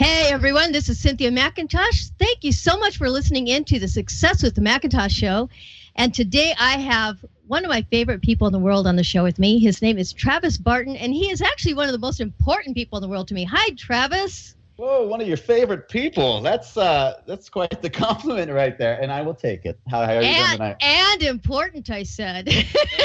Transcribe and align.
Hey 0.00 0.30
everyone, 0.32 0.72
this 0.72 0.88
is 0.88 0.98
Cynthia 0.98 1.30
McIntosh. 1.30 2.12
Thank 2.18 2.42
you 2.42 2.52
so 2.52 2.78
much 2.78 2.96
for 2.96 3.10
listening 3.10 3.48
in 3.48 3.64
to 3.66 3.78
the 3.78 3.86
Success 3.86 4.42
with 4.42 4.54
the 4.54 4.62
McIntosh 4.62 5.10
Show. 5.10 5.50
And 5.94 6.14
today 6.14 6.54
I 6.58 6.78
have 6.78 7.22
one 7.48 7.66
of 7.66 7.68
my 7.68 7.82
favorite 7.82 8.22
people 8.22 8.46
in 8.46 8.54
the 8.54 8.58
world 8.58 8.86
on 8.86 8.96
the 8.96 9.04
show 9.04 9.22
with 9.22 9.38
me. 9.38 9.58
His 9.58 9.82
name 9.82 9.98
is 9.98 10.14
Travis 10.14 10.56
Barton, 10.56 10.96
and 10.96 11.12
he 11.12 11.30
is 11.30 11.42
actually 11.42 11.74
one 11.74 11.84
of 11.84 11.92
the 11.92 11.98
most 11.98 12.18
important 12.18 12.74
people 12.76 12.96
in 12.96 13.02
the 13.02 13.10
world 13.10 13.28
to 13.28 13.34
me. 13.34 13.44
Hi, 13.44 13.74
Travis. 13.76 14.56
Whoa, 14.80 15.06
one 15.06 15.20
of 15.20 15.28
your 15.28 15.36
favorite 15.36 15.90
people. 15.90 16.40
That's 16.40 16.74
uh 16.78 17.20
that's 17.26 17.50
quite 17.50 17.82
the 17.82 17.90
compliment 18.06 18.50
right 18.50 18.78
there, 18.78 18.98
and 19.02 19.12
I 19.12 19.20
will 19.20 19.34
take 19.34 19.66
it. 19.66 19.78
How, 19.90 20.06
how 20.06 20.14
are 20.14 20.22
you 20.22 20.28
and, 20.28 20.36
doing 20.38 20.52
tonight? 20.52 20.76
And 20.80 21.22
important, 21.22 21.90
I 21.90 22.02
said. 22.02 22.48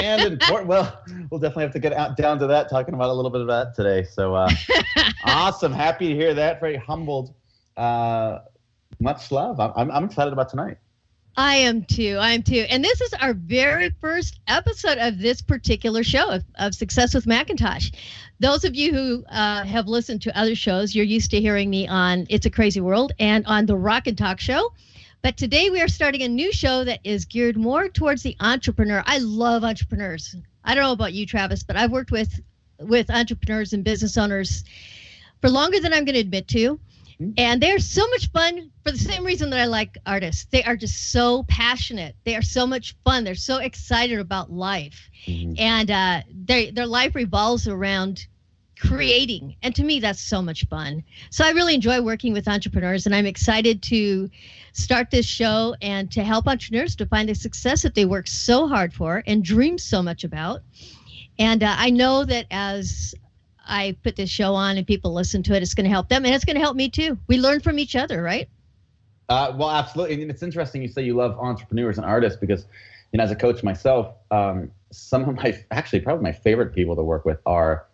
and 0.00 0.22
important. 0.32 0.68
Well, 0.68 1.02
we'll 1.30 1.38
definitely 1.38 1.64
have 1.64 1.74
to 1.74 1.78
get 1.78 1.92
out 1.92 2.16
down 2.16 2.38
to 2.38 2.46
that, 2.46 2.70
talking 2.70 2.94
about 2.94 3.10
a 3.10 3.12
little 3.12 3.30
bit 3.30 3.42
of 3.42 3.46
that 3.48 3.74
today. 3.74 4.04
So 4.04 4.34
uh, 4.34 4.50
awesome. 5.24 5.70
Happy 5.70 6.08
to 6.08 6.14
hear 6.14 6.32
that. 6.32 6.60
Very 6.60 6.76
humbled. 6.76 7.34
Uh, 7.76 8.38
much 8.98 9.30
love. 9.30 9.60
I'm, 9.60 9.90
I'm 9.90 10.04
excited 10.04 10.32
about 10.32 10.48
tonight. 10.48 10.78
I 11.36 11.56
am 11.56 11.84
too. 11.84 12.16
I 12.18 12.32
am 12.32 12.42
too. 12.42 12.64
And 12.70 12.82
this 12.82 13.00
is 13.02 13.12
our 13.14 13.34
very 13.34 13.90
first 14.00 14.40
episode 14.48 14.96
of 14.96 15.18
this 15.18 15.42
particular 15.42 16.02
show 16.02 16.30
of, 16.30 16.44
of 16.58 16.74
Success 16.74 17.12
with 17.14 17.26
McIntosh. 17.26 17.94
Those 18.40 18.64
of 18.64 18.74
you 18.74 18.92
who 18.92 19.24
uh, 19.26 19.64
have 19.64 19.86
listened 19.86 20.22
to 20.22 20.38
other 20.38 20.54
shows, 20.54 20.94
you're 20.94 21.04
used 21.04 21.30
to 21.32 21.40
hearing 21.40 21.68
me 21.68 21.86
on 21.88 22.26
It's 22.30 22.46
a 22.46 22.50
Crazy 22.50 22.80
World 22.80 23.12
and 23.18 23.44
on 23.46 23.66
the 23.66 23.76
Rock 23.76 24.06
and 24.06 24.16
Talk 24.16 24.40
Show. 24.40 24.72
But 25.20 25.36
today 25.36 25.68
we 25.68 25.82
are 25.82 25.88
starting 25.88 26.22
a 26.22 26.28
new 26.28 26.52
show 26.52 26.84
that 26.84 27.00
is 27.04 27.26
geared 27.26 27.58
more 27.58 27.88
towards 27.88 28.22
the 28.22 28.36
entrepreneur. 28.40 29.02
I 29.04 29.18
love 29.18 29.62
entrepreneurs. 29.62 30.34
I 30.64 30.74
don't 30.74 30.84
know 30.84 30.92
about 30.92 31.12
you, 31.12 31.26
Travis, 31.26 31.62
but 31.62 31.76
I've 31.76 31.92
worked 31.92 32.12
with 32.12 32.40
with 32.78 33.10
entrepreneurs 33.10 33.72
and 33.72 33.84
business 33.84 34.16
owners 34.16 34.64
for 35.40 35.50
longer 35.50 35.80
than 35.80 35.92
I'm 35.92 36.04
going 36.04 36.14
to 36.14 36.20
admit 36.20 36.48
to. 36.48 36.78
Mm-hmm. 37.20 37.32
And 37.38 37.62
they're 37.62 37.78
so 37.78 38.06
much 38.08 38.30
fun 38.30 38.70
for 38.84 38.92
the 38.92 38.98
same 38.98 39.24
reason 39.24 39.50
that 39.50 39.60
I 39.60 39.64
like 39.66 39.96
artists. 40.04 40.46
They 40.50 40.62
are 40.64 40.76
just 40.76 41.12
so 41.12 41.44
passionate. 41.48 42.14
They 42.24 42.36
are 42.36 42.42
so 42.42 42.66
much 42.66 42.94
fun. 43.04 43.24
They're 43.24 43.34
so 43.34 43.56
excited 43.56 44.18
about 44.18 44.52
life. 44.52 45.10
Mm-hmm. 45.26 45.54
And 45.58 45.90
uh, 45.90 46.22
their, 46.30 46.72
their 46.72 46.86
life 46.86 47.14
revolves 47.14 47.66
around 47.66 48.26
creating. 48.78 49.56
And 49.62 49.74
to 49.74 49.82
me, 49.82 50.00
that's 50.00 50.20
so 50.20 50.42
much 50.42 50.66
fun. 50.66 51.02
So 51.30 51.44
I 51.44 51.50
really 51.50 51.74
enjoy 51.74 52.00
working 52.02 52.32
with 52.32 52.46
entrepreneurs, 52.48 53.06
and 53.06 53.14
I'm 53.14 53.26
excited 53.26 53.82
to 53.84 54.28
start 54.72 55.10
this 55.10 55.26
show 55.26 55.74
and 55.80 56.10
to 56.12 56.22
help 56.22 56.46
entrepreneurs 56.46 56.94
to 56.96 57.06
find 57.06 57.28
the 57.28 57.34
success 57.34 57.82
that 57.82 57.94
they 57.94 58.04
work 58.04 58.26
so 58.26 58.68
hard 58.68 58.92
for 58.92 59.22
and 59.26 59.42
dream 59.42 59.78
so 59.78 60.02
much 60.02 60.24
about. 60.24 60.60
And 61.38 61.62
uh, 61.62 61.74
I 61.78 61.90
know 61.90 62.24
that 62.24 62.46
as 62.50 63.14
I 63.66 63.96
put 64.02 64.16
this 64.16 64.30
show 64.30 64.54
on 64.54 64.76
and 64.76 64.86
people 64.86 65.12
listen 65.12 65.42
to 65.44 65.54
it, 65.54 65.62
it's 65.62 65.74
going 65.74 65.84
to 65.84 65.90
help 65.90 66.08
them 66.08 66.24
and 66.24 66.34
it's 66.34 66.44
going 66.44 66.56
to 66.56 66.62
help 66.62 66.76
me 66.76 66.88
too. 66.88 67.18
We 67.26 67.38
learn 67.38 67.60
from 67.60 67.78
each 67.78 67.96
other, 67.96 68.22
right? 68.22 68.48
Uh, 69.28 69.52
well, 69.56 69.70
absolutely. 69.70 70.22
And 70.22 70.30
it's 70.30 70.42
interesting 70.42 70.82
you 70.82 70.88
say 70.88 71.02
you 71.02 71.14
love 71.14 71.36
entrepreneurs 71.38 71.98
and 71.98 72.06
artists 72.06 72.38
because, 72.38 72.66
you 73.12 73.18
know, 73.18 73.24
as 73.24 73.30
a 73.30 73.36
coach 73.36 73.62
myself, 73.62 74.14
um, 74.30 74.70
some 74.92 75.28
of 75.28 75.34
my 75.34 75.58
actually 75.70 76.00
probably 76.00 76.22
my 76.22 76.32
favorite 76.32 76.74
people 76.74 76.94
to 76.96 77.02
work 77.02 77.24
with 77.24 77.38
are 77.44 77.86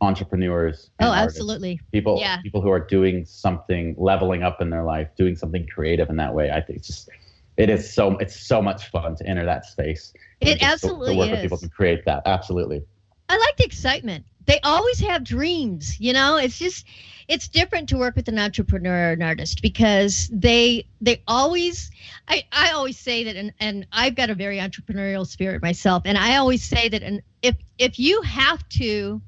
entrepreneurs. 0.00 0.90
oh, 1.00 1.12
absolutely. 1.12 1.72
Artists. 1.72 1.90
People, 1.92 2.18
yeah. 2.20 2.42
people 2.42 2.60
who 2.60 2.70
are 2.70 2.80
doing 2.80 3.24
something, 3.24 3.94
leveling 3.96 4.42
up 4.42 4.60
in 4.60 4.70
their 4.70 4.82
life, 4.82 5.08
doing 5.16 5.36
something 5.36 5.66
creative 5.68 6.10
in 6.10 6.16
that 6.16 6.34
way. 6.34 6.50
I 6.50 6.60
think 6.60 6.78
it's 6.78 6.88
just, 6.88 7.08
it 7.56 7.70
is 7.70 7.90
so, 7.92 8.16
it's 8.18 8.38
so 8.38 8.60
much 8.60 8.90
fun 8.90 9.16
to 9.16 9.26
enter 9.26 9.44
that 9.44 9.64
space. 9.66 10.12
It 10.40 10.62
absolutely 10.62 11.06
to, 11.06 11.12
to 11.12 11.18
work 11.18 11.26
is. 11.28 11.32
with 11.32 11.42
people 11.42 11.58
to 11.58 11.68
create 11.68 12.04
that. 12.04 12.22
Absolutely. 12.26 12.82
I 13.28 13.38
like 13.38 13.56
the 13.56 13.64
excitement. 13.64 14.24
They 14.46 14.60
always 14.60 15.00
have 15.00 15.24
dreams, 15.24 15.98
you 16.00 16.12
know. 16.12 16.36
It's 16.36 16.58
just, 16.58 16.86
it's 17.28 17.48
different 17.48 17.88
to 17.88 17.96
work 17.96 18.16
with 18.16 18.28
an 18.28 18.38
entrepreneur 18.38 19.10
or 19.10 19.12
an 19.12 19.22
artist 19.22 19.62
because 19.62 20.30
they 20.32 20.86
they 21.00 21.22
always 21.26 21.90
I, 22.28 22.44
I 22.52 22.70
always 22.70 22.98
say 22.98 23.24
that 23.24 23.36
and, 23.36 23.52
and 23.58 23.86
I've 23.92 24.14
got 24.14 24.30
a 24.30 24.34
very 24.34 24.58
entrepreneurial 24.58 25.26
spirit 25.26 25.62
myself 25.62 26.02
and 26.06 26.16
I 26.16 26.36
always 26.36 26.62
say 26.62 26.88
that 26.88 27.02
and 27.02 27.22
if 27.42 27.56
if 27.78 27.98
you 27.98 28.22
have 28.22 28.66
to 28.70 29.20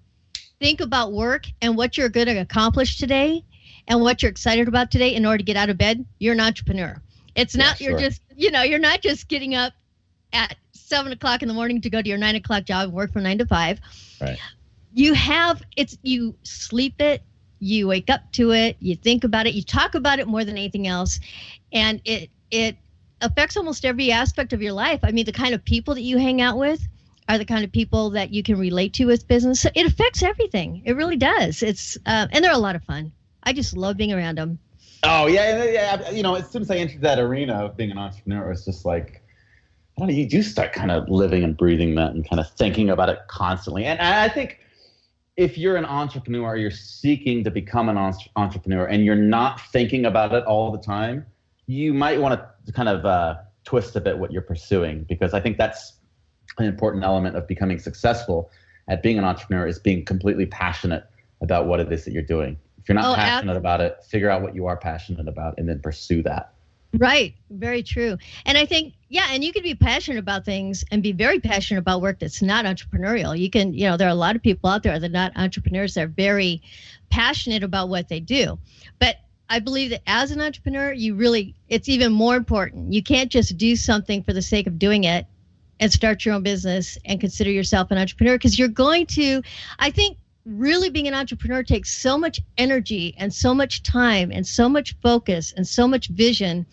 think 0.60 0.80
about 0.80 1.12
work 1.12 1.46
and 1.60 1.76
what 1.76 1.96
you're 1.96 2.08
going 2.08 2.26
to 2.26 2.36
accomplish 2.36 2.98
today 2.98 3.44
and 3.86 4.00
what 4.00 4.22
you're 4.22 4.30
excited 4.30 4.68
about 4.68 4.90
today 4.90 5.14
in 5.14 5.24
order 5.24 5.38
to 5.38 5.44
get 5.44 5.56
out 5.56 5.70
of 5.70 5.78
bed, 5.78 6.04
you're 6.18 6.34
an 6.34 6.40
entrepreneur. 6.40 7.00
It's 7.34 7.56
not 7.56 7.80
yeah, 7.80 7.90
you're 7.90 7.98
just 7.98 8.22
you 8.36 8.50
know 8.50 8.62
you're 8.62 8.78
not 8.78 9.00
just 9.00 9.28
getting 9.28 9.54
up 9.54 9.72
at 10.32 10.56
seven 10.72 11.12
o'clock 11.12 11.42
in 11.42 11.48
the 11.48 11.54
morning 11.54 11.80
to 11.80 11.90
go 11.90 12.00
to 12.02 12.08
your 12.08 12.18
nine 12.18 12.36
o'clock 12.36 12.64
job 12.64 12.84
and 12.84 12.92
work 12.92 13.12
from 13.12 13.24
nine 13.24 13.38
to 13.38 13.46
five. 13.46 13.80
Right. 14.20 14.38
You 14.98 15.14
have 15.14 15.62
it's 15.76 15.96
you 16.02 16.34
sleep 16.42 17.00
it, 17.00 17.22
you 17.60 17.86
wake 17.86 18.10
up 18.10 18.32
to 18.32 18.50
it, 18.50 18.76
you 18.80 18.96
think 18.96 19.22
about 19.22 19.46
it, 19.46 19.54
you 19.54 19.62
talk 19.62 19.94
about 19.94 20.18
it 20.18 20.26
more 20.26 20.44
than 20.44 20.56
anything 20.56 20.88
else, 20.88 21.20
and 21.72 22.00
it 22.04 22.30
it 22.50 22.76
affects 23.20 23.56
almost 23.56 23.84
every 23.84 24.10
aspect 24.10 24.52
of 24.52 24.60
your 24.60 24.72
life. 24.72 24.98
I 25.04 25.12
mean, 25.12 25.24
the 25.24 25.30
kind 25.30 25.54
of 25.54 25.64
people 25.64 25.94
that 25.94 26.02
you 26.02 26.18
hang 26.18 26.40
out 26.40 26.58
with 26.58 26.80
are 27.28 27.38
the 27.38 27.44
kind 27.44 27.64
of 27.64 27.70
people 27.70 28.10
that 28.10 28.32
you 28.32 28.42
can 28.42 28.58
relate 28.58 28.92
to 28.94 29.04
with 29.04 29.28
business. 29.28 29.64
It 29.66 29.86
affects 29.86 30.24
everything. 30.24 30.82
It 30.84 30.96
really 30.96 31.16
does. 31.16 31.62
It's 31.62 31.96
uh, 32.04 32.26
and 32.32 32.44
they're 32.44 32.50
a 32.50 32.58
lot 32.58 32.74
of 32.74 32.82
fun. 32.82 33.12
I 33.44 33.52
just 33.52 33.76
love 33.76 33.96
being 33.96 34.12
around 34.12 34.36
them. 34.38 34.58
Oh 35.04 35.28
yeah, 35.28 35.62
yeah. 35.62 36.10
You 36.10 36.24
know, 36.24 36.34
as 36.34 36.50
soon 36.50 36.62
as 36.62 36.72
I 36.72 36.76
entered 36.76 37.02
that 37.02 37.20
arena 37.20 37.54
of 37.66 37.76
being 37.76 37.92
an 37.92 37.98
entrepreneur, 37.98 38.50
it's 38.50 38.64
just 38.64 38.84
like, 38.84 39.22
I 39.96 40.00
don't 40.00 40.08
know. 40.08 40.14
You 40.14 40.28
do 40.28 40.42
start 40.42 40.72
kind 40.72 40.90
of 40.90 41.08
living 41.08 41.44
and 41.44 41.56
breathing 41.56 41.94
that, 41.94 42.14
and 42.14 42.28
kind 42.28 42.40
of 42.40 42.50
thinking 42.50 42.90
about 42.90 43.10
it 43.10 43.20
constantly. 43.28 43.84
And 43.84 44.00
I 44.00 44.28
think 44.28 44.58
if 45.38 45.56
you're 45.56 45.76
an 45.76 45.84
entrepreneur, 45.84 46.56
you're 46.56 46.68
seeking 46.68 47.44
to 47.44 47.50
become 47.50 47.88
an 47.88 47.96
entrepreneur, 48.34 48.86
and 48.86 49.04
you're 49.04 49.14
not 49.14 49.60
thinking 49.70 50.04
about 50.04 50.34
it 50.34 50.44
all 50.44 50.72
the 50.72 50.78
time, 50.78 51.24
you 51.66 51.94
might 51.94 52.20
want 52.20 52.40
to 52.66 52.72
kind 52.72 52.88
of 52.88 53.06
uh, 53.06 53.36
twist 53.64 53.94
a 53.94 54.00
bit 54.00 54.18
what 54.18 54.32
you're 54.32 54.42
pursuing 54.42 55.04
because 55.04 55.34
I 55.34 55.40
think 55.40 55.56
that's 55.56 55.94
an 56.58 56.64
important 56.64 57.04
element 57.04 57.36
of 57.36 57.46
becoming 57.46 57.78
successful 57.78 58.50
at 58.88 59.00
being 59.00 59.16
an 59.16 59.24
entrepreneur 59.24 59.68
is 59.68 59.78
being 59.78 60.04
completely 60.04 60.44
passionate 60.44 61.04
about 61.40 61.66
what 61.66 61.78
it 61.78 61.92
is 61.92 62.04
that 62.04 62.10
you're 62.10 62.22
doing. 62.22 62.58
If 62.80 62.88
you're 62.88 62.96
not 62.96 63.12
oh, 63.12 63.14
passionate 63.14 63.52
ab- 63.52 63.58
about 63.58 63.80
it, 63.80 64.02
figure 64.08 64.30
out 64.30 64.42
what 64.42 64.56
you 64.56 64.66
are 64.66 64.76
passionate 64.76 65.28
about 65.28 65.54
and 65.56 65.68
then 65.68 65.78
pursue 65.78 66.20
that. 66.24 66.52
Right. 66.94 67.34
Very 67.50 67.82
true. 67.82 68.16
And 68.46 68.56
I 68.56 68.64
think, 68.64 68.94
yeah, 69.08 69.26
and 69.30 69.44
you 69.44 69.52
can 69.52 69.62
be 69.62 69.74
passionate 69.74 70.18
about 70.18 70.44
things 70.46 70.84
and 70.90 71.02
be 71.02 71.12
very 71.12 71.38
passionate 71.38 71.80
about 71.80 72.00
work 72.00 72.18
that's 72.18 72.40
not 72.40 72.64
entrepreneurial. 72.64 73.38
You 73.38 73.50
can, 73.50 73.74
you 73.74 73.84
know, 73.84 73.96
there 73.96 74.08
are 74.08 74.12
a 74.12 74.14
lot 74.14 74.36
of 74.36 74.42
people 74.42 74.70
out 74.70 74.82
there 74.82 74.98
that 74.98 75.10
are 75.10 75.12
not 75.12 75.32
entrepreneurs 75.36 75.94
that 75.94 76.04
are 76.04 76.08
very 76.08 76.62
passionate 77.10 77.62
about 77.62 77.90
what 77.90 78.08
they 78.08 78.20
do. 78.20 78.58
But 78.98 79.16
I 79.50 79.58
believe 79.58 79.90
that 79.90 80.02
as 80.06 80.30
an 80.30 80.40
entrepreneur, 80.40 80.92
you 80.92 81.14
really, 81.14 81.54
it's 81.68 81.88
even 81.90 82.12
more 82.12 82.36
important. 82.36 82.92
You 82.92 83.02
can't 83.02 83.30
just 83.30 83.56
do 83.58 83.76
something 83.76 84.22
for 84.22 84.32
the 84.32 84.42
sake 84.42 84.66
of 84.66 84.78
doing 84.78 85.04
it 85.04 85.26
and 85.80 85.92
start 85.92 86.24
your 86.24 86.34
own 86.34 86.42
business 86.42 86.98
and 87.04 87.20
consider 87.20 87.50
yourself 87.50 87.90
an 87.90 87.98
entrepreneur 87.98 88.34
because 88.34 88.58
you're 88.58 88.68
going 88.68 89.06
to 89.06 89.42
i 89.78 89.90
think 89.90 90.17
really 90.48 90.88
being 90.88 91.06
an 91.06 91.14
entrepreneur 91.14 91.62
takes 91.62 91.94
so 91.94 92.16
much 92.16 92.40
energy 92.56 93.14
and 93.18 93.32
so 93.32 93.54
much 93.54 93.82
time 93.82 94.30
and 94.32 94.46
so 94.46 94.68
much 94.68 94.96
focus 95.02 95.52
and 95.56 95.66
so 95.66 95.86
much 95.86 96.08
vision 96.08 96.66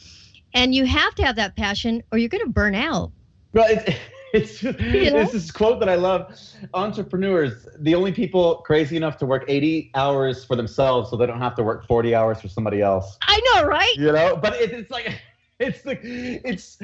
and 0.53 0.73
you 0.73 0.85
have 0.85 1.13
to 1.15 1.23
have 1.23 1.35
that 1.35 1.55
passion 1.57 2.01
or 2.11 2.17
you're 2.17 2.29
going 2.29 2.43
to 2.43 2.49
burn 2.49 2.73
out. 2.73 3.11
Well 3.51 3.67
it's, 3.69 3.99
it's 4.33 4.63
you 4.63 5.11
know? 5.11 5.25
this 5.25 5.51
quote 5.51 5.79
that 5.79 5.89
i 5.89 5.95
love. 5.95 6.39
Entrepreneurs 6.73 7.67
the 7.79 7.93
only 7.93 8.11
people 8.13 8.57
crazy 8.65 8.95
enough 8.95 9.17
to 9.17 9.25
work 9.25 9.43
80 9.47 9.91
hours 9.95 10.45
for 10.45 10.55
themselves 10.55 11.09
so 11.09 11.17
they 11.17 11.25
don't 11.25 11.41
have 11.41 11.55
to 11.55 11.63
work 11.63 11.85
40 11.85 12.15
hours 12.15 12.41
for 12.41 12.47
somebody 12.47 12.81
else. 12.81 13.17
I 13.21 13.41
know 13.53 13.67
right? 13.67 13.95
You 13.95 14.13
know? 14.13 14.37
But 14.37 14.55
it, 14.55 14.71
it's 14.71 14.91
like 14.91 15.21
it's 15.59 15.85
like 15.85 16.01
it's 16.03 16.77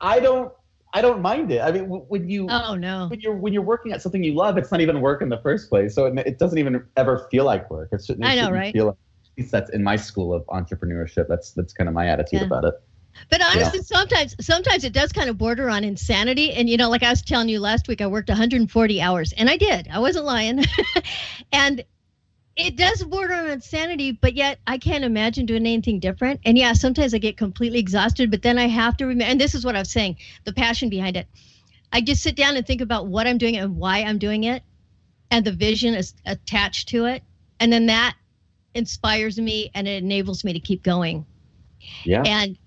i 0.00 0.20
don't 0.20 0.52
I 0.94 1.00
don't 1.00 1.22
mind 1.22 1.50
it. 1.50 1.60
I 1.60 1.72
mean, 1.72 1.84
when 1.84 2.28
you 2.28 2.46
oh 2.50 2.74
no 2.74 3.08
when 3.08 3.20
you're 3.20 3.34
when 3.34 3.52
you're 3.52 3.62
working 3.62 3.92
at 3.92 4.02
something 4.02 4.22
you 4.22 4.34
love, 4.34 4.58
it's 4.58 4.70
not 4.70 4.80
even 4.80 5.00
work 5.00 5.22
in 5.22 5.28
the 5.28 5.38
first 5.38 5.68
place. 5.70 5.94
So 5.94 6.06
it, 6.06 6.18
it 6.26 6.38
doesn't 6.38 6.58
even 6.58 6.84
ever 6.96 7.26
feel 7.30 7.44
like 7.44 7.70
work. 7.70 7.88
It 7.92 8.04
shouldn't. 8.04 8.24
It 8.24 8.28
I 8.28 8.34
know, 8.34 8.50
right? 8.50 8.72
Feel 8.72 8.86
like, 8.86 8.96
at 8.96 9.38
least 9.38 9.52
that's 9.52 9.70
in 9.70 9.82
my 9.82 9.96
school 9.96 10.34
of 10.34 10.44
entrepreneurship. 10.46 11.28
That's 11.28 11.52
that's 11.52 11.72
kind 11.72 11.88
of 11.88 11.94
my 11.94 12.06
attitude 12.08 12.40
yeah. 12.40 12.46
about 12.46 12.64
it. 12.64 12.74
But 13.30 13.42
honestly, 13.42 13.78
yeah. 13.78 13.84
sometimes 13.84 14.36
sometimes 14.40 14.84
it 14.84 14.92
does 14.92 15.12
kind 15.12 15.28
of 15.30 15.38
border 15.38 15.70
on 15.70 15.84
insanity. 15.84 16.52
And 16.52 16.68
you 16.68 16.76
know, 16.76 16.90
like 16.90 17.02
I 17.02 17.10
was 17.10 17.22
telling 17.22 17.48
you 17.48 17.60
last 17.60 17.88
week, 17.88 18.00
I 18.00 18.06
worked 18.06 18.28
140 18.28 19.00
hours, 19.00 19.32
and 19.32 19.48
I 19.48 19.56
did. 19.56 19.88
I 19.90 19.98
wasn't 19.98 20.26
lying. 20.26 20.64
and 21.52 21.84
it 22.56 22.76
does 22.76 23.02
border 23.04 23.34
on 23.34 23.48
insanity, 23.48 24.12
but 24.12 24.34
yet 24.34 24.58
I 24.66 24.78
can't 24.78 25.04
imagine 25.04 25.46
doing 25.46 25.66
anything 25.66 26.00
different. 26.00 26.40
And 26.44 26.58
yeah, 26.58 26.74
sometimes 26.74 27.14
I 27.14 27.18
get 27.18 27.36
completely 27.36 27.78
exhausted, 27.78 28.30
but 28.30 28.42
then 28.42 28.58
I 28.58 28.66
have 28.66 28.96
to 28.98 29.06
remember, 29.06 29.30
and 29.30 29.40
this 29.40 29.54
is 29.54 29.64
what 29.64 29.76
I'm 29.76 29.84
saying 29.84 30.16
the 30.44 30.52
passion 30.52 30.88
behind 30.88 31.16
it. 31.16 31.26
I 31.92 32.00
just 32.00 32.22
sit 32.22 32.36
down 32.36 32.56
and 32.56 32.66
think 32.66 32.80
about 32.80 33.06
what 33.06 33.26
I'm 33.26 33.38
doing 33.38 33.56
and 33.56 33.76
why 33.76 34.02
I'm 34.02 34.18
doing 34.18 34.44
it, 34.44 34.62
and 35.30 35.44
the 35.44 35.52
vision 35.52 35.94
is 35.94 36.14
attached 36.26 36.88
to 36.88 37.06
it. 37.06 37.22
And 37.60 37.72
then 37.72 37.86
that 37.86 38.16
inspires 38.74 39.38
me 39.38 39.70
and 39.74 39.86
it 39.86 40.02
enables 40.02 40.44
me 40.44 40.52
to 40.52 40.60
keep 40.60 40.82
going. 40.82 41.24
Yeah. 42.04 42.22
And 42.24 42.58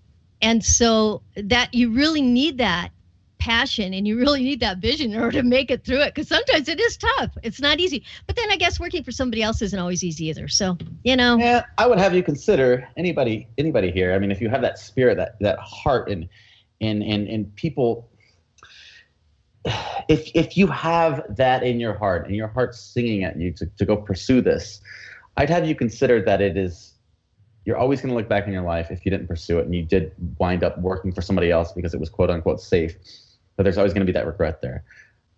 and 0.42 0.64
so 0.64 1.22
that 1.36 1.74
you 1.74 1.92
really 1.92 2.22
need 2.22 2.58
that 2.58 2.90
passion 3.38 3.94
and 3.94 4.08
you 4.08 4.18
really 4.18 4.44
need 4.44 4.60
that 4.60 4.78
vision 4.78 5.14
in 5.14 5.20
order 5.20 5.42
to 5.42 5.44
make 5.44 5.70
it 5.70 5.86
through 5.86 6.02
it 6.02 6.14
because 6.14 6.28
sometimes 6.28 6.68
it 6.68 6.80
is 6.80 6.98
tough. 6.98 7.32
It's 7.44 7.60
not 7.60 7.80
easy. 7.80 8.04
But 8.28 8.36
then 8.36 8.52
i 8.52 8.56
guess 8.56 8.80
working 8.80 9.04
for 9.04 9.12
somebody 9.12 9.44
else 9.44 9.62
isn't 9.62 9.78
always 9.78 10.04
easy 10.04 10.28
either. 10.28 10.48
So 10.48 10.78
you 11.04 11.16
know. 11.16 11.38
Yeah 11.38 11.64
i 11.78 11.88
would 11.88 12.00
have 12.00 12.14
you 12.16 12.24
consider 12.24 12.88
anybody 12.98 13.48
anybody 13.58 13.92
here. 13.92 14.14
I 14.14 14.20
mean 14.20 14.32
if 14.32 14.42
you 14.42 14.50
have 14.50 14.62
that 14.62 14.80
spirit 14.80 15.18
that 15.18 15.38
that 15.42 15.60
heart 15.60 16.10
and 16.10 16.28
and 16.82 17.04
and, 17.04 17.28
and 17.28 17.56
people 17.56 18.10
if 20.08 20.30
if 20.36 20.58
you 20.58 20.68
have 20.68 21.24
that 21.30 21.64
in 21.64 21.80
your 21.80 21.94
heart 21.94 22.28
and 22.28 22.36
your 22.36 22.48
heart's 22.48 22.80
singing 22.80 23.24
at 23.24 23.40
you 23.40 23.52
to, 23.52 23.66
to 23.78 23.86
go 23.86 23.98
pursue 23.98 24.42
this 24.42 24.82
i'd 25.38 25.50
have 25.50 25.68
you 25.68 25.76
consider 25.76 26.22
that 26.22 26.42
it 26.42 26.56
is 26.58 26.94
you're 27.66 27.78
always 27.78 28.00
going 28.00 28.10
to 28.10 28.16
look 28.16 28.30
back 28.30 28.46
in 28.46 28.54
your 28.54 28.62
life 28.62 28.92
if 28.92 29.04
you 29.06 29.10
didn't 29.12 29.28
pursue 29.28 29.58
it 29.58 29.66
and 29.66 29.74
you 29.74 29.84
did 29.84 30.12
wind 30.38 30.64
up 30.64 30.78
working 30.80 31.12
for 31.12 31.22
somebody 31.22 31.50
else 31.50 31.72
because 31.72 31.94
it 31.94 32.00
was 32.00 32.10
quote 32.10 32.30
unquote 32.30 32.62
safe 32.62 32.96
but 33.56 33.64
there's 33.64 33.78
always 33.78 33.94
going 33.94 34.06
to 34.06 34.12
be 34.12 34.18
that 34.18 34.26
regret 34.26 34.62
there. 34.62 34.84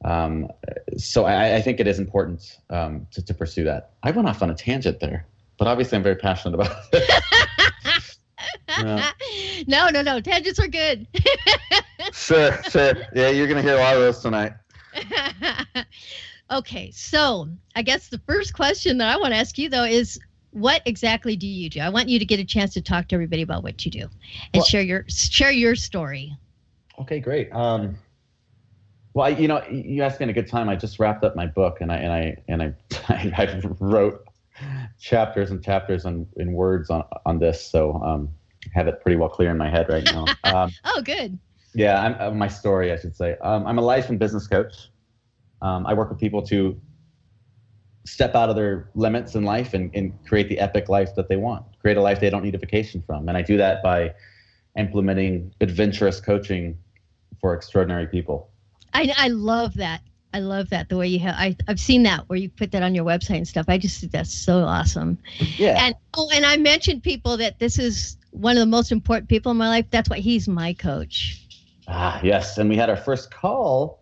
Um, 0.05 0.49
so 0.97 1.25
I, 1.25 1.55
I, 1.55 1.61
think 1.61 1.79
it 1.79 1.87
is 1.87 1.97
important 1.97 2.59
um, 2.69 3.07
to, 3.11 3.25
to 3.25 3.33
pursue 3.33 3.63
that. 3.63 3.93
I 4.03 4.11
went 4.11 4.27
off 4.27 4.43
on 4.43 4.51
a 4.51 4.55
tangent 4.55 4.99
there, 4.99 5.25
but 5.57 5.67
obviously 5.67 5.97
I'm 5.97 6.03
very 6.03 6.15
passionate 6.15 6.53
about 6.53 6.77
it. 6.93 7.23
yeah. 8.69 9.11
No, 9.65 9.89
no, 9.89 10.03
no. 10.03 10.19
Tangents 10.19 10.59
are 10.59 10.67
good. 10.67 11.07
sure, 12.13 12.61
sure. 12.69 12.93
Yeah, 13.15 13.29
you're 13.29 13.47
going 13.47 13.57
to 13.57 13.63
hear 13.63 13.77
a 13.77 13.79
lot 13.79 13.95
of 13.95 14.01
those 14.01 14.19
tonight. 14.19 14.53
okay, 16.51 16.91
so 16.91 17.49
I 17.75 17.81
guess 17.81 18.09
the 18.09 18.19
first 18.19 18.53
question 18.53 18.99
that 18.99 19.13
I 19.13 19.17
want 19.17 19.33
to 19.33 19.37
ask 19.37 19.57
you, 19.57 19.67
though, 19.67 19.83
is 19.83 20.19
what 20.51 20.81
exactly 20.85 21.35
do 21.35 21.47
you 21.47 21.69
do? 21.69 21.79
I 21.79 21.89
want 21.89 22.07
you 22.07 22.19
to 22.19 22.25
get 22.25 22.39
a 22.39 22.45
chance 22.45 22.73
to 22.73 22.81
talk 22.81 23.07
to 23.09 23.15
everybody 23.15 23.41
about 23.41 23.63
what 23.63 23.83
you 23.85 23.91
do 23.91 24.01
and 24.01 24.09
well, 24.55 24.63
share 24.63 24.81
your 24.81 25.05
share 25.07 25.51
your 25.51 25.75
story. 25.75 26.35
Okay, 26.99 27.19
great. 27.19 27.51
Um, 27.53 27.97
well, 29.17 29.25
I, 29.25 29.29
you 29.29 29.47
know, 29.47 29.63
you 29.67 30.03
asked 30.03 30.19
me 30.19 30.25
in 30.25 30.29
a 30.29 30.33
good 30.33 30.47
time. 30.47 30.69
I 30.69 30.75
just 30.75 30.99
wrapped 30.99 31.23
up 31.23 31.35
my 31.35 31.47
book, 31.47 31.81
and 31.81 31.91
I 31.91 31.95
and 31.95 32.13
I 32.13 32.35
and 32.47 32.61
I, 33.09 33.33
I 33.35 33.61
wrote 33.79 34.23
chapters 34.99 35.49
and 35.49 35.63
chapters 35.63 36.05
on 36.05 36.27
in 36.35 36.53
words 36.53 36.91
on 36.91 37.03
on 37.25 37.39
this, 37.39 37.65
so 37.65 37.95
um, 38.03 38.29
I 38.63 38.69
have 38.75 38.87
it 38.87 39.01
pretty 39.01 39.15
well 39.17 39.29
clear 39.29 39.49
in 39.49 39.57
my 39.57 39.71
head 39.71 39.89
right 39.89 40.05
now. 40.05 40.25
Um, 40.43 40.71
oh, 40.85 41.01
good. 41.01 41.39
Yeah, 41.73 41.99
I'm, 41.99 42.15
uh, 42.21 42.31
my 42.31 42.47
story, 42.47 42.91
I 42.91 42.97
should 42.97 43.15
say. 43.15 43.35
Um, 43.41 43.65
I'm 43.65 43.79
a 43.79 43.81
life 43.81 44.09
and 44.09 44.19
business 44.19 44.45
coach. 44.45 44.89
Um, 45.63 45.87
I 45.87 45.95
work 45.95 46.09
with 46.09 46.19
people 46.19 46.43
to 46.43 46.79
step 48.05 48.35
out 48.35 48.49
of 48.49 48.55
their 48.55 48.89
limits 48.93 49.33
in 49.33 49.43
life 49.43 49.73
and, 49.73 49.93
and 49.95 50.13
create 50.25 50.47
the 50.47 50.59
epic 50.59 50.89
life 50.89 51.15
that 51.15 51.27
they 51.27 51.37
want, 51.37 51.65
create 51.81 51.97
a 51.97 52.01
life 52.01 52.19
they 52.19 52.29
don't 52.29 52.43
need 52.43 52.55
a 52.55 52.59
vacation 52.59 53.03
from, 53.05 53.27
and 53.27 53.37
I 53.37 53.41
do 53.41 53.57
that 53.57 53.81
by 53.81 54.13
implementing 54.77 55.53
adventurous 55.59 56.21
coaching 56.21 56.77
for 57.41 57.53
extraordinary 57.53 58.07
people. 58.07 58.51
I, 58.97 59.13
I 59.15 59.27
love 59.27 59.75
that. 59.75 60.01
I 60.33 60.39
love 60.39 60.71
that 60.71 60.89
the 60.89 60.97
way 60.97 61.07
you 61.07 61.19
have. 61.19 61.35
I, 61.37 61.55
I've 61.67 61.79
seen 61.79 62.03
that 62.03 62.27
where 62.27 62.37
you 62.37 62.49
put 62.49 62.71
that 62.71 62.81
on 62.81 62.95
your 62.95 63.05
website 63.05 63.37
and 63.37 63.47
stuff. 63.47 63.65
I 63.69 63.77
just 63.77 63.99
think 63.99 64.11
that's 64.11 64.33
so 64.33 64.63
awesome. 64.63 65.19
Yeah. 65.57 65.85
And 65.85 65.95
oh, 66.15 66.29
and 66.33 66.45
I 66.45 66.57
mentioned 66.57 67.03
people 67.03 67.37
that 67.37 67.59
this 67.59 67.77
is 67.77 68.17
one 68.31 68.57
of 68.57 68.61
the 68.61 68.65
most 68.65 68.91
important 68.91 69.29
people 69.29 69.51
in 69.51 69.57
my 69.57 69.69
life. 69.69 69.85
That's 69.91 70.09
why 70.09 70.17
he's 70.17 70.47
my 70.47 70.73
coach. 70.73 71.43
Ah, 71.87 72.19
yes. 72.23 72.57
And 72.57 72.69
we 72.69 72.75
had 72.75 72.89
our 72.89 72.97
first 72.97 73.31
call 73.31 74.01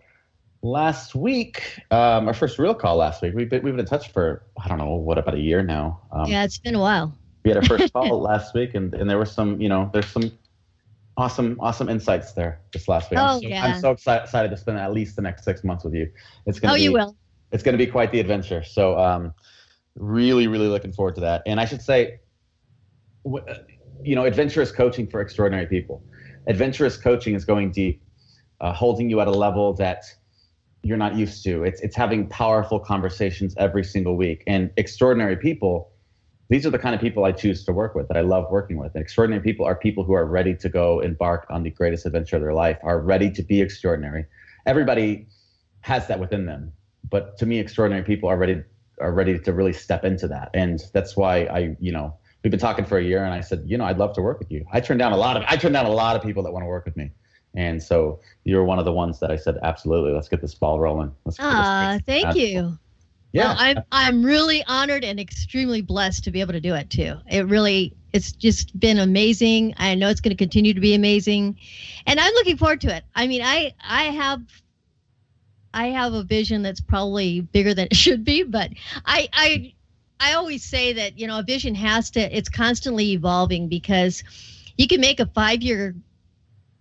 last 0.62 1.14
week. 1.14 1.82
Um, 1.92 2.28
our 2.28 2.34
first 2.34 2.58
real 2.58 2.74
call 2.74 2.96
last 2.96 3.22
week. 3.22 3.34
We've 3.36 3.50
been 3.50 3.62
we've 3.62 3.74
been 3.74 3.82
in 3.82 3.86
touch 3.86 4.12
for 4.12 4.44
I 4.64 4.70
don't 4.70 4.78
know 4.78 4.96
what 4.96 5.18
about 5.18 5.36
a 5.36 5.40
year 5.40 5.62
now. 5.62 6.02
Um, 6.12 6.26
yeah, 6.30 6.46
it's 6.46 6.58
been 6.58 6.76
a 6.76 6.80
while. 6.80 7.14
We 7.44 7.52
had 7.52 7.58
our 7.58 7.66
first 7.66 7.92
call 7.94 8.22
last 8.22 8.54
week, 8.54 8.76
and 8.76 8.94
and 8.94 9.10
there 9.10 9.20
was 9.20 9.32
some 9.32 9.60
you 9.60 9.70
know 9.70 9.90
there's 9.94 10.08
some 10.08 10.32
awesome 11.18 11.58
awesome 11.60 11.90
insights 11.90 12.34
there 12.34 12.62
this 12.74 12.88
last 12.88 13.10
week. 13.10 13.20
Oh, 13.20 13.24
I'm 13.24 13.42
so, 13.42 13.48
yeah. 13.48 13.66
I'm 13.66 13.80
so 13.80 13.92
excited 13.92 14.50
to 14.50 14.58
spend 14.58 14.78
at 14.78 14.94
least 14.94 15.16
the 15.16 15.22
next 15.22 15.44
six 15.44 15.64
months 15.64 15.84
with 15.84 15.94
you. 15.94 16.12
It's 16.46 16.60
gonna 16.60 16.74
oh, 16.74 16.76
be, 16.76 16.84
you 16.84 16.94
will. 16.94 17.16
It's 17.52 17.64
gonna 17.64 17.78
be 17.78 17.88
quite 17.88 18.12
the 18.12 18.20
adventure. 18.20 18.64
So 18.64 18.98
um, 18.98 19.34
really 19.96 20.48
really 20.48 20.68
looking 20.68 20.92
forward 20.92 21.16
to 21.16 21.22
that. 21.22 21.44
And 21.46 21.60
I 21.60 21.66
should 21.66 21.82
say, 21.82 22.20
you 23.24 24.16
know, 24.16 24.26
adventurous 24.26 24.72
coaching 24.72 25.08
for 25.08 25.22
extraordinary 25.22 25.68
people. 25.68 26.04
Adventurous 26.48 26.98
coaching 26.98 27.34
is 27.34 27.46
going 27.46 27.72
deep, 27.72 28.04
uh, 28.62 28.74
holding 28.74 29.10
you 29.10 29.20
at 29.20 29.28
a 29.28 29.32
level 29.32 29.74
that 29.74 30.04
you're 30.84 30.98
not 30.98 31.16
used 31.16 31.44
to. 31.44 31.64
It's 31.64 31.82
it's 31.82 31.96
having 31.96 32.28
powerful 32.28 32.80
conversations 32.80 33.56
every 33.58 33.84
single 33.84 34.16
week. 34.16 34.44
And 34.48 34.70
extraordinary 34.78 35.38
people 35.38 35.92
these 36.50 36.66
are 36.66 36.70
the 36.70 36.80
kind 36.80 36.94
of 36.94 37.02
people 37.02 37.26
I 37.26 37.32
choose 37.32 37.64
to 37.66 37.74
work 37.74 37.96
with 37.96 38.08
that 38.08 38.18
I 38.18 38.22
love 38.22 38.52
working 38.52 38.78
with. 38.78 38.94
And 38.94 39.02
extraordinary 39.02 39.42
people 39.42 39.66
are 39.66 39.76
people 39.76 40.04
who 40.04 40.14
are 40.14 40.26
ready 40.26 40.56
to 40.56 40.70
go 40.70 41.00
embark 41.00 41.48
on 41.50 41.64
the 41.64 41.72
greatest 41.72 42.06
adventure 42.06 42.36
of 42.36 42.42
their 42.42 42.54
life, 42.54 42.78
are 42.84 43.00
ready 43.00 43.32
to 43.32 43.42
be 43.42 43.62
extraordinary. 43.62 44.26
Everybody 44.66 45.28
has 45.82 46.08
that 46.08 46.20
within 46.20 46.46
them, 46.46 46.72
but 47.10 47.38
to 47.38 47.46
me, 47.46 47.60
extraordinary 47.60 48.04
people 48.04 48.30
are 48.30 48.38
ready 48.38 48.64
are 49.02 49.12
ready 49.12 49.38
to 49.38 49.52
really 49.52 49.74
step 49.74 50.06
into 50.06 50.28
that. 50.28 50.50
And 50.54 50.82
that's 50.94 51.18
why 51.18 51.46
I, 51.46 51.76
you 51.82 51.92
know, 51.92 52.16
we've 52.44 52.52
been 52.52 52.60
talking 52.60 52.86
for 52.86 52.98
a 52.98 53.04
year, 53.04 53.26
and 53.26 53.34
I 53.34 53.42
said, 53.42 53.64
you 53.66 53.78
know, 53.78 53.86
I'd 53.86 53.98
love 53.98 54.14
to 54.14 54.22
work 54.22 54.40
with 54.40 54.52
you. 54.52 54.66
I 54.72 54.80
turned 54.80 55.00
down 55.00 55.12
a 55.12 55.18
lot 55.18 55.38
of 55.38 55.44
I 55.48 55.58
turned 55.58 55.74
down 55.74 55.86
a 55.86 55.92
lot 55.92 56.16
of 56.16 56.24
people 56.24 56.44
that 56.44 56.52
want 56.52 56.64
to 56.64 56.68
work 56.68 56.86
with 56.86 56.96
me. 56.96 57.12
And 57.56 57.82
so 57.82 58.20
you're 58.44 58.66
one 58.66 58.80
of 58.80 58.86
the 58.86 58.92
ones 58.92 59.20
that 59.22 59.32
I 59.32 59.38
said, 59.38 59.58
absolutely, 59.64 60.12
let's 60.12 60.28
get 60.28 60.42
this 60.42 60.54
ball 60.54 60.80
rolling. 60.80 61.12
Let's 61.24 61.38
Ah, 61.40 62.00
thank 62.06 62.36
you. 62.36 62.78
Yeah. 63.36 63.48
Well, 63.48 63.56
I'm 63.60 63.78
I'm 63.92 64.24
really 64.24 64.64
honored 64.66 65.04
and 65.04 65.20
extremely 65.20 65.82
blessed 65.82 66.24
to 66.24 66.32
be 66.32 66.40
able 66.40 66.54
to 66.54 66.62
do 66.62 66.74
it 66.74 66.90
too. 66.90 67.18
It 67.30 67.46
really 67.48 67.94
it's 68.14 68.32
just 68.32 68.80
been 68.80 68.98
amazing. 68.98 69.74
I 69.76 69.94
know 69.96 70.08
it's 70.08 70.22
going 70.22 70.36
to 70.36 70.42
continue 70.42 70.74
to 70.74 70.80
be 70.80 70.94
amazing, 70.94 71.58
and 72.08 72.18
I'm 72.18 72.34
looking 72.36 72.56
forward 72.56 72.80
to 72.82 72.96
it. 72.96 73.04
I 73.14 73.28
mean, 73.28 73.42
I 73.44 73.74
I 73.86 74.04
have 74.04 74.42
I 75.74 75.88
have 75.88 76.14
a 76.14 76.24
vision 76.24 76.62
that's 76.62 76.80
probably 76.80 77.42
bigger 77.42 77.74
than 77.74 77.88
it 77.92 77.98
should 77.98 78.24
be, 78.24 78.44
but 78.44 78.72
I 79.06 79.28
I 79.34 79.74
I 80.18 80.34
always 80.36 80.64
say 80.64 80.94
that 80.94 81.20
you 81.20 81.28
know 81.28 81.40
a 81.40 81.44
vision 81.44 81.76
has 81.76 82.12
to 82.12 82.22
it's 82.22 82.48
constantly 82.48 83.12
evolving 83.12 83.68
because 83.68 84.24
you 84.78 84.88
can 84.88 85.02
make 85.02 85.20
a 85.20 85.26
five 85.26 85.62
year 85.62 85.94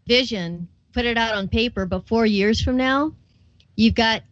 vision, 0.06 0.68
put 0.92 1.04
it 1.04 1.18
out 1.18 1.34
on 1.34 1.48
paper, 1.48 1.84
but 1.84 2.06
four 2.06 2.26
years 2.26 2.62
from 2.62 2.76
now, 2.76 3.12
you've 3.74 3.96
got 3.96 4.22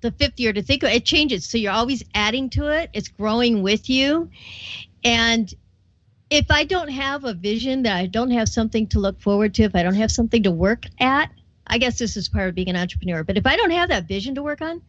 the 0.00 0.12
fifth 0.12 0.38
year 0.38 0.52
to 0.52 0.62
think 0.62 0.82
of 0.82 0.90
it 0.90 1.04
changes. 1.04 1.44
So 1.44 1.58
you're 1.58 1.72
always 1.72 2.04
adding 2.14 2.50
to 2.50 2.68
it. 2.68 2.90
It's 2.92 3.08
growing 3.08 3.62
with 3.62 3.90
you. 3.90 4.30
And 5.04 5.52
if 6.30 6.50
i 6.50 6.64
don't 6.64 6.88
have 6.88 7.24
a 7.24 7.34
vision 7.34 7.82
that 7.82 7.96
i 7.96 8.06
don't 8.06 8.30
have 8.30 8.48
something 8.48 8.86
to 8.86 8.98
look 8.98 9.20
forward 9.20 9.54
to 9.54 9.62
if 9.62 9.74
i 9.74 9.82
don't 9.82 9.94
have 9.94 10.10
something 10.10 10.42
to 10.42 10.50
work 10.50 10.84
at 11.00 11.30
i 11.66 11.78
guess 11.78 11.98
this 11.98 12.16
is 12.16 12.28
part 12.28 12.48
of 12.48 12.54
being 12.54 12.68
an 12.68 12.76
entrepreneur 12.76 13.24
but 13.24 13.36
if 13.36 13.46
i 13.46 13.56
don't 13.56 13.70
have 13.70 13.88
that 13.88 14.06
vision 14.06 14.34
to 14.34 14.42
work 14.42 14.60
on 14.60 14.82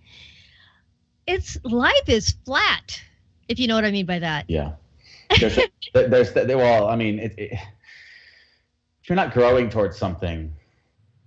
it's 1.28 1.58
life 1.64 2.08
is 2.08 2.32
flat 2.46 3.02
if 3.48 3.60
you 3.60 3.68
know 3.68 3.76
what 3.76 3.86
i 3.86 3.92
mean 3.92 4.06
by 4.06 4.20
that. 4.20 4.46
Yeah. 4.48 4.74
There's, 5.40 5.60
there's 5.94 6.34
well 6.34 6.88
i 6.88 6.96
mean 6.96 7.20
it, 7.20 7.34
it, 7.38 7.54
if 7.54 9.10
you're 9.10 9.16
not 9.16 9.34
growing 9.34 9.70
towards 9.70 9.98
something 9.98 10.54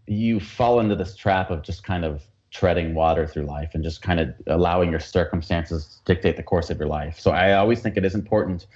you 0.07 0.41
fall 0.41 0.81
into 0.81 0.97
this 0.97 1.15
trap 1.15 1.51
of 1.51 1.63
just 1.63 1.85
kind 1.85 2.05
of 2.05 2.23
treading 2.53 2.95
water 2.95 3.27
through 3.27 3.45
life 3.45 3.71
and 3.75 3.83
just 3.83 4.03
kind 4.03 4.21
of 4.21 4.29
allowing 4.47 4.91
your 4.91 5.01
circumstances 5.01 6.01
to 6.05 6.15
dictate 6.15 6.37
the 6.37 6.43
course 6.43 6.69
of 6.69 6.79
your 6.79 6.87
life. 6.87 7.19
So 7.19 7.31
I 7.31 7.55
always 7.55 7.81
think 7.81 7.97
it 7.97 8.05
is 8.05 8.15
important 8.15 8.67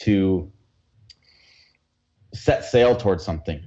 to 0.00 0.50
set 2.32 2.64
sail 2.64 2.96
towards 2.96 3.24
something 3.24 3.60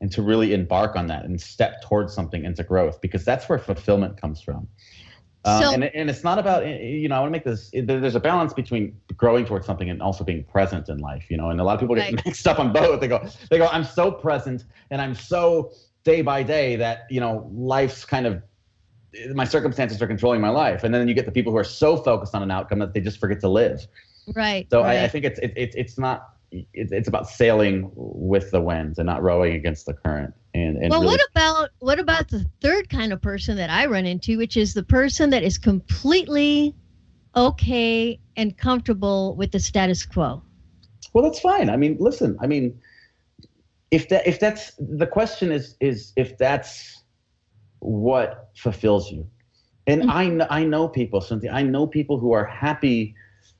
and 0.00 0.12
to 0.12 0.20
really 0.20 0.52
embark 0.52 0.94
on 0.94 1.06
that 1.06 1.24
and 1.24 1.40
step 1.40 1.82
towards 1.82 2.12
something 2.12 2.44
into 2.44 2.62
growth 2.62 3.00
because 3.00 3.24
that's 3.24 3.48
where 3.48 3.58
fulfillment 3.58 4.20
comes 4.20 4.42
from. 4.42 4.68
Um, 5.46 5.62
so, 5.62 5.72
and, 5.72 5.84
and 5.84 6.08
it's 6.08 6.24
not 6.24 6.38
about 6.38 6.66
you 6.66 7.08
know 7.08 7.16
I 7.16 7.20
want 7.20 7.28
to 7.28 7.32
make 7.32 7.44
this. 7.44 7.70
There's 7.72 8.14
a 8.14 8.20
balance 8.20 8.54
between 8.54 8.96
growing 9.16 9.44
towards 9.44 9.66
something 9.66 9.90
and 9.90 10.00
also 10.00 10.24
being 10.24 10.42
present 10.44 10.88
in 10.88 10.98
life. 10.98 11.30
You 11.30 11.36
know, 11.36 11.50
and 11.50 11.60
a 11.60 11.64
lot 11.64 11.74
of 11.74 11.80
people 11.80 11.96
get 11.96 12.12
right. 12.12 12.24
mixed 12.26 12.46
up 12.46 12.58
on 12.58 12.72
both. 12.72 13.00
They 13.00 13.08
go 13.08 13.26
they 13.50 13.58
go 13.58 13.66
I'm 13.66 13.84
so 13.84 14.10
present 14.10 14.64
and 14.90 15.02
I'm 15.02 15.14
so 15.14 15.72
day 16.02 16.22
by 16.22 16.42
day 16.42 16.76
that 16.76 17.06
you 17.10 17.20
know 17.20 17.50
life's 17.52 18.06
kind 18.06 18.26
of 18.26 18.42
my 19.34 19.44
circumstances 19.44 20.00
are 20.02 20.06
controlling 20.06 20.40
my 20.40 20.48
life. 20.48 20.84
And 20.84 20.94
then 20.94 21.06
you 21.08 21.14
get 21.14 21.26
the 21.26 21.32
people 21.32 21.52
who 21.52 21.58
are 21.58 21.64
so 21.64 21.96
focused 21.96 22.34
on 22.34 22.42
an 22.42 22.50
outcome 22.50 22.78
that 22.80 22.94
they 22.94 23.00
just 23.00 23.18
forget 23.18 23.40
to 23.40 23.48
live. 23.48 23.86
Right. 24.34 24.66
So 24.70 24.80
right. 24.80 24.98
I, 24.98 25.04
I, 25.04 25.08
think 25.08 25.24
it's 25.24 25.38
it, 25.40 25.52
it, 25.56 25.74
it's 25.76 25.98
not 25.98 26.34
it, 26.50 26.66
it's 26.72 27.08
about 27.08 27.28
sailing 27.28 27.90
with 27.94 28.50
the 28.50 28.60
winds 28.60 28.98
and 28.98 29.06
not 29.06 29.22
rowing 29.22 29.54
against 29.54 29.86
the 29.86 29.94
current. 29.94 30.34
And, 30.54 30.76
and 30.76 30.90
well, 30.90 31.00
really- 31.00 31.12
what 31.12 31.20
about 31.30 31.70
what 31.80 31.98
about 31.98 32.28
the 32.28 32.46
third 32.60 32.88
kind 32.88 33.12
of 33.12 33.20
person 33.20 33.56
that 33.56 33.70
I 33.70 33.86
run 33.86 34.06
into, 34.06 34.38
which 34.38 34.56
is 34.56 34.74
the 34.74 34.82
person 34.82 35.30
that 35.30 35.42
is 35.42 35.58
completely 35.58 36.74
okay 37.36 38.20
and 38.36 38.56
comfortable 38.56 39.34
with 39.36 39.52
the 39.52 39.60
status 39.60 40.06
quo? 40.06 40.42
Well, 41.12 41.24
that's 41.24 41.40
fine. 41.40 41.70
I 41.70 41.76
mean, 41.76 41.96
listen. 42.00 42.36
I 42.40 42.46
mean, 42.46 42.80
if 43.90 44.08
that 44.08 44.26
if 44.26 44.40
that's 44.40 44.72
the 44.78 45.06
question 45.06 45.52
is 45.52 45.76
is 45.80 46.12
if 46.16 46.38
that's 46.38 47.03
what 47.84 48.50
fulfills 48.56 49.10
you. 49.10 49.28
And 49.86 50.02
mm-hmm. 50.02 50.42
I, 50.50 50.60
I 50.60 50.64
know 50.64 50.88
people, 50.88 51.20
Cynthia, 51.20 51.52
I 51.52 51.62
know 51.62 51.86
people 51.86 52.18
who 52.18 52.32
are 52.32 52.44
happy, 52.44 53.14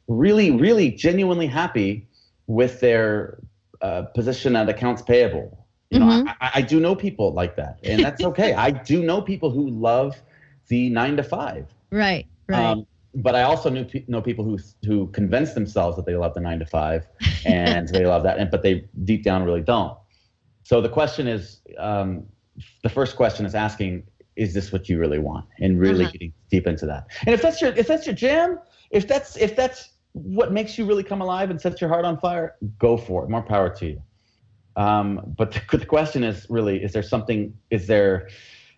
really, 0.09 0.51
really 0.51 0.91
genuinely 0.91 1.47
happy 1.47 2.09
with 2.47 2.81
their 2.81 3.39
uh, 3.83 4.03
position 4.15 4.57
at 4.57 4.69
accounts 4.69 5.03
payable 5.03 5.67
You 5.91 5.99
know, 5.99 6.07
mm-hmm. 6.07 6.29
I, 6.41 6.51
I 6.55 6.63
do 6.63 6.81
know 6.81 6.95
people 6.95 7.33
like 7.33 7.57
that, 7.57 7.79
and 7.83 8.03
that's 8.03 8.25
okay. 8.25 8.53
I 8.67 8.71
do 8.71 9.03
know 9.03 9.21
people 9.21 9.51
who 9.51 9.69
love 9.69 10.21
the 10.69 10.89
nine 10.89 11.17
to 11.19 11.23
five. 11.23 11.67
Right. 11.91 12.27
Right. 12.49 12.65
Um, 12.65 12.87
but 13.17 13.35
I 13.35 13.43
also 13.43 13.71
knew 13.71 13.87
know 14.09 14.21
people 14.21 14.45
who 14.45 14.59
who 14.87 15.07
convince 15.09 15.53
themselves 15.53 15.97
that 15.97 16.07
they 16.07 16.17
love 16.17 16.35
the 16.35 16.41
nine 16.41 16.59
to 16.59 16.67
five, 16.67 17.07
and 17.45 17.89
they 17.89 18.07
love 18.07 18.23
that, 18.25 18.39
and 18.39 18.51
but 18.51 18.63
they 18.63 18.89
deep 19.05 19.23
down 19.23 19.45
really 19.45 19.61
don't. 19.61 19.97
So 20.63 20.81
the 20.81 20.89
question 20.89 21.29
is, 21.29 21.61
um, 21.79 22.27
the 22.83 22.89
first 22.89 23.17
question 23.17 23.45
is 23.45 23.55
asking, 23.55 24.05
is 24.37 24.55
this 24.55 24.73
what 24.73 24.89
you 24.89 24.99
really 24.99 25.19
want, 25.19 25.47
and 25.61 25.79
really 25.79 26.05
uh-huh. 26.05 26.13
getting 26.13 26.33
deep 26.51 26.67
into 26.67 26.87
that. 26.87 27.07
And 27.27 27.35
if 27.35 27.43
that's 27.43 27.61
your 27.61 27.73
if 27.73 27.87
that's 27.87 28.07
your 28.07 28.15
jam, 28.15 28.59
if 28.91 29.07
that's 29.07 29.37
if 29.37 29.55
that's 29.57 29.91
what 30.13 30.53
makes 30.53 30.79
you 30.79 30.87
really 30.87 31.03
come 31.03 31.21
alive 31.21 31.51
and 31.51 31.61
sets 31.61 31.81
your 31.81 31.91
heart 31.91 32.05
on 32.05 32.19
fire, 32.19 32.55
go 32.79 32.97
for 32.97 33.25
it. 33.25 33.31
More 33.31 33.43
power 33.43 33.69
to 33.77 33.87
you. 33.87 34.03
Um, 34.77 35.21
but 35.37 35.53
the, 35.53 35.79
the 35.79 35.87
question 35.87 36.25
is 36.25 36.47
really, 36.49 36.83
is 36.83 36.93
there 36.93 37.03
something? 37.03 37.57
Is 37.71 37.87
there 37.87 38.29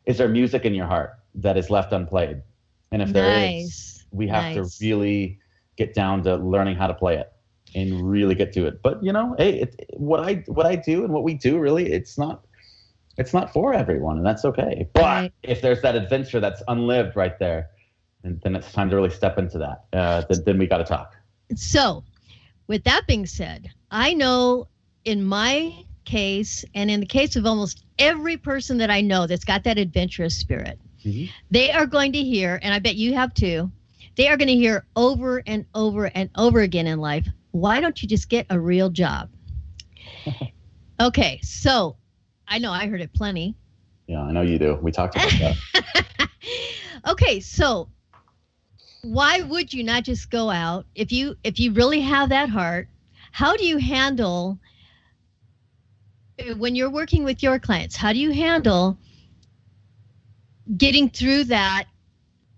is 0.07 0.19
there 0.19 0.29
music 0.29 0.65
in 0.65 0.75
your 0.75 0.87
heart 0.87 1.15
that 1.35 1.57
is 1.57 1.71
left 1.71 1.93
unplayed? 1.93 2.43
And 2.93 3.03
if 3.03 3.13
there 3.13 3.29
nice. 3.29 3.65
is 3.65 4.05
we 4.11 4.29
have 4.29 4.57
nice. 4.57 4.79
to 4.79 4.85
really 4.85 5.39
get 5.77 5.95
down 5.95 6.23
to 6.25 6.37
learning 6.37 6.77
how 6.77 6.87
to 6.87 6.95
play 6.95 7.17
it 7.17 7.33
and 7.75 8.09
really 8.09 8.35
get 8.35 8.53
to 8.55 8.67
it. 8.67 8.83
But 8.83 9.03
you 9.03 9.13
know, 9.13 9.35
hey, 9.39 9.61
it, 9.61 9.91
what 9.95 10.21
I 10.21 10.45
what 10.47 10.67
I 10.67 10.77
do 10.77 11.05
and 11.05 11.13
what 11.13 11.23
we 11.23 11.35
do 11.35 11.59
really, 11.59 11.93
it's 11.93 12.17
not 12.17 12.46
it's 13.17 13.33
not 13.33 13.53
for 13.53 13.75
everyone, 13.75 14.17
and 14.17 14.27
that's 14.27 14.45
okay. 14.45 14.89
But 14.93 15.03
right. 15.03 15.33
if 15.43 15.63
there's 15.63 15.83
that 15.83 15.95
adventure 15.95 16.41
that's 16.41 16.63
unlived 16.69 17.17
right 17.17 17.39
there, 17.39 17.71
then, 18.23 18.41
then 18.43 18.57
it's 18.57 18.73
time 18.73 18.91
to 18.91 18.97
really 18.97 19.11
step 19.11 19.39
into 19.39 19.59
that. 19.59 19.85
Uh, 19.93 20.25
then, 20.29 20.45
then 20.45 20.59
we 20.59 20.67
got 20.67 20.79
to 20.79 20.85
talk. 20.85 21.15
So, 21.55 22.05
with 22.67 22.85
that 22.85 23.07
being 23.07 23.27
said, 23.27 23.71
I 23.91 24.15
know 24.15 24.69
in 25.05 25.25
my 25.25 25.85
case 26.05 26.65
and 26.75 26.91
in 26.91 27.01
the 27.01 27.07
case 27.07 27.37
of 27.37 27.47
almost 27.47 27.85
every 27.99 28.37
person 28.37 28.79
that 28.79 28.91
I 28.91 29.01
know 29.01 29.27
that's 29.27 29.45
got 29.45 29.65
that 29.65 29.79
adventurous 29.79 30.37
spirit, 30.37 30.79
mm-hmm. 31.05 31.31
they 31.51 31.71
are 31.71 31.87
going 31.87 32.13
to 32.13 32.23
hear, 32.23 32.59
and 32.63 32.75
I 32.75 32.79
bet 32.79 32.97
you 32.97 33.15
have 33.15 33.33
too, 33.35 33.71
they 34.17 34.29
are 34.29 34.37
going 34.37 34.49
to 34.49 34.55
hear 34.55 34.87
over 34.97 35.43
and 35.47 35.67
over 35.75 36.07
and 36.07 36.31
over 36.37 36.61
again 36.61 36.87
in 36.87 36.99
life 37.01 37.27
why 37.57 37.81
don't 37.81 38.03
you 38.03 38.09
just 38.09 38.29
get 38.29 38.47
a 38.51 38.61
real 38.61 38.91
job? 38.91 39.31
okay, 41.01 41.41
so 41.43 41.97
I 42.49 42.59
know 42.59 42.73
I 42.73 42.87
heard 42.87 43.01
it 43.01 43.13
plenty. 43.13 43.57
Yeah, 44.07 44.23
I 44.23 44.33
know 44.33 44.43
you 44.43 44.59
do. 44.59 44.79
We 44.81 44.93
talked 44.93 45.17
about 45.17 45.33
that. 45.41 46.29
okay, 47.09 47.41
so 47.41 47.89
why 49.03 49.43
would 49.43 49.73
you 49.73 49.83
not 49.85 50.05
just 50.05 50.31
go 50.31 50.51
out 50.51 50.87
if 50.95 51.13
you 51.13 51.37
if 51.45 51.59
you 51.59 51.73
really 51.73 52.01
have 52.01 52.29
that 52.29 52.49
heart? 52.49 52.89
How 53.33 53.57
do 53.57 53.65
you 53.65 53.79
handle 53.79 54.59
uh, 56.39 56.55
when 56.55 56.75
you're 56.75 56.91
working 56.91 57.25
with 57.25 57.43
your 57.43 57.59
clients? 57.59 57.97
How 57.97 58.13
do 58.13 58.19
you 58.19 58.31
handle 58.31 58.97
getting 60.77 61.09
through 61.11 61.45
that 61.45 61.85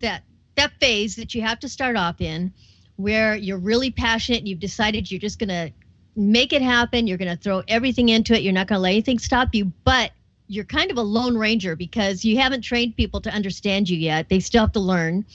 that 0.00 0.22
that 0.56 0.72
phase 0.80 1.16
that 1.16 1.34
you 1.34 1.42
have 1.42 1.60
to 1.60 1.68
start 1.68 1.96
off 1.96 2.20
in 2.20 2.52
where 2.96 3.36
you're 3.36 3.58
really 3.58 3.90
passionate 3.90 4.38
and 4.38 4.48
you've 4.48 4.58
decided 4.58 5.10
you're 5.10 5.20
just 5.20 5.38
going 5.38 5.48
to 5.48 5.72
make 6.18 6.52
it 6.52 6.62
happen. 6.62 7.06
You're 7.06 7.18
going 7.18 7.34
to 7.34 7.42
throw 7.42 7.62
everything 7.68 8.08
into 8.08 8.34
it. 8.34 8.42
You're 8.42 8.52
not 8.52 8.66
going 8.66 8.78
to 8.78 8.82
let 8.82 8.90
anything 8.90 9.18
stop 9.18 9.54
you 9.54 9.72
but 9.84 10.12
you're 10.50 10.64
kind 10.64 10.90
of 10.90 10.96
a 10.96 11.02
lone 11.02 11.36
ranger 11.36 11.76
because 11.76 12.24
you 12.24 12.38
haven't 12.38 12.62
trained 12.62 12.96
people 12.96 13.20
to 13.20 13.30
understand 13.30 13.88
you 13.88 13.98
yet. 13.98 14.30
They 14.30 14.40
still 14.40 14.62
have 14.62 14.72
to 14.72 14.80
learn. 14.80 15.26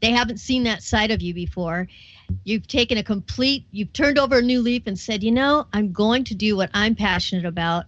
They 0.00 0.10
haven't 0.10 0.38
seen 0.38 0.64
that 0.64 0.82
side 0.82 1.10
of 1.10 1.20
you 1.20 1.34
before. 1.34 1.86
You've 2.44 2.66
taken 2.66 2.96
a 2.96 3.02
complete 3.02 3.66
you've 3.70 3.92
turned 3.92 4.18
over 4.18 4.38
a 4.38 4.42
new 4.42 4.62
leaf 4.62 4.84
and 4.86 4.98
said 4.98 5.22
you 5.22 5.30
know 5.30 5.66
i'm 5.74 5.92
going 5.92 6.24
to 6.24 6.34
do 6.34 6.56
what 6.56 6.70
i'm 6.72 6.94
passionate 6.94 7.44
about 7.44 7.84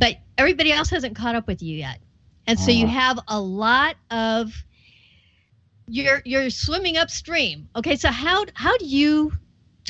but 0.00 0.16
everybody 0.38 0.72
else 0.72 0.88
hasn't 0.88 1.14
caught 1.14 1.36
up 1.36 1.46
with 1.46 1.62
you 1.62 1.76
yet. 1.76 2.00
And 2.46 2.58
so 2.58 2.70
you 2.70 2.86
uh-huh. 2.86 2.98
have 2.98 3.20
a 3.28 3.40
lot 3.40 3.96
of 4.10 4.52
you're 5.86 6.22
you're 6.24 6.50
swimming 6.50 6.96
upstream. 6.96 7.68
Okay, 7.76 7.96
so 7.96 8.10
how 8.10 8.44
how 8.54 8.76
do 8.78 8.86
you 8.86 9.32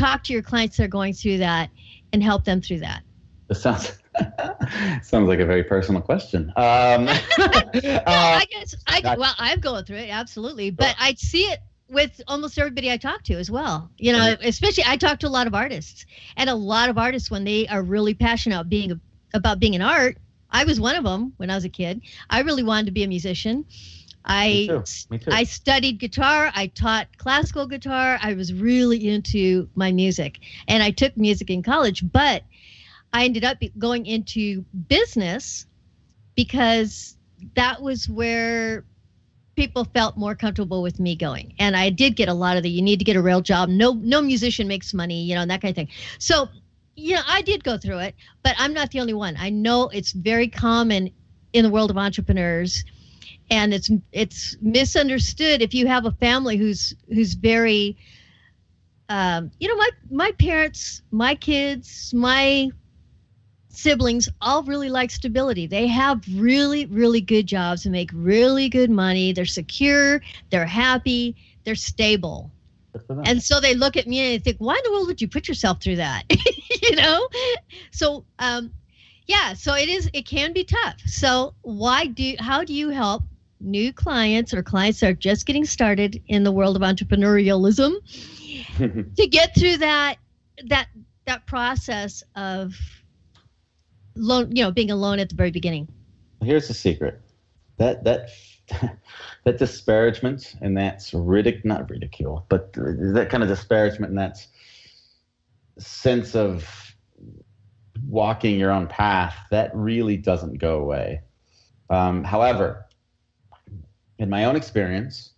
talk 0.01 0.25
to 0.25 0.33
your 0.33 0.43
clients 0.43 0.77
that 0.77 0.85
are 0.85 0.89
going 0.89 1.13
through 1.13 1.39
that 1.39 1.71
and 2.13 2.23
help 2.23 2.45
them 2.45 2.61
through 2.61 2.81
that? 2.81 3.03
This 3.49 3.63
sounds 3.63 3.99
sounds 5.03 5.29
like 5.29 5.41
a 5.41 5.47
very 5.47 5.65
personal 5.65 6.01
question. 6.01 6.53
Um, 6.57 7.05
no, 7.05 7.13
uh, 7.45 8.03
I 8.07 8.47
guess 8.51 8.75
I 8.87 9.17
well 9.19 9.35
I'm 9.39 9.61
going 9.61 9.85
through 9.85 9.97
it 9.97 10.11
absolutely, 10.11 10.71
but 10.71 10.95
I 10.99 11.15
see 11.15 11.43
it 11.43 11.61
with 11.89 12.21
almost 12.29 12.59
everybody 12.59 12.91
I 12.91 12.97
talk 12.97 13.25
to 13.25 13.35
as 13.35 13.51
well. 13.51 13.91
You 13.99 14.13
know, 14.13 14.37
especially 14.43 14.85
I 14.87 14.97
talk 14.97 15.19
to 15.21 15.27
a 15.27 15.29
lot 15.29 15.47
of 15.47 15.55
artists, 15.55 16.07
and 16.37 16.49
a 16.49 16.55
lot 16.55 16.89
of 16.89 16.99
artists 16.99 17.31
when 17.31 17.45
they 17.45 17.67
are 17.69 17.83
really 17.83 18.15
passionate 18.15 18.57
about 18.57 18.69
being 18.69 19.01
about 19.35 19.59
being 19.59 19.75
an 19.75 19.83
art. 19.83 20.17
I 20.53 20.65
was 20.65 20.81
one 20.81 20.97
of 20.97 21.05
them 21.05 21.33
when 21.37 21.49
I 21.49 21.55
was 21.55 21.65
a 21.65 21.69
kid. 21.69 22.01
I 22.29 22.41
really 22.41 22.65
wanted 22.65 22.87
to 22.87 22.93
be 22.93 23.05
a 23.05 23.09
musician 23.09 23.67
I 24.25 24.49
Me 24.49 24.67
too. 24.67 24.83
Me 25.11 25.19
too. 25.19 25.31
I 25.33 25.45
studied 25.45 25.99
guitar. 25.99 26.51
I 26.55 26.67
taught 26.69 27.09
classical 27.17 27.67
guitar. 27.67 28.19
I 28.23 28.35
was 28.35 28.53
really 28.53 29.09
into 29.09 29.69
my 29.75 29.93
music, 29.93 30.41
and 30.69 30.83
I 30.83 30.91
took 30.91 31.17
music 31.17 31.51
in 31.51 31.63
college. 31.63 32.05
But 32.13 32.43
I 33.13 33.25
ended 33.25 33.45
up 33.45 33.59
going 33.79 34.07
into 34.07 34.65
business 34.89 35.67
because 36.37 37.17
that 37.55 37.81
was 37.83 38.09
where 38.09 38.85
people 39.57 39.85
felt 39.85 40.17
more 40.17 40.35
comfortable 40.35 40.83
with 40.83 41.01
me 41.01 41.17
going. 41.17 41.55
And 41.59 41.77
I 41.77 41.91
did 41.91 42.17
get 42.17 42.29
a 42.29 42.35
lot 42.35 42.57
of 42.57 42.63
the 42.63 42.71
you 42.71 42.83
need 42.83 42.99
to 42.99 43.05
get 43.05 43.17
a 43.17 43.23
real 43.23 43.41
job. 43.41 43.69
No 43.69 43.93
no 43.93 44.23
musician 44.23 44.69
makes 44.69 44.95
money, 44.95 45.23
you 45.23 45.35
know, 45.35 45.43
and 45.43 45.51
that 45.51 45.61
kind 45.61 45.71
of 45.73 45.77
thing. 45.77 45.89
So, 46.19 46.49
you 46.97 47.15
know, 47.15 47.23
I 47.27 47.43
did 47.43 47.65
go 47.65 47.79
through 47.79 47.99
it, 47.99 48.15
but 48.43 48.55
I'm 48.59 48.73
not 48.73 48.91
the 48.91 49.01
only 49.01 49.15
one. 49.15 49.37
I 49.39 49.51
know 49.51 49.89
it's 49.89 50.13
very 50.13 50.49
common 50.49 51.11
in 51.53 51.65
the 51.65 51.71
world 51.71 51.91
of 51.91 51.99
entrepreneurs 51.99 52.85
and 53.51 53.75
it's 53.75 53.91
it's 54.13 54.57
misunderstood 54.63 55.61
if 55.61 55.75
you 55.75 55.87
have 55.87 56.07
a 56.07 56.13
family 56.13 56.57
who's 56.57 56.95
who's 57.09 57.35
very 57.35 57.97
um, 59.09 59.51
you 59.59 59.69
know 59.69 59.77
my 59.77 59.91
my 60.11 60.33
parents 60.33 61.03
my 61.11 61.35
kids 61.35 62.13
my 62.15 62.71
siblings 63.69 64.29
all 64.41 64.63
really 64.65 64.89
like 64.89 65.11
stability. 65.11 65.67
They 65.67 65.87
have 65.89 66.25
really 66.35 66.87
really 66.87 67.21
good 67.21 67.47
jobs 67.47 67.85
and 67.85 67.93
make 67.93 68.11
really 68.15 68.69
good 68.69 68.91
money. 68.91 69.33
They're 69.33 69.45
secure. 69.47 70.23
They're 70.51 70.67
happy. 70.67 71.37
They're 71.65 71.75
stable. 71.75 72.51
And 73.25 73.41
so 73.43 73.61
they 73.61 73.75
look 73.75 73.97
at 73.97 74.09
me 74.09 74.19
and 74.21 74.35
they 74.35 74.39
think 74.39 74.57
why 74.59 74.75
in 74.75 74.81
the 74.85 74.91
world 74.91 75.07
would 75.07 75.21
you 75.21 75.29
put 75.29 75.47
yourself 75.49 75.83
through 75.83 75.97
that? 75.97 76.25
You 76.83 76.97
know? 76.97 77.29
So 77.91 78.25
um, 78.39 78.73
yeah 79.27 79.53
so 79.55 79.75
it 79.75 79.89
is 79.89 80.09
it 80.13 80.25
can 80.25 80.53
be 80.53 80.65
tough. 80.65 81.01
So 81.07 81.55
why 81.63 82.07
do 82.07 82.35
how 82.39 82.65
do 82.65 82.73
you 82.73 82.91
help 82.91 83.23
new 83.61 83.93
clients 83.93 84.55
or 84.55 84.63
clients 84.63 85.01
that 85.01 85.11
are 85.11 85.15
just 85.15 85.47
getting 85.47 85.65
started 85.65 86.23
in 86.29 86.45
the 86.45 86.53
world 86.53 86.77
of 86.77 86.83
entrepreneurialism 86.83 87.95
to 89.17 89.27
get 89.27 89.55
through 89.55 89.77
that 89.77 90.17
that 90.69 90.89
that 91.27 91.47
process 91.47 92.23
of 92.37 92.75
loan 94.17 94.55
you 94.55 94.63
know 94.63 94.71
being 94.73 94.91
alone 94.91 95.19
at 95.19 95.29
the 95.29 95.35
very 95.35 95.51
beginning. 95.51 95.89
Here's 96.43 96.69
the 96.69 96.75
secret. 96.75 97.21
That 97.77 98.05
that 98.05 98.31
that 99.45 99.59
disparagement 99.59 100.55
and 100.61 100.77
that's 100.77 101.11
ridic 101.11 101.65
not 101.65 101.91
ridicule 101.91 102.47
but 102.49 102.73
that 102.73 103.29
kind 103.29 103.43
of 103.43 103.49
disparagement 103.49 104.11
and 104.11 104.19
that 104.19 104.47
sense 105.77 106.37
of 106.37 106.95
walking 108.07 108.59
your 108.59 108.71
own 108.71 108.87
path 108.87 109.37
that 109.51 109.75
really 109.75 110.17
doesn't 110.17 110.59
go 110.59 110.79
away. 110.79 111.23
Um, 111.89 112.23
however 112.23 112.87
in 114.21 114.29
my 114.29 114.45
own 114.45 114.55
experience 114.55 115.33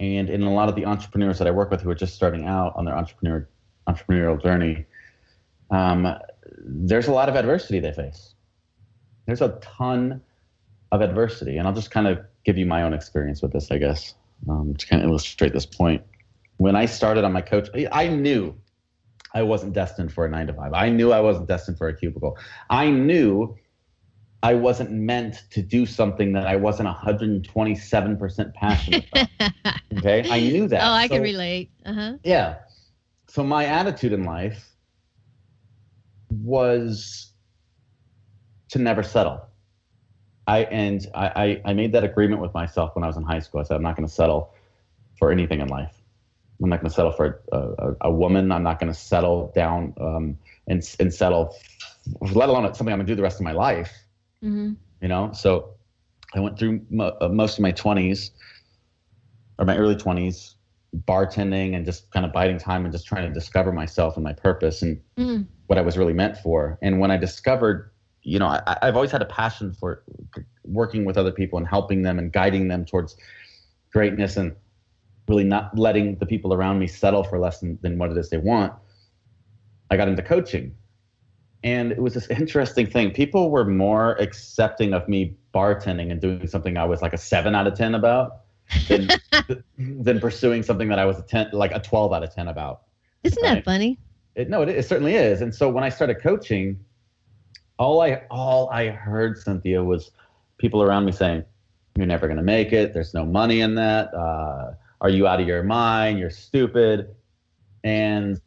and 0.00 0.30
in 0.30 0.42
a 0.42 0.52
lot 0.52 0.68
of 0.68 0.74
the 0.74 0.86
entrepreneurs 0.86 1.38
that 1.38 1.46
I 1.46 1.50
work 1.50 1.70
with 1.70 1.82
who 1.82 1.90
are 1.90 1.94
just 1.94 2.14
starting 2.14 2.46
out 2.46 2.72
on 2.74 2.84
their 2.84 2.96
entrepreneur 2.96 3.46
entrepreneurial 3.86 4.42
journey, 4.42 4.86
um, 5.70 6.14
there's 6.58 7.06
a 7.06 7.12
lot 7.12 7.28
of 7.28 7.36
adversity 7.36 7.80
they 7.80 7.92
face. 7.92 8.34
There's 9.26 9.42
a 9.42 9.58
ton 9.60 10.22
of 10.90 11.02
adversity, 11.02 11.58
and 11.58 11.68
I'll 11.68 11.74
just 11.74 11.90
kind 11.90 12.06
of 12.06 12.20
give 12.44 12.56
you 12.56 12.64
my 12.64 12.82
own 12.82 12.94
experience 12.94 13.42
with 13.42 13.52
this, 13.52 13.70
I 13.70 13.78
guess, 13.78 14.14
um, 14.48 14.74
to 14.74 14.86
kind 14.86 15.02
of 15.02 15.08
illustrate 15.08 15.52
this 15.52 15.66
point. 15.66 16.02
When 16.56 16.74
I 16.76 16.86
started 16.86 17.24
on 17.24 17.32
my 17.32 17.42
coach, 17.42 17.68
I 17.92 18.08
knew 18.08 18.54
I 19.34 19.42
wasn't 19.42 19.74
destined 19.74 20.12
for 20.12 20.24
a 20.24 20.30
nine 20.30 20.46
to 20.46 20.54
five. 20.54 20.72
I 20.72 20.88
knew 20.88 21.12
I 21.12 21.20
wasn't 21.20 21.46
destined 21.46 21.76
for 21.76 21.88
a 21.88 21.94
cubicle. 21.94 22.38
I 22.70 22.90
knew 22.90 23.56
I 24.42 24.54
wasn't 24.54 24.92
meant 24.92 25.42
to 25.50 25.62
do 25.62 25.84
something 25.84 26.32
that 26.32 26.46
I 26.46 26.56
wasn't 26.56 26.88
127% 26.88 28.54
passionate 28.54 29.04
about. 29.10 29.28
okay. 29.96 30.30
I 30.30 30.40
knew 30.40 30.68
that. 30.68 30.82
Oh, 30.82 30.92
I 30.92 31.08
so, 31.08 31.14
can 31.14 31.22
relate. 31.22 31.70
Uh-huh. 31.84 32.14
Yeah. 32.22 32.58
So 33.26 33.42
my 33.42 33.64
attitude 33.64 34.12
in 34.12 34.24
life 34.24 34.70
was 36.30 37.32
to 38.70 38.78
never 38.78 39.02
settle. 39.02 39.42
I 40.46 40.60
and 40.64 41.06
I, 41.14 41.26
I, 41.26 41.70
I 41.70 41.74
made 41.74 41.92
that 41.92 42.04
agreement 42.04 42.40
with 42.40 42.54
myself 42.54 42.94
when 42.94 43.04
I 43.04 43.06
was 43.06 43.16
in 43.16 43.24
high 43.24 43.40
school. 43.40 43.60
I 43.60 43.64
said 43.64 43.76
I'm 43.76 43.82
not 43.82 43.96
going 43.96 44.08
to 44.08 44.12
settle 44.12 44.54
for 45.18 45.32
anything 45.32 45.60
in 45.60 45.68
life. 45.68 45.94
I'm 46.62 46.70
not 46.70 46.80
going 46.80 46.88
to 46.88 46.94
settle 46.94 47.12
for 47.12 47.42
a, 47.52 47.58
a, 47.58 47.96
a, 48.02 48.10
woman. 48.10 48.50
I'm 48.50 48.62
not 48.62 48.80
going 48.80 48.92
to 48.92 48.98
settle 48.98 49.52
down 49.54 49.94
um, 50.00 50.38
and 50.66 50.82
and 50.98 51.12
settle, 51.12 51.54
let 52.20 52.48
alone 52.48 52.64
something 52.74 52.92
I'm 52.92 52.98
going 52.98 53.06
to 53.06 53.12
do 53.12 53.16
the 53.16 53.22
rest 53.22 53.38
of 53.38 53.44
my 53.44 53.52
life. 53.52 53.92
Mm-hmm. 54.44 54.72
You 55.00 55.08
know, 55.08 55.32
so 55.32 55.74
I 56.34 56.40
went 56.40 56.58
through 56.58 56.80
mo- 56.90 57.16
uh, 57.20 57.28
most 57.28 57.58
of 57.58 57.62
my 57.62 57.72
20s 57.72 58.30
or 59.58 59.64
my 59.64 59.76
early 59.76 59.96
20s 59.96 60.54
bartending 61.06 61.74
and 61.74 61.84
just 61.84 62.10
kind 62.12 62.24
of 62.24 62.32
biding 62.32 62.58
time 62.58 62.84
and 62.84 62.92
just 62.92 63.06
trying 63.06 63.26
to 63.26 63.32
discover 63.32 63.72
myself 63.72 64.16
and 64.16 64.24
my 64.24 64.32
purpose 64.32 64.82
and 64.82 65.00
mm. 65.16 65.46
what 65.66 65.78
I 65.78 65.82
was 65.82 65.98
really 65.98 66.12
meant 66.12 66.38
for. 66.38 66.78
And 66.82 66.98
when 66.98 67.10
I 67.10 67.16
discovered, 67.16 67.90
you 68.22 68.38
know, 68.38 68.46
I, 68.46 68.76
I've 68.82 68.94
always 68.96 69.10
had 69.10 69.22
a 69.22 69.26
passion 69.26 69.72
for 69.72 70.02
working 70.64 71.04
with 71.04 71.16
other 71.18 71.32
people 71.32 71.58
and 71.58 71.66
helping 71.66 72.02
them 72.02 72.18
and 72.18 72.32
guiding 72.32 72.68
them 72.68 72.84
towards 72.84 73.16
greatness 73.92 74.36
and 74.36 74.54
really 75.28 75.44
not 75.44 75.76
letting 75.78 76.16
the 76.16 76.26
people 76.26 76.54
around 76.54 76.78
me 76.78 76.86
settle 76.86 77.22
for 77.22 77.38
less 77.38 77.60
than, 77.60 77.78
than 77.82 77.98
what 77.98 78.10
it 78.10 78.16
is 78.16 78.30
they 78.30 78.38
want. 78.38 78.72
I 79.90 79.96
got 79.96 80.08
into 80.08 80.22
coaching. 80.22 80.74
And 81.64 81.92
it 81.92 81.98
was 82.00 82.14
this 82.14 82.28
interesting 82.28 82.86
thing. 82.86 83.10
People 83.10 83.50
were 83.50 83.64
more 83.64 84.12
accepting 84.16 84.94
of 84.94 85.08
me 85.08 85.36
bartending 85.52 86.10
and 86.10 86.20
doing 86.20 86.46
something 86.46 86.76
I 86.76 86.84
was 86.84 87.02
like 87.02 87.12
a 87.12 87.18
seven 87.18 87.54
out 87.54 87.66
of 87.66 87.74
10 87.74 87.94
about 87.94 88.40
than, 88.86 89.08
than 89.78 90.20
pursuing 90.20 90.62
something 90.62 90.88
that 90.88 90.98
I 90.98 91.04
was 91.04 91.18
a 91.18 91.22
10, 91.22 91.50
like 91.52 91.72
a 91.72 91.80
12 91.80 92.12
out 92.12 92.22
of 92.22 92.34
10 92.34 92.48
about. 92.48 92.82
Isn't 93.24 93.42
right? 93.42 93.54
that 93.56 93.64
funny? 93.64 93.98
It, 94.34 94.48
no, 94.48 94.62
it, 94.62 94.68
it 94.68 94.86
certainly 94.86 95.14
is. 95.14 95.40
And 95.40 95.52
so 95.52 95.68
when 95.68 95.82
I 95.82 95.88
started 95.88 96.20
coaching, 96.22 96.78
all 97.78 98.00
I 98.00 98.22
all 98.30 98.68
I 98.70 98.88
heard 98.88 99.38
Cynthia 99.38 99.82
was 99.82 100.10
people 100.58 100.82
around 100.82 101.04
me 101.04 101.12
saying, 101.12 101.44
"You're 101.96 102.06
never 102.06 102.26
going 102.26 102.36
to 102.36 102.42
make 102.42 102.72
it. 102.72 102.92
There's 102.92 103.14
no 103.14 103.24
money 103.24 103.60
in 103.60 103.74
that. 103.76 104.12
Uh, 104.12 104.74
are 105.00 105.08
you 105.08 105.26
out 105.26 105.40
of 105.40 105.46
your 105.46 105.62
mind? 105.62 106.18
You're 106.18 106.30
stupid." 106.30 107.14
And 107.84 108.40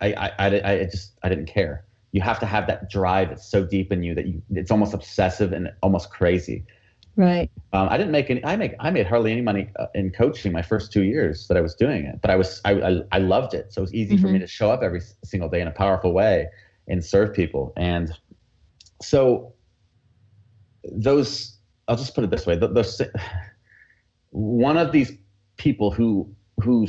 I, 0.00 0.12
I, 0.12 0.32
I, 0.38 0.72
I 0.72 0.84
just 0.84 1.12
I 1.22 1.28
didn't 1.28 1.46
care. 1.46 1.84
You 2.18 2.24
have 2.24 2.40
to 2.40 2.46
have 2.46 2.66
that 2.66 2.90
drive 2.90 3.28
that's 3.28 3.48
so 3.48 3.64
deep 3.64 3.92
in 3.92 4.02
you 4.02 4.12
that 4.16 4.26
you 4.26 4.42
it's 4.50 4.72
almost 4.72 4.92
obsessive 4.92 5.52
and 5.52 5.70
almost 5.82 6.10
crazy. 6.10 6.64
Right. 7.14 7.48
Um, 7.72 7.88
I 7.88 7.96
didn't 7.96 8.10
make 8.10 8.28
any. 8.28 8.44
I 8.44 8.56
make. 8.56 8.74
I 8.80 8.90
made 8.90 9.06
hardly 9.06 9.30
any 9.30 9.40
money 9.40 9.70
uh, 9.78 9.86
in 9.94 10.10
coaching 10.10 10.50
my 10.50 10.62
first 10.62 10.92
two 10.92 11.04
years 11.04 11.46
that 11.46 11.56
I 11.56 11.60
was 11.60 11.76
doing 11.76 12.06
it. 12.06 12.20
But 12.20 12.32
I 12.32 12.34
was. 12.34 12.60
I. 12.64 12.72
I, 12.72 13.00
I 13.12 13.18
loved 13.20 13.54
it. 13.54 13.72
So 13.72 13.80
it 13.80 13.82
was 13.82 13.94
easy 13.94 14.14
mm-hmm. 14.14 14.22
for 14.22 14.26
me 14.26 14.34
mm-hmm. 14.34 14.46
to 14.46 14.48
show 14.48 14.68
up 14.68 14.82
every 14.82 15.00
single 15.22 15.48
day 15.48 15.60
in 15.60 15.68
a 15.68 15.70
powerful 15.70 16.12
way 16.12 16.48
and 16.88 17.04
serve 17.04 17.32
people. 17.34 17.72
And 17.76 18.10
so 19.00 19.52
those. 20.82 21.56
I'll 21.86 21.96
just 21.96 22.16
put 22.16 22.24
it 22.24 22.30
this 22.30 22.46
way. 22.46 22.56
Those. 22.56 23.00
One 24.30 24.76
of 24.76 24.90
these 24.90 25.12
people 25.56 25.92
who 25.92 26.34
who 26.62 26.86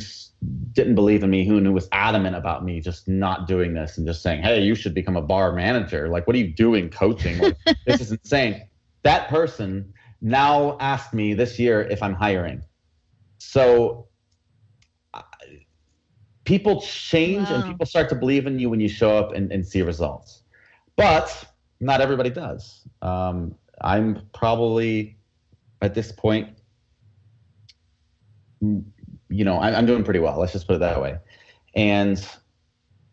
didn't 0.73 0.95
believe 0.95 1.23
in 1.23 1.29
me, 1.29 1.45
who, 1.45 1.59
who 1.59 1.71
was 1.71 1.87
adamant 1.91 2.35
about 2.35 2.63
me 2.63 2.79
just 2.79 3.07
not 3.07 3.47
doing 3.47 3.73
this 3.73 3.97
and 3.97 4.07
just 4.07 4.21
saying, 4.21 4.41
"Hey, 4.41 4.61
you 4.63 4.75
should 4.75 4.93
become 4.93 5.15
a 5.15 5.21
bar 5.21 5.53
manager." 5.53 6.09
Like, 6.09 6.27
what 6.27 6.35
are 6.35 6.39
you 6.39 6.53
doing 6.53 6.89
coaching? 6.89 7.37
Like, 7.37 7.57
this 7.85 8.01
is 8.01 8.11
insane. 8.11 8.67
That 9.03 9.29
person 9.29 9.93
now 10.21 10.77
asked 10.79 11.13
me 11.13 11.33
this 11.33 11.59
year 11.59 11.81
if 11.83 12.03
I'm 12.03 12.13
hiring. 12.13 12.61
So 13.37 14.07
uh, 15.13 15.21
people 16.43 16.81
change 16.81 17.49
wow. 17.49 17.55
and 17.55 17.63
people 17.65 17.85
start 17.85 18.09
to 18.09 18.15
believe 18.15 18.47
in 18.47 18.59
you 18.59 18.69
when 18.69 18.79
you 18.79 18.89
show 18.89 19.17
up 19.17 19.33
and, 19.33 19.51
and 19.51 19.65
see 19.65 19.81
results. 19.81 20.43
But 20.95 21.45
not 21.79 22.01
everybody 22.01 22.29
does. 22.29 22.87
Um, 23.01 23.55
I'm 23.81 24.27
probably 24.33 25.17
at 25.81 25.93
this 25.93 26.11
point, 26.11 26.49
you 29.29 29.45
know, 29.45 29.57
I, 29.57 29.77
I'm 29.77 29.85
doing 29.85 30.03
pretty 30.03 30.19
well. 30.19 30.39
Let's 30.39 30.53
just 30.53 30.67
put 30.67 30.75
it 30.75 30.79
that 30.79 31.01
way. 31.01 31.17
And 31.75 32.25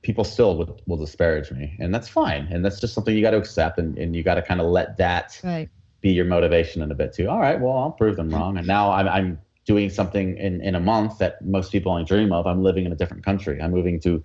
people 0.02 0.24
still 0.24 0.56
will, 0.56 0.80
will 0.86 0.96
disparage 0.96 1.50
me 1.50 1.76
and 1.80 1.92
that's 1.92 2.08
fine 2.08 2.46
and 2.52 2.64
that's 2.64 2.78
just 2.78 2.94
something 2.94 3.16
you 3.16 3.22
got 3.22 3.32
to 3.32 3.36
accept 3.36 3.76
and, 3.76 3.98
and 3.98 4.14
you 4.14 4.22
got 4.22 4.36
to 4.36 4.42
kind 4.42 4.60
of 4.60 4.66
let 4.68 4.96
that 4.96 5.40
right 5.42 5.68
be 6.00 6.12
your 6.12 6.24
motivation 6.24 6.82
in 6.82 6.90
a 6.90 6.94
bit 6.94 7.12
too. 7.12 7.28
All 7.28 7.40
right, 7.40 7.60
well, 7.60 7.76
I'll 7.76 7.90
prove 7.90 8.16
them 8.16 8.30
wrong. 8.30 8.56
And 8.58 8.66
now 8.66 8.92
I'm, 8.92 9.08
I'm 9.08 9.38
doing 9.64 9.90
something 9.90 10.36
in, 10.36 10.60
in 10.60 10.74
a 10.74 10.80
month 10.80 11.18
that 11.18 11.44
most 11.44 11.72
people 11.72 11.90
only 11.90 12.04
dream 12.04 12.32
of. 12.32 12.46
I'm 12.46 12.62
living 12.62 12.86
in 12.86 12.92
a 12.92 12.94
different 12.94 13.24
country. 13.24 13.60
I'm 13.60 13.72
moving 13.72 13.98
to 14.00 14.22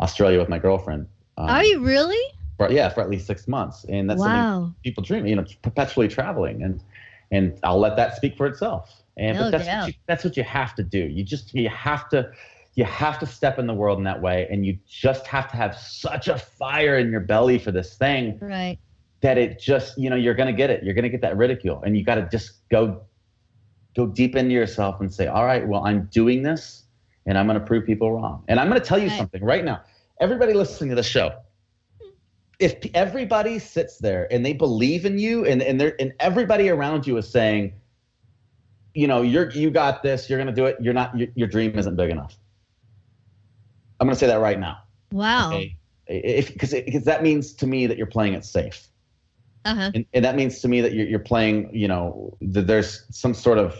Australia 0.00 0.38
with 0.38 0.48
my 0.48 0.58
girlfriend. 0.58 1.06
Um, 1.38 1.48
Are 1.48 1.64
you 1.64 1.80
really? 1.80 2.22
For, 2.58 2.70
yeah, 2.70 2.88
for 2.90 3.00
at 3.00 3.08
least 3.08 3.26
six 3.26 3.48
months. 3.48 3.84
And 3.88 4.10
that's 4.10 4.20
wow. 4.20 4.26
something 4.26 4.74
people 4.84 5.02
dream, 5.02 5.26
you 5.26 5.36
know, 5.36 5.46
perpetually 5.62 6.08
traveling. 6.08 6.62
And, 6.62 6.82
and 7.30 7.58
I'll 7.62 7.80
let 7.80 7.96
that 7.96 8.16
speak 8.16 8.36
for 8.36 8.46
itself. 8.46 9.01
And 9.16 9.36
no 9.36 9.50
that's, 9.50 9.66
what 9.66 9.88
you, 9.88 9.94
that's 10.06 10.24
what 10.24 10.36
you 10.36 10.44
have 10.44 10.74
to 10.76 10.82
do. 10.82 10.98
You 10.98 11.22
just, 11.22 11.54
you 11.54 11.68
have 11.68 12.08
to, 12.10 12.30
you 12.74 12.84
have 12.84 13.18
to 13.18 13.26
step 13.26 13.58
in 13.58 13.66
the 13.66 13.74
world 13.74 13.98
in 13.98 14.04
that 14.04 14.20
way. 14.20 14.48
And 14.50 14.64
you 14.64 14.78
just 14.88 15.26
have 15.26 15.50
to 15.50 15.56
have 15.56 15.76
such 15.76 16.28
a 16.28 16.38
fire 16.38 16.98
in 16.98 17.10
your 17.10 17.20
belly 17.20 17.58
for 17.58 17.72
this 17.72 17.96
thing. 17.96 18.38
Right 18.40 18.78
that 19.22 19.38
it 19.38 19.58
just 19.58 19.96
you 19.96 20.10
know 20.10 20.16
you're 20.16 20.34
going 20.34 20.48
to 20.48 20.52
get 20.52 20.68
it 20.68 20.84
you're 20.84 20.94
going 20.94 21.04
to 21.04 21.08
get 21.08 21.22
that 21.22 21.36
ridicule 21.36 21.82
and 21.84 21.96
you 21.96 22.04
got 22.04 22.16
to 22.16 22.28
just 22.30 22.68
go 22.68 23.02
go 23.96 24.06
deep 24.06 24.36
into 24.36 24.52
yourself 24.52 25.00
and 25.00 25.12
say 25.12 25.26
all 25.28 25.46
right 25.46 25.66
well 25.66 25.84
i'm 25.84 26.08
doing 26.12 26.42
this 26.42 26.84
and 27.26 27.38
i'm 27.38 27.46
going 27.46 27.58
to 27.58 27.64
prove 27.64 27.86
people 27.86 28.12
wrong 28.12 28.44
and 28.48 28.60
i'm 28.60 28.68
going 28.68 28.80
to 28.80 28.86
tell 28.86 28.98
you 28.98 29.08
right. 29.08 29.18
something 29.18 29.42
right 29.42 29.64
now 29.64 29.80
everybody 30.20 30.52
listening 30.52 30.90
to 30.90 30.96
the 30.96 31.02
show 31.02 31.30
if 32.58 32.74
everybody 32.94 33.58
sits 33.58 33.98
there 33.98 34.28
and 34.32 34.44
they 34.44 34.52
believe 34.52 35.06
in 35.06 35.18
you 35.18 35.46
and 35.46 35.62
and, 35.62 35.80
and 35.80 36.12
everybody 36.20 36.68
around 36.68 37.06
you 37.06 37.16
is 37.16 37.28
saying 37.28 37.72
you 38.94 39.06
know 39.06 39.22
you're 39.22 39.50
you 39.50 39.70
got 39.70 40.02
this 40.02 40.28
you're 40.28 40.38
going 40.38 40.46
to 40.46 40.54
do 40.54 40.66
it 40.66 40.76
you're 40.80 40.94
not 40.94 41.16
your, 41.16 41.28
your 41.34 41.48
dream 41.48 41.78
isn't 41.78 41.96
big 41.96 42.10
enough 42.10 42.36
i'm 44.00 44.06
going 44.06 44.14
to 44.14 44.18
say 44.18 44.26
that 44.26 44.40
right 44.40 44.58
now 44.58 44.78
wow 45.12 45.48
okay? 45.48 45.76
if 46.06 46.52
because 46.52 46.72
because 46.72 47.04
that 47.04 47.22
means 47.22 47.52
to 47.52 47.66
me 47.66 47.86
that 47.86 47.96
you're 47.96 48.06
playing 48.06 48.34
it 48.34 48.44
safe 48.44 48.88
uh-huh. 49.64 49.92
And, 49.94 50.04
and, 50.12 50.24
that 50.24 50.34
means 50.34 50.60
to 50.60 50.68
me 50.68 50.80
that 50.80 50.92
you're, 50.92 51.06
you're 51.06 51.18
playing, 51.20 51.70
you 51.72 51.86
know, 51.86 52.36
that 52.40 52.66
there's 52.66 53.04
some 53.10 53.32
sort 53.32 53.58
of 53.58 53.76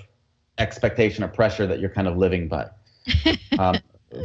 expectation 0.58 1.24
or 1.24 1.28
pressure 1.28 1.66
that 1.66 1.80
you're 1.80 1.90
kind 1.90 2.06
of 2.06 2.16
living 2.16 2.48
by. 2.48 2.68
Um, 3.58 3.76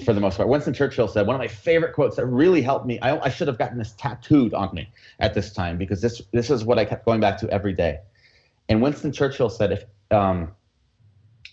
for 0.06 0.14
the 0.14 0.22
most 0.22 0.38
part. 0.38 0.48
Winston 0.48 0.74
Churchill 0.74 1.08
said 1.08 1.28
one 1.28 1.36
of 1.36 1.40
my 1.40 1.48
favorite 1.48 1.94
quotes 1.94 2.16
that 2.16 2.26
really 2.26 2.62
helped 2.62 2.86
me. 2.86 3.00
I, 3.00 3.18
I, 3.20 3.30
should 3.30 3.48
have 3.48 3.58
gotten 3.58 3.78
this 3.78 3.94
tattooed 3.98 4.54
on 4.54 4.74
me 4.74 4.90
at 5.20 5.34
this 5.34 5.52
time 5.52 5.78
because 5.78 6.02
this 6.02 6.22
this 6.32 6.50
is 6.50 6.64
what 6.64 6.80
I 6.80 6.86
kept 6.86 7.06
going 7.06 7.20
back 7.20 7.38
to 7.40 7.50
every 7.50 7.74
day. 7.74 8.00
And 8.70 8.82
Winston 8.82 9.12
Churchill 9.12 9.50
said, 9.50 9.72
if 9.74 9.86
um, 10.12 10.52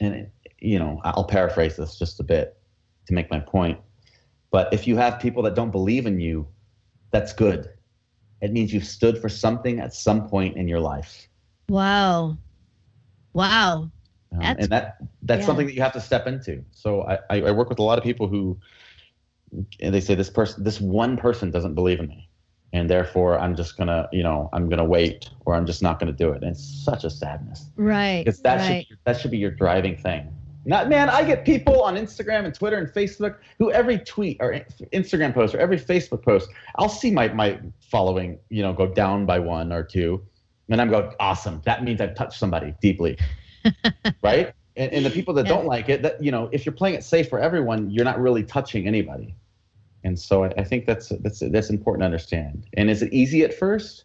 and 0.00 0.14
it, 0.14 0.32
you 0.58 0.78
know, 0.78 1.00
I'll 1.04 1.24
paraphrase 1.24 1.76
this 1.76 1.98
just 1.98 2.20
a 2.20 2.24
bit 2.24 2.56
to 3.06 3.14
make 3.14 3.30
my 3.30 3.40
point. 3.40 3.78
But 4.50 4.72
if 4.72 4.86
you 4.86 4.96
have 4.96 5.20
people 5.20 5.42
that 5.42 5.54
don't 5.54 5.70
believe 5.70 6.06
in 6.06 6.20
you, 6.20 6.46
that's 7.10 7.32
good 7.32 7.68
it 8.44 8.52
means 8.52 8.74
you've 8.74 8.84
stood 8.84 9.18
for 9.18 9.30
something 9.30 9.80
at 9.80 9.94
some 9.94 10.28
point 10.28 10.58
in 10.58 10.68
your 10.68 10.80
life. 10.80 11.28
Wow. 11.70 12.36
Wow. 13.32 13.90
Um, 14.32 14.40
and 14.42 14.68
that 14.68 14.98
that's 15.22 15.40
yeah. 15.40 15.46
something 15.46 15.66
that 15.66 15.74
you 15.74 15.80
have 15.80 15.94
to 15.94 16.00
step 16.00 16.26
into. 16.26 16.62
So 16.72 17.02
I, 17.02 17.40
I 17.40 17.52
work 17.52 17.70
with 17.70 17.78
a 17.78 17.82
lot 17.82 17.96
of 17.96 18.04
people 18.04 18.28
who 18.28 18.58
and 19.80 19.94
they 19.94 20.00
say 20.00 20.14
this 20.14 20.28
person 20.28 20.62
this 20.62 20.78
one 20.78 21.16
person 21.16 21.50
doesn't 21.50 21.74
believe 21.74 22.00
in 22.00 22.08
me 22.08 22.28
and 22.74 22.90
therefore 22.90 23.38
i'm 23.38 23.56
just 23.56 23.78
gonna 23.78 24.06
you 24.12 24.22
know 24.22 24.50
i'm 24.52 24.68
gonna 24.68 24.84
wait 24.84 25.30
or 25.46 25.54
i'm 25.54 25.64
just 25.64 25.82
not 25.82 25.98
gonna 25.98 26.12
do 26.12 26.30
it 26.30 26.42
and 26.42 26.50
it's 26.52 26.84
such 26.84 27.04
a 27.04 27.10
sadness 27.10 27.70
right 27.76 28.24
because 28.24 28.42
that 28.42 28.58
right. 28.58 28.86
should 28.86 28.98
that 29.04 29.18
should 29.18 29.30
be 29.30 29.38
your 29.38 29.50
driving 29.50 29.96
thing 29.96 30.30
not 30.66 30.88
man, 30.88 31.10
I 31.10 31.24
get 31.24 31.44
people 31.44 31.82
on 31.82 31.96
Instagram 31.96 32.46
and 32.46 32.54
Twitter 32.54 32.78
and 32.78 32.88
Facebook 32.88 33.36
who 33.58 33.70
every 33.70 33.98
tweet 33.98 34.38
or 34.40 34.52
Instagram 34.92 35.34
post 35.34 35.54
or 35.54 35.58
every 35.58 35.78
Facebook 35.78 36.22
post, 36.22 36.48
I'll 36.76 36.88
see 36.88 37.10
my 37.10 37.28
my 37.28 37.58
following, 37.80 38.38
you 38.48 38.62
know, 38.62 38.72
go 38.72 38.86
down 38.86 39.26
by 39.26 39.38
one 39.38 39.72
or 39.72 39.82
two, 39.82 40.24
and 40.70 40.80
I'm 40.80 40.90
going, 40.90 41.12
awesome. 41.20 41.60
That 41.64 41.84
means 41.84 42.00
I've 42.00 42.14
touched 42.14 42.38
somebody 42.38 42.74
deeply, 42.80 43.18
right? 44.22 44.52
And, 44.76 44.92
and, 44.92 45.06
the 45.06 45.10
people 45.10 45.34
that 45.34 45.46
yeah. 45.46 45.52
don't 45.52 45.66
like 45.66 45.88
it, 45.88 46.02
that 46.02 46.22
you 46.22 46.32
know, 46.32 46.48
if 46.50 46.66
you're 46.66 46.74
playing 46.74 46.96
it 46.96 47.04
safe 47.04 47.28
for 47.28 47.38
everyone, 47.38 47.90
you're 47.90 48.04
not 48.04 48.20
really 48.20 48.42
touching 48.42 48.88
anybody. 48.88 49.36
And 50.04 50.18
so 50.18 50.44
I, 50.44 50.48
I 50.58 50.64
think 50.64 50.86
that's 50.86 51.08
that's 51.20 51.40
that's 51.40 51.70
important 51.70 52.02
to 52.02 52.04
understand. 52.06 52.66
And 52.74 52.90
is 52.90 53.02
it 53.02 53.12
easy 53.12 53.42
at 53.42 53.54
first? 53.54 54.04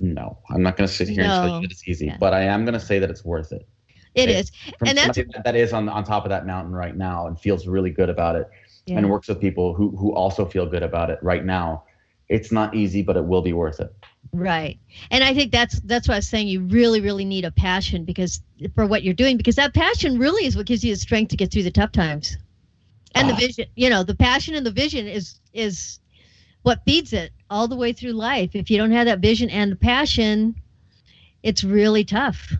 No, 0.00 0.38
I'm 0.50 0.62
not 0.62 0.76
going 0.76 0.86
to 0.86 0.92
sit 0.92 1.08
here 1.08 1.24
no. 1.24 1.30
and 1.30 1.48
tell 1.48 1.56
you 1.56 1.62
that 1.62 1.72
it's 1.72 1.88
easy, 1.88 2.06
yeah. 2.06 2.16
but 2.20 2.34
I 2.34 2.42
am 2.42 2.64
going 2.64 2.74
to 2.74 2.80
say 2.80 2.98
that 2.98 3.10
it's 3.10 3.24
worth 3.24 3.52
it. 3.52 3.66
It 4.14 4.30
is, 4.30 4.50
and 4.84 4.98
that's 4.98 5.18
that 5.44 5.54
is 5.54 5.72
on 5.72 5.88
on 5.88 6.02
top 6.02 6.24
of 6.24 6.30
that 6.30 6.44
mountain 6.44 6.72
right 6.72 6.96
now 6.96 7.26
and 7.26 7.38
feels 7.38 7.68
really 7.68 7.90
good 7.90 8.08
about 8.08 8.34
it, 8.34 8.48
yeah. 8.86 8.98
and 8.98 9.08
works 9.08 9.28
with 9.28 9.40
people 9.40 9.74
who 9.74 9.96
who 9.96 10.12
also 10.12 10.44
feel 10.44 10.66
good 10.66 10.82
about 10.82 11.10
it 11.10 11.18
right 11.22 11.44
now. 11.44 11.84
It's 12.28 12.50
not 12.50 12.74
easy, 12.74 13.02
but 13.02 13.16
it 13.16 13.24
will 13.24 13.42
be 13.42 13.52
worth 13.52 13.80
it. 13.80 13.94
Right, 14.32 14.78
and 15.10 15.22
I 15.22 15.34
think 15.34 15.52
that's 15.52 15.78
that's 15.80 16.08
why 16.08 16.14
I 16.14 16.18
was 16.18 16.28
saying 16.28 16.48
you 16.48 16.62
really 16.62 17.00
really 17.00 17.24
need 17.24 17.44
a 17.44 17.52
passion 17.52 18.04
because 18.04 18.40
for 18.74 18.86
what 18.86 19.04
you're 19.04 19.14
doing 19.14 19.36
because 19.36 19.56
that 19.56 19.72
passion 19.72 20.18
really 20.18 20.46
is 20.46 20.56
what 20.56 20.66
gives 20.66 20.82
you 20.82 20.92
the 20.92 21.00
strength 21.00 21.28
to 21.30 21.36
get 21.36 21.52
through 21.52 21.62
the 21.62 21.70
tough 21.70 21.92
times, 21.92 22.36
and 23.18 23.28
the 23.30 23.34
vision. 23.34 23.66
You 23.74 23.90
know, 23.90 24.02
the 24.02 24.14
passion 24.14 24.54
and 24.54 24.64
the 24.64 24.70
vision 24.70 25.06
is 25.06 25.40
is 25.52 26.00
what 26.62 26.84
feeds 26.84 27.12
it 27.12 27.32
all 27.50 27.68
the 27.68 27.76
way 27.76 27.92
through 27.92 28.12
life. 28.12 28.50
If 28.54 28.70
you 28.70 28.78
don't 28.78 28.90
have 28.92 29.06
that 29.06 29.20
vision 29.20 29.48
and 29.50 29.72
the 29.72 29.76
passion, 29.76 30.54
it's 31.42 31.64
really 31.64 32.04
tough. 32.04 32.52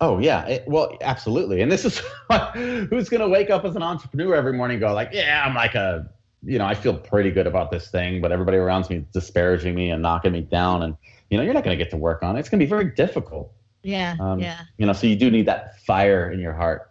Oh 0.00 0.18
yeah, 0.18 0.46
it, 0.46 0.64
well, 0.66 0.96
absolutely. 1.02 1.60
And 1.60 1.70
this 1.70 1.84
is 1.84 1.98
who's 2.54 3.08
going 3.08 3.20
to 3.20 3.28
wake 3.28 3.50
up 3.50 3.64
as 3.64 3.76
an 3.76 3.82
entrepreneur 3.82 4.34
every 4.34 4.54
morning 4.54 4.76
and 4.76 4.80
go 4.80 4.94
like, 4.94 5.10
yeah, 5.12 5.44
I'm 5.46 5.54
like 5.54 5.74
a, 5.74 6.08
you 6.42 6.58
know, 6.58 6.64
I 6.64 6.74
feel 6.74 6.94
pretty 6.94 7.30
good 7.30 7.46
about 7.46 7.70
this 7.70 7.90
thing, 7.90 8.22
but 8.22 8.32
everybody 8.32 8.56
around 8.56 8.88
me 8.88 8.96
is 8.96 9.04
disparaging 9.12 9.74
me 9.74 9.90
and 9.90 10.00
knocking 10.00 10.32
me 10.32 10.40
down, 10.40 10.82
and 10.82 10.96
you 11.28 11.36
know, 11.36 11.44
you're 11.44 11.52
not 11.52 11.64
going 11.64 11.76
to 11.76 11.82
get 11.82 11.90
to 11.90 11.98
work 11.98 12.22
on 12.22 12.36
it. 12.36 12.40
It's 12.40 12.48
going 12.48 12.60
to 12.60 12.64
be 12.64 12.70
very 12.70 12.86
difficult. 12.86 13.52
Yeah, 13.82 14.16
um, 14.20 14.40
yeah. 14.40 14.60
You 14.78 14.86
know, 14.86 14.94
so 14.94 15.06
you 15.06 15.16
do 15.16 15.30
need 15.30 15.46
that 15.46 15.78
fire 15.80 16.30
in 16.30 16.40
your 16.40 16.54
heart, 16.54 16.89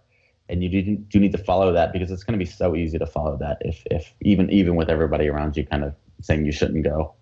and 0.50 0.64
you 0.64 0.70
do, 0.70 0.96
do 0.96 1.20
need 1.20 1.32
to 1.32 1.38
follow 1.38 1.72
that 1.74 1.94
because 1.94 2.12
it's 2.12 2.24
going 2.24 2.38
to 2.38 2.44
be 2.44 2.50
so 2.50 2.76
easy 2.76 2.98
to 2.98 3.06
follow 3.06 3.38
that 3.38 3.58
if 3.62 3.84
if 3.92 4.14
even 4.22 4.50
even 4.50 4.76
with 4.76 4.90
everybody 4.90 5.28
around 5.28 5.56
you 5.56 5.66
kind 5.66 5.84
of 5.84 5.96
saying 6.22 6.46
you 6.46 6.52
shouldn't 6.52 6.84
go. 6.84 7.14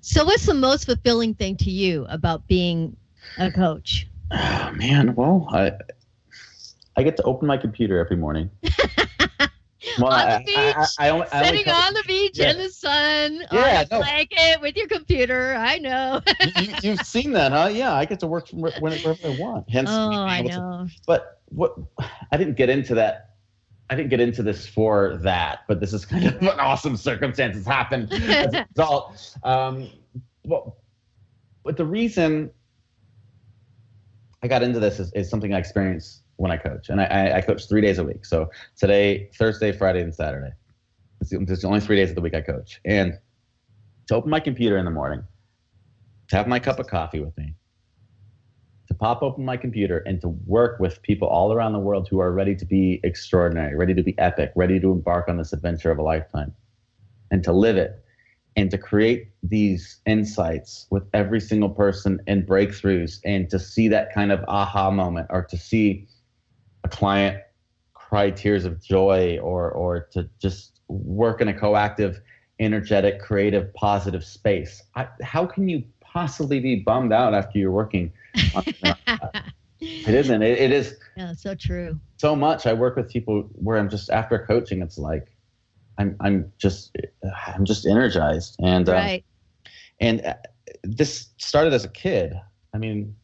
So, 0.00 0.24
what's 0.24 0.46
the 0.46 0.54
most 0.54 0.84
fulfilling 0.84 1.34
thing 1.34 1.56
to 1.58 1.70
you 1.70 2.06
about 2.10 2.46
being 2.46 2.96
a 3.38 3.50
coach? 3.50 4.06
Oh, 4.30 4.72
man, 4.74 5.14
well, 5.14 5.48
I 5.50 5.72
I 6.96 7.02
get 7.02 7.16
to 7.16 7.22
open 7.22 7.48
my 7.48 7.56
computer 7.56 7.98
every 7.98 8.16
morning. 8.16 8.50
well, 9.98 10.12
on 10.12 10.28
the 10.28 10.44
beach, 10.44 10.56
I, 10.56 10.86
I, 10.98 11.06
I 11.06 11.10
only, 11.10 11.26
sitting 11.26 11.68
on 11.68 11.94
the 11.94 12.02
beach 12.06 12.38
yeah. 12.38 12.50
in 12.50 12.58
the 12.58 12.68
sun, 12.68 13.46
yeah, 13.50 13.80
on 13.80 13.86
a 13.86 13.88
no. 13.90 13.98
blanket 14.00 14.60
with 14.60 14.76
your 14.76 14.88
computer. 14.88 15.56
I 15.58 15.78
know. 15.78 16.20
you, 16.82 16.90
have 16.90 17.06
seen 17.06 17.32
that, 17.32 17.52
huh? 17.52 17.70
Yeah, 17.72 17.94
I 17.94 18.04
get 18.04 18.20
to 18.20 18.26
work 18.26 18.48
from 18.48 18.60
wherever 18.60 19.16
I 19.24 19.36
want. 19.38 19.68
Hence, 19.70 19.88
oh, 19.92 20.10
I 20.10 20.42
know. 20.42 20.86
To, 20.86 20.92
but 21.06 21.40
what 21.46 21.74
I 22.30 22.36
didn't 22.36 22.56
get 22.56 22.70
into 22.70 22.94
that. 22.96 23.30
I 23.90 23.96
didn't 23.96 24.10
get 24.10 24.20
into 24.20 24.42
this 24.42 24.66
for 24.66 25.18
that, 25.18 25.60
but 25.68 25.78
this 25.78 25.92
is 25.92 26.06
kind 26.06 26.26
of 26.26 26.40
an 26.40 26.48
awesome 26.58 26.96
circumstance 26.96 27.54
that's 27.54 27.66
happened 27.66 28.12
as 28.12 28.54
a 28.54 28.66
result. 28.74 29.36
Um, 29.44 29.90
well, 30.46 30.78
but 31.64 31.76
the 31.76 31.84
reason 31.84 32.50
I 34.42 34.48
got 34.48 34.62
into 34.62 34.78
this 34.78 35.00
is, 35.00 35.12
is 35.12 35.28
something 35.28 35.54
I 35.54 35.58
experience 35.58 36.22
when 36.36 36.50
I 36.50 36.56
coach, 36.56 36.88
and 36.88 37.00
I, 37.00 37.36
I, 37.36 37.40
coach 37.40 37.68
three 37.68 37.80
days 37.80 37.98
a 37.98 38.04
week. 38.04 38.24
So 38.24 38.50
today, 38.76 39.30
Thursday, 39.34 39.72
Friday, 39.72 40.02
and 40.02 40.14
Saturday. 40.14 40.52
It's 41.20 41.30
the, 41.30 41.40
it's 41.40 41.62
the 41.62 41.68
only 41.68 41.80
three 41.80 41.96
days 41.96 42.10
of 42.10 42.16
the 42.16 42.20
week 42.20 42.34
I 42.34 42.40
coach. 42.40 42.80
And 42.84 43.18
to 44.08 44.14
open 44.14 44.30
my 44.30 44.40
computer 44.40 44.76
in 44.76 44.84
the 44.84 44.90
morning, 44.90 45.24
to 46.28 46.36
have 46.36 46.46
my 46.46 46.58
cup 46.58 46.78
of 46.78 46.86
coffee 46.86 47.20
with 47.20 47.36
me, 47.38 47.54
to 48.94 48.98
pop 48.98 49.22
open 49.22 49.44
my 49.44 49.56
computer 49.56 49.98
and 50.06 50.20
to 50.20 50.28
work 50.46 50.78
with 50.78 51.02
people 51.02 51.28
all 51.28 51.52
around 51.52 51.72
the 51.72 51.78
world 51.78 52.08
who 52.08 52.20
are 52.20 52.32
ready 52.32 52.54
to 52.54 52.64
be 52.64 53.00
extraordinary, 53.02 53.74
ready 53.76 53.94
to 53.94 54.02
be 54.02 54.16
epic, 54.18 54.52
ready 54.54 54.78
to 54.78 54.92
embark 54.92 55.28
on 55.28 55.36
this 55.36 55.52
adventure 55.52 55.90
of 55.90 55.98
a 55.98 56.02
lifetime, 56.02 56.54
and 57.30 57.42
to 57.44 57.52
live 57.52 57.76
it 57.76 58.04
and 58.56 58.70
to 58.70 58.78
create 58.78 59.30
these 59.42 60.00
insights 60.06 60.86
with 60.90 61.02
every 61.12 61.40
single 61.40 61.68
person 61.68 62.20
and 62.28 62.46
breakthroughs 62.46 63.18
and 63.24 63.50
to 63.50 63.58
see 63.58 63.88
that 63.88 64.14
kind 64.14 64.30
of 64.30 64.44
aha 64.46 64.90
moment 64.92 65.26
or 65.30 65.42
to 65.42 65.56
see 65.56 66.06
a 66.84 66.88
client 66.88 67.42
cry 67.94 68.30
tears 68.30 68.64
of 68.64 68.80
joy 68.80 69.38
or 69.42 69.72
or 69.72 70.00
to 70.12 70.28
just 70.40 70.80
work 70.86 71.40
in 71.40 71.48
a 71.48 71.54
coactive 71.54 72.20
energetic 72.60 73.18
creative 73.20 73.74
positive 73.74 74.24
space. 74.24 74.80
I, 74.94 75.08
how 75.20 75.46
can 75.46 75.68
you 75.68 75.82
possibly 76.14 76.60
be 76.60 76.76
bummed 76.76 77.12
out 77.12 77.34
after 77.34 77.58
you're 77.58 77.70
working 77.72 78.10
it 79.80 80.14
isn't 80.14 80.42
it, 80.42 80.58
it 80.58 80.72
is 80.72 80.96
yeah 81.16 81.32
so 81.32 81.54
true 81.54 81.98
so 82.16 82.34
much 82.34 82.66
i 82.66 82.72
work 82.72 82.96
with 82.96 83.10
people 83.10 83.42
where 83.54 83.76
i'm 83.76 83.90
just 83.90 84.08
after 84.08 84.38
coaching 84.38 84.80
it's 84.80 84.96
like 84.96 85.34
I'm 85.98 86.16
I'm 86.20 86.52
just 86.58 86.96
I'm 87.56 87.64
just 87.64 87.86
energized 87.86 88.56
and 88.60 88.88
um, 88.88 89.20
and 90.00 90.24
uh, 90.24 90.34
this 90.82 91.28
started 91.38 91.72
as 91.72 91.84
a 91.84 91.88
kid. 91.88 92.34
I 92.72 92.78
mean, 92.78 93.14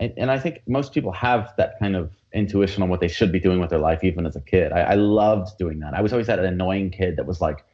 and, 0.00 0.12
and 0.16 0.30
I 0.30 0.38
think 0.38 0.62
most 0.66 0.92
people 0.92 1.12
have 1.12 1.52
that 1.56 1.78
kind 1.78 1.94
of 1.94 2.10
intuition 2.32 2.82
on 2.82 2.88
what 2.88 3.00
they 3.00 3.08
should 3.08 3.30
be 3.30 3.40
doing 3.40 3.60
with 3.60 3.70
their 3.70 3.78
life, 3.78 4.02
even 4.02 4.26
as 4.26 4.36
a 4.36 4.40
kid. 4.40 4.72
I, 4.72 4.80
I 4.80 4.94
loved 4.94 5.56
doing 5.58 5.78
that. 5.80 5.94
I 5.94 6.00
was 6.00 6.12
always 6.12 6.26
that 6.26 6.38
annoying 6.38 6.90
kid 6.90 7.16
that 7.16 7.26
was 7.26 7.40
like, 7.40 7.64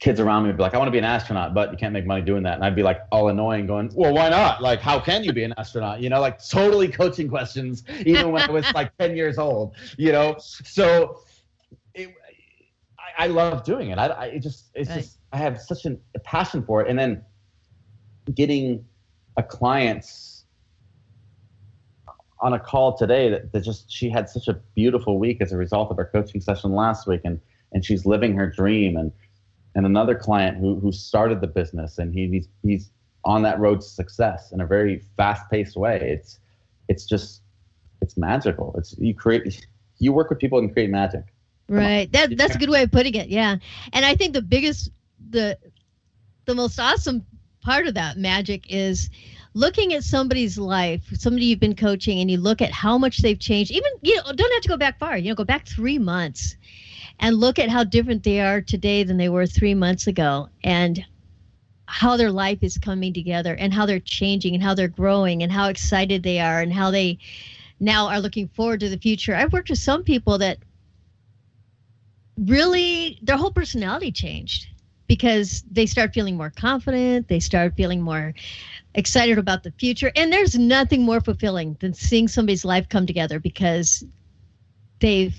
kids 0.00 0.20
around 0.20 0.42
me 0.42 0.48
would 0.48 0.56
be 0.56 0.62
like, 0.62 0.74
I 0.74 0.78
want 0.78 0.88
to 0.88 0.92
be 0.92 0.98
an 0.98 1.04
astronaut, 1.04 1.54
but 1.54 1.70
you 1.70 1.78
can't 1.78 1.92
make 1.92 2.06
money 2.06 2.22
doing 2.22 2.42
that. 2.42 2.54
And 2.54 2.64
I'd 2.64 2.76
be 2.76 2.82
like 2.82 3.00
all 3.10 3.28
annoying 3.28 3.66
going, 3.66 3.90
well, 3.94 4.12
why 4.12 4.28
not? 4.28 4.60
Like, 4.60 4.80
how 4.80 5.00
can 5.00 5.24
you 5.24 5.32
be 5.32 5.44
an 5.44 5.54
astronaut? 5.56 6.00
You 6.00 6.10
know, 6.10 6.20
like 6.20 6.46
totally 6.46 6.88
coaching 6.88 7.28
questions, 7.28 7.84
even 8.04 8.32
when 8.32 8.42
I 8.42 8.50
was 8.50 8.70
like 8.74 8.96
10 8.98 9.16
years 9.16 9.38
old, 9.38 9.76
you 9.96 10.12
know? 10.12 10.36
So 10.38 11.20
I 13.16 13.26
love 13.26 13.64
doing 13.64 13.90
it. 13.90 13.98
I, 13.98 14.06
I 14.06 14.24
it 14.26 14.40
just 14.40 14.70
it's 14.74 14.90
right. 14.90 14.96
just 14.96 15.18
I 15.32 15.38
have 15.38 15.60
such 15.60 15.84
an, 15.84 16.00
a 16.14 16.18
passion 16.20 16.62
for 16.64 16.82
it, 16.82 16.88
and 16.88 16.98
then 16.98 17.24
getting 18.34 18.84
a 19.36 19.42
client 19.42 20.04
on 22.40 22.52
a 22.52 22.58
call 22.58 22.96
today 22.96 23.30
that, 23.30 23.52
that 23.52 23.60
just 23.60 23.90
she 23.90 24.10
had 24.10 24.28
such 24.28 24.48
a 24.48 24.54
beautiful 24.74 25.18
week 25.18 25.40
as 25.40 25.52
a 25.52 25.56
result 25.56 25.90
of 25.90 25.98
our 25.98 26.06
coaching 26.06 26.40
session 26.40 26.72
last 26.72 27.06
week, 27.06 27.20
and 27.24 27.40
and 27.72 27.84
she's 27.84 28.06
living 28.06 28.34
her 28.34 28.50
dream, 28.50 28.96
and 28.96 29.12
and 29.74 29.86
another 29.86 30.14
client 30.14 30.58
who 30.58 30.78
who 30.80 30.92
started 30.92 31.40
the 31.40 31.46
business, 31.46 31.98
and 31.98 32.14
he, 32.14 32.28
he's 32.28 32.48
he's 32.62 32.90
on 33.24 33.42
that 33.42 33.58
road 33.58 33.80
to 33.80 33.86
success 33.86 34.52
in 34.52 34.60
a 34.60 34.66
very 34.66 35.02
fast 35.16 35.50
paced 35.50 35.76
way. 35.76 35.98
It's 36.00 36.38
it's 36.88 37.06
just 37.06 37.42
it's 38.00 38.16
magical. 38.16 38.74
It's 38.76 38.96
you 38.98 39.14
create 39.14 39.66
you 39.98 40.12
work 40.12 40.30
with 40.30 40.38
people 40.38 40.58
and 40.58 40.72
create 40.72 40.90
magic. 40.90 41.24
Right. 41.68 42.10
That 42.12 42.36
that's 42.36 42.54
a 42.54 42.58
good 42.58 42.70
way 42.70 42.82
of 42.82 42.92
putting 42.92 43.14
it. 43.14 43.28
Yeah. 43.28 43.56
And 43.92 44.04
I 44.04 44.14
think 44.14 44.34
the 44.34 44.42
biggest 44.42 44.90
the 45.30 45.58
the 46.44 46.54
most 46.54 46.78
awesome 46.78 47.24
part 47.62 47.86
of 47.86 47.94
that 47.94 48.18
magic 48.18 48.70
is 48.70 49.08
looking 49.54 49.94
at 49.94 50.04
somebody's 50.04 50.58
life, 50.58 51.02
somebody 51.14 51.46
you've 51.46 51.60
been 51.60 51.76
coaching 51.76 52.20
and 52.20 52.30
you 52.30 52.36
look 52.36 52.60
at 52.60 52.70
how 52.70 52.98
much 52.98 53.18
they've 53.18 53.38
changed. 53.38 53.70
Even 53.70 53.90
you 54.02 54.16
know, 54.16 54.32
don't 54.32 54.52
have 54.52 54.62
to 54.62 54.68
go 54.68 54.76
back 54.76 54.98
far. 54.98 55.16
You 55.16 55.30
know, 55.30 55.34
go 55.34 55.44
back 55.44 55.66
3 55.66 55.98
months 55.98 56.56
and 57.20 57.36
look 57.36 57.58
at 57.58 57.68
how 57.68 57.84
different 57.84 58.22
they 58.22 58.40
are 58.40 58.60
today 58.60 59.04
than 59.04 59.16
they 59.16 59.28
were 59.28 59.46
3 59.46 59.74
months 59.74 60.06
ago 60.06 60.48
and 60.62 61.04
how 61.86 62.16
their 62.16 62.32
life 62.32 62.58
is 62.62 62.78
coming 62.78 63.12
together 63.12 63.54
and 63.54 63.72
how 63.72 63.86
they're 63.86 64.00
changing 64.00 64.54
and 64.54 64.62
how 64.62 64.74
they're 64.74 64.88
growing 64.88 65.42
and 65.42 65.52
how 65.52 65.68
excited 65.68 66.22
they 66.22 66.40
are 66.40 66.60
and 66.60 66.72
how 66.72 66.90
they 66.90 67.18
now 67.80 68.08
are 68.08 68.20
looking 68.20 68.48
forward 68.48 68.80
to 68.80 68.88
the 68.88 68.98
future. 68.98 69.34
I've 69.34 69.52
worked 69.52 69.70
with 69.70 69.78
some 69.78 70.02
people 70.02 70.38
that 70.38 70.58
really 72.38 73.18
their 73.22 73.36
whole 73.36 73.52
personality 73.52 74.10
changed 74.10 74.66
because 75.06 75.62
they 75.70 75.86
start 75.86 76.12
feeling 76.12 76.36
more 76.36 76.50
confident 76.50 77.28
they 77.28 77.38
start 77.38 77.76
feeling 77.76 78.00
more 78.00 78.34
excited 78.94 79.38
about 79.38 79.62
the 79.62 79.70
future 79.72 80.10
and 80.16 80.32
there's 80.32 80.58
nothing 80.58 81.02
more 81.02 81.20
fulfilling 81.20 81.76
than 81.80 81.94
seeing 81.94 82.26
somebody's 82.26 82.64
life 82.64 82.88
come 82.88 83.06
together 83.06 83.38
because 83.38 84.04
they've 84.98 85.36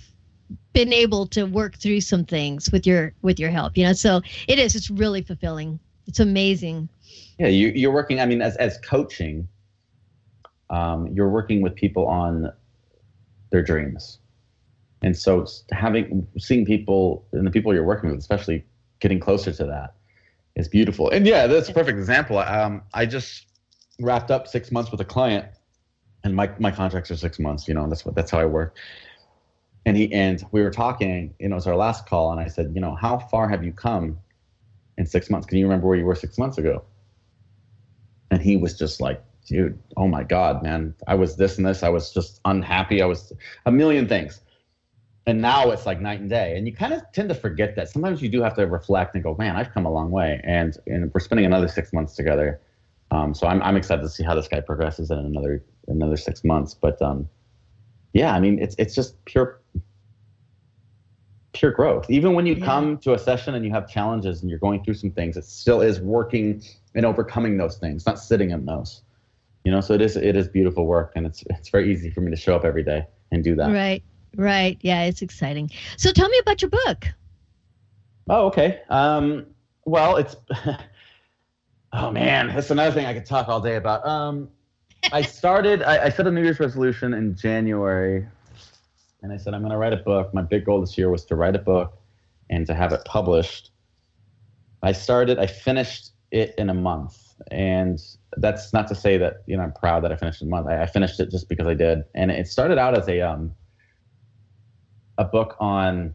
been 0.75 0.93
able 0.93 1.25
to 1.25 1.45
work 1.45 1.77
through 1.77 2.01
some 2.01 2.23
things 2.23 2.71
with 2.71 2.85
your 2.85 3.13
with 3.23 3.39
your 3.39 3.49
help 3.49 3.75
you 3.77 3.83
know 3.83 3.93
so 3.93 4.21
it 4.47 4.59
is 4.59 4.75
it's 4.75 4.91
really 4.91 5.21
fulfilling 5.21 5.79
it's 6.05 6.19
amazing 6.19 6.87
yeah 7.39 7.47
you, 7.47 7.69
you're 7.69 7.91
working 7.91 8.19
i 8.19 8.25
mean 8.25 8.41
as 8.41 8.55
as 8.57 8.77
coaching 8.79 9.47
um, 10.69 11.07
you're 11.13 11.29
working 11.29 11.61
with 11.61 11.75
people 11.75 12.07
on 12.07 12.51
their 13.51 13.61
dreams 13.61 14.19
and 15.05 15.15
so 15.15 15.45
having 15.71 16.27
seeing 16.39 16.65
people 16.65 17.27
and 17.31 17.45
the 17.45 17.51
people 17.51 17.73
you're 17.75 17.83
working 17.83 18.09
with, 18.09 18.17
especially 18.17 18.65
getting 18.99 19.19
closer 19.19 19.51
to 19.51 19.65
that, 19.65 19.93
is 20.55 20.67
beautiful. 20.67 21.11
And 21.11 21.27
yeah, 21.27 21.45
that's 21.45 21.69
a 21.69 21.73
perfect 21.73 21.99
example. 21.99 22.39
Um, 22.39 22.81
I 22.91 23.05
just 23.05 23.45
wrapped 23.99 24.31
up 24.31 24.47
six 24.47 24.71
months 24.71 24.89
with 24.89 24.99
a 25.01 25.05
client, 25.05 25.45
and 26.23 26.35
my 26.35 26.49
my 26.57 26.71
contracts 26.71 27.11
are 27.11 27.17
six 27.17 27.37
months. 27.37 27.67
You 27.67 27.75
know, 27.75 27.87
that's 27.87 28.03
what 28.03 28.15
that's 28.15 28.31
how 28.31 28.39
I 28.39 28.45
work. 28.45 28.77
And 29.85 29.95
he 29.95 30.11
and 30.13 30.43
we 30.51 30.61
were 30.61 30.71
talking. 30.71 31.33
You 31.39 31.49
know, 31.49 31.55
it 31.55 31.57
was 31.57 31.67
our 31.67 31.75
last 31.75 32.07
call, 32.07 32.31
and 32.31 32.39
I 32.39 32.47
said, 32.47 32.71
you 32.73 32.81
know, 32.81 32.95
how 32.95 33.19
far 33.19 33.47
have 33.49 33.63
you 33.63 33.71
come 33.71 34.17
in 34.97 35.05
six 35.05 35.29
months? 35.29 35.45
Can 35.47 35.57
you 35.57 35.65
remember 35.65 35.87
where 35.87 35.97
you 35.97 36.05
were 36.05 36.15
six 36.15 36.37
months 36.37 36.57
ago? 36.57 36.83
And 38.31 38.41
he 38.41 38.57
was 38.57 38.77
just 38.77 38.99
like, 38.99 39.23
dude, 39.45 39.77
oh 39.95 40.07
my 40.07 40.23
god, 40.23 40.63
man, 40.63 40.95
I 41.07 41.15
was 41.15 41.35
this 41.35 41.57
and 41.57 41.65
this. 41.65 41.83
I 41.83 41.89
was 41.89 42.11
just 42.11 42.41
unhappy. 42.45 43.01
I 43.01 43.05
was 43.05 43.31
a 43.65 43.71
million 43.71 44.07
things 44.07 44.41
and 45.27 45.41
now 45.41 45.71
it's 45.71 45.85
like 45.85 45.99
night 45.99 46.19
and 46.19 46.29
day 46.29 46.55
and 46.57 46.67
you 46.67 46.73
kind 46.73 46.93
of 46.93 47.01
tend 47.11 47.29
to 47.29 47.35
forget 47.35 47.75
that 47.75 47.89
sometimes 47.89 48.21
you 48.21 48.29
do 48.29 48.41
have 48.41 48.55
to 48.55 48.65
reflect 48.67 49.15
and 49.15 49.23
go 49.23 49.35
man 49.37 49.55
i've 49.55 49.73
come 49.73 49.85
a 49.85 49.91
long 49.91 50.11
way 50.11 50.39
and 50.43 50.77
and 50.87 51.11
we're 51.13 51.19
spending 51.19 51.45
another 51.45 51.67
six 51.67 51.93
months 51.93 52.15
together 52.15 52.59
um, 53.11 53.35
so 53.35 53.45
I'm, 53.47 53.61
I'm 53.61 53.77
excited 53.77 54.01
to 54.01 54.09
see 54.09 54.23
how 54.23 54.33
this 54.33 54.47
guy 54.47 54.61
progresses 54.61 55.11
in 55.11 55.19
another 55.19 55.63
another 55.87 56.17
six 56.17 56.43
months 56.43 56.73
but 56.73 57.01
um, 57.01 57.29
yeah 58.15 58.33
i 58.33 58.39
mean 58.39 58.57
it's 58.57 58.75
it's 58.79 58.95
just 58.95 59.23
pure 59.25 59.61
pure 61.53 61.71
growth 61.71 62.09
even 62.09 62.33
when 62.33 62.45
you 62.45 62.55
yeah. 62.55 62.65
come 62.65 62.97
to 62.97 63.13
a 63.13 63.19
session 63.19 63.53
and 63.53 63.63
you 63.63 63.71
have 63.71 63.87
challenges 63.87 64.41
and 64.41 64.49
you're 64.49 64.59
going 64.59 64.83
through 64.83 64.95
some 64.95 65.11
things 65.11 65.37
it 65.37 65.45
still 65.45 65.81
is 65.81 66.01
working 66.01 66.61
and 66.95 67.05
overcoming 67.05 67.57
those 67.57 67.77
things 67.77 68.07
not 68.07 68.19
sitting 68.19 68.49
in 68.49 68.65
those 68.65 69.03
you 69.63 69.71
know 69.71 69.79
so 69.79 69.93
it 69.93 70.01
is 70.01 70.15
it 70.15 70.35
is 70.35 70.47
beautiful 70.47 70.87
work 70.87 71.11
and 71.15 71.27
it's 71.27 71.43
it's 71.51 71.69
very 71.69 71.91
easy 71.93 72.09
for 72.09 72.21
me 72.21 72.31
to 72.31 72.35
show 72.35 72.55
up 72.55 72.65
every 72.65 72.83
day 72.83 73.05
and 73.31 73.43
do 73.43 73.55
that 73.55 73.71
right 73.71 74.03
Right. 74.35 74.77
Yeah, 74.81 75.03
it's 75.03 75.21
exciting. 75.21 75.71
So 75.97 76.11
tell 76.11 76.29
me 76.29 76.37
about 76.39 76.61
your 76.61 76.69
book. 76.69 77.07
Oh, 78.29 78.47
okay. 78.47 78.81
Um, 78.89 79.47
well, 79.85 80.17
it's 80.17 80.35
oh 81.93 82.11
man, 82.11 82.47
that's 82.47 82.71
another 82.71 82.91
thing 82.91 83.05
I 83.05 83.13
could 83.13 83.25
talk 83.25 83.47
all 83.47 83.61
day 83.61 83.75
about. 83.75 84.05
Um, 84.05 84.49
I 85.11 85.21
started. 85.21 85.83
I, 85.83 86.05
I 86.05 86.09
set 86.09 86.27
a 86.27 86.31
New 86.31 86.43
Year's 86.43 86.59
resolution 86.59 87.13
in 87.13 87.35
January, 87.35 88.27
and 89.21 89.31
I 89.31 89.37
said 89.37 89.53
I'm 89.53 89.61
going 89.61 89.71
to 89.71 89.77
write 89.77 89.93
a 89.93 89.97
book. 89.97 90.33
My 90.33 90.41
big 90.41 90.65
goal 90.65 90.81
this 90.81 90.97
year 90.97 91.09
was 91.09 91.25
to 91.25 91.35
write 91.35 91.55
a 91.55 91.59
book 91.59 91.97
and 92.49 92.65
to 92.67 92.73
have 92.73 92.91
it 92.91 93.01
published. 93.05 93.71
I 94.83 94.91
started. 94.91 95.39
I 95.39 95.47
finished 95.47 96.11
it 96.31 96.53
in 96.57 96.69
a 96.69 96.73
month, 96.73 97.17
and 97.51 97.99
that's 98.37 98.73
not 98.73 98.87
to 98.87 98.95
say 98.95 99.17
that 99.17 99.43
you 99.47 99.57
know 99.57 99.63
I'm 99.63 99.73
proud 99.73 100.03
that 100.03 100.11
I 100.11 100.15
finished 100.15 100.41
in 100.41 100.47
a 100.47 100.51
month. 100.51 100.67
I, 100.67 100.83
I 100.83 100.85
finished 100.85 101.19
it 101.19 101.29
just 101.29 101.49
because 101.49 101.67
I 101.67 101.73
did, 101.73 102.03
and 102.13 102.31
it 102.31 102.47
started 102.47 102.77
out 102.77 102.97
as 102.97 103.07
a 103.07 103.21
um 103.21 103.53
a 105.17 105.25
book 105.25 105.55
on, 105.59 106.13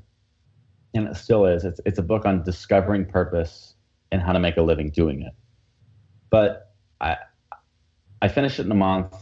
and 0.94 1.08
it 1.08 1.16
still 1.16 1.46
is. 1.46 1.64
It's 1.64 1.80
it's 1.86 1.98
a 1.98 2.02
book 2.02 2.26
on 2.26 2.42
discovering 2.42 3.06
purpose 3.06 3.74
and 4.12 4.20
how 4.20 4.32
to 4.32 4.40
make 4.40 4.56
a 4.56 4.62
living 4.62 4.90
doing 4.90 5.22
it. 5.22 5.32
But 6.30 6.72
I 7.00 7.16
I 8.22 8.28
finished 8.28 8.58
it 8.58 8.66
in 8.66 8.72
a 8.72 8.76
month, 8.76 9.14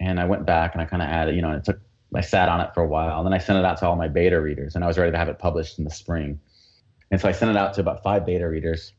and 0.00 0.18
I 0.18 0.24
went 0.24 0.46
back 0.46 0.74
and 0.74 0.82
I 0.82 0.84
kind 0.84 1.02
of 1.02 1.08
added, 1.08 1.36
you 1.36 1.42
know, 1.42 1.52
it 1.52 1.64
took. 1.64 1.78
I 2.14 2.20
sat 2.20 2.48
on 2.48 2.60
it 2.60 2.72
for 2.74 2.82
a 2.82 2.86
while, 2.86 3.18
and 3.18 3.26
then 3.26 3.32
I 3.32 3.38
sent 3.38 3.58
it 3.58 3.64
out 3.64 3.78
to 3.78 3.88
all 3.88 3.96
my 3.96 4.06
beta 4.06 4.40
readers, 4.40 4.76
and 4.76 4.84
I 4.84 4.86
was 4.86 4.96
ready 4.96 5.10
to 5.10 5.18
have 5.18 5.28
it 5.28 5.38
published 5.40 5.78
in 5.78 5.84
the 5.84 5.90
spring. 5.90 6.38
And 7.10 7.20
so 7.20 7.28
I 7.28 7.32
sent 7.32 7.50
it 7.50 7.56
out 7.56 7.74
to 7.74 7.80
about 7.80 8.04
five 8.04 8.24
beta 8.24 8.48
readers, 8.48 8.92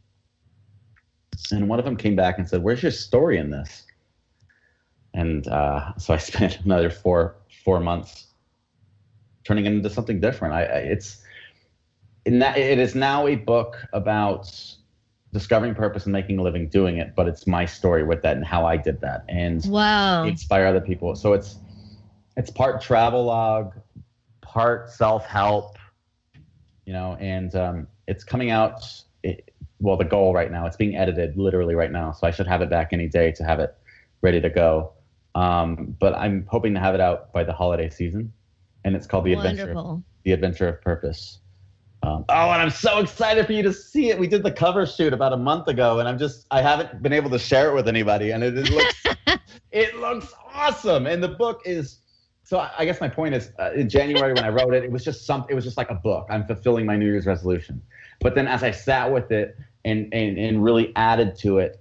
and 1.52 1.70
one 1.70 1.80
of 1.80 1.86
them 1.86 1.96
came 1.96 2.16
back 2.16 2.38
and 2.38 2.48
said, 2.48 2.62
"Where's 2.62 2.84
your 2.84 2.92
story 2.92 3.38
in 3.38 3.52
this?" 3.52 3.86
And 5.14 5.48
uh, 5.48 5.94
so 5.98 6.14
I 6.14 6.18
spent 6.32 6.60
another 6.66 6.90
four 6.90 7.38
four 7.64 7.80
months 7.80 8.28
turning 9.46 9.66
it 9.66 9.72
into 9.72 9.90
something 9.90 10.20
different. 10.20 10.54
I, 10.54 10.64
I 10.64 10.78
it's 10.80 11.22
in 12.26 12.40
that 12.40 12.58
it 12.58 12.80
is 12.80 12.96
now 12.96 13.28
a 13.28 13.36
book 13.36 13.78
about 13.94 14.52
discovering 15.36 15.76
purpose 15.76 16.06
and 16.06 16.14
making 16.14 16.40
a 16.40 16.42
living 16.42 16.70
doing 16.70 16.98
it, 16.98 17.14
but 17.14 17.28
it's 17.28 17.46
my 17.46 17.66
story 17.66 18.06
with 18.06 18.22
that 18.22 18.38
and 18.38 18.46
how 18.46 18.66
I 18.66 18.78
did 18.78 19.02
that 19.02 19.26
and 19.28 19.62
wow. 19.66 20.24
inspire 20.24 20.66
other 20.66 20.80
people. 20.80 21.14
So 21.14 21.34
it's 21.34 21.58
it's 22.38 22.50
part 22.50 22.82
travel 22.82 23.26
log, 23.26 23.74
part 24.40 24.90
self 24.90 25.26
help, 25.26 25.78
you 26.86 26.94
know, 26.94 27.18
and 27.20 27.54
um, 27.54 27.88
it's 28.08 28.24
coming 28.24 28.50
out. 28.50 28.82
It, 29.24 29.54
well, 29.82 29.98
the 29.98 30.06
goal 30.06 30.34
right 30.34 30.50
now, 30.50 30.68
it's 30.68 30.78
being 30.78 30.96
edited 30.96 31.38
literally 31.38 31.76
right 31.76 31.92
now, 31.92 32.14
so 32.14 32.26
I 32.26 32.32
should 32.32 32.48
have 32.48 32.62
it 32.62 32.70
back 32.70 32.94
any 32.94 33.10
day 33.10 33.34
to 33.34 33.44
have 33.44 33.60
it 33.60 33.76
ready 34.22 34.40
to 34.40 34.50
go. 34.50 34.94
Um, 35.36 35.98
but 36.00 36.16
I'm 36.16 36.46
hoping 36.50 36.74
to 36.76 36.80
have 36.80 36.96
it 36.96 37.02
out 37.02 37.34
by 37.34 37.44
the 37.44 37.52
holiday 37.52 37.90
season, 37.90 38.32
and 38.86 38.96
it's 38.96 39.06
called 39.06 39.26
the 39.26 39.36
Wonderful. 39.36 39.82
Adventure, 39.82 40.04
the 40.24 40.32
Adventure 40.32 40.70
of 40.70 40.82
Purpose. 40.82 41.40
Um, 42.06 42.24
oh, 42.30 42.52
and 42.52 42.62
I'm 42.62 42.70
so 42.70 43.00
excited 43.00 43.48
for 43.48 43.54
you 43.54 43.64
to 43.64 43.74
see 43.74 44.10
it. 44.12 44.20
We 44.20 44.28
did 44.28 44.44
the 44.44 44.52
cover 44.52 44.86
shoot 44.86 45.12
about 45.12 45.34
a 45.34 45.38
month 45.38 45.68
ago, 45.68 46.00
and 46.00 46.08
I'm 46.08 46.20
just 46.20 46.46
I 46.52 46.62
haven't 46.62 47.02
been 47.02 47.14
able 47.14 47.32
to 47.32 47.40
share 47.40 47.72
it 47.72 47.74
with 47.74 47.88
anybody, 47.88 48.32
and 48.32 48.44
it, 48.44 48.58
it 48.58 48.70
looks 48.70 49.40
it 49.72 49.96
looks 49.98 50.32
awesome. 50.54 51.08
And 51.08 51.24
the 51.24 51.30
book 51.30 51.62
is 51.66 52.00
so. 52.44 52.60
I 52.78 52.86
guess 52.86 53.02
my 53.02 53.10
point 53.10 53.34
is, 53.34 53.52
uh, 53.60 53.72
in 53.74 53.90
January 53.90 54.34
when 54.34 54.44
I 54.44 54.50
wrote 54.50 54.76
it, 54.76 54.84
it 54.84 54.92
was 54.92 55.04
just 55.04 55.26
some. 55.26 55.46
It 55.50 55.56
was 55.56 55.64
just 55.64 55.78
like 55.78 55.90
a 55.90 55.96
book. 55.96 56.28
I'm 56.30 56.46
fulfilling 56.46 56.86
my 56.86 56.96
New 56.96 57.08
Year's 57.08 57.26
resolution. 57.26 57.82
But 58.22 58.36
then 58.36 58.48
as 58.48 58.62
I 58.64 58.70
sat 58.70 59.12
with 59.12 59.32
it 59.32 59.58
and 59.84 60.14
and 60.14 60.38
and 60.38 60.64
really 60.64 60.94
added 60.96 61.36
to 61.40 61.58
it, 61.58 61.80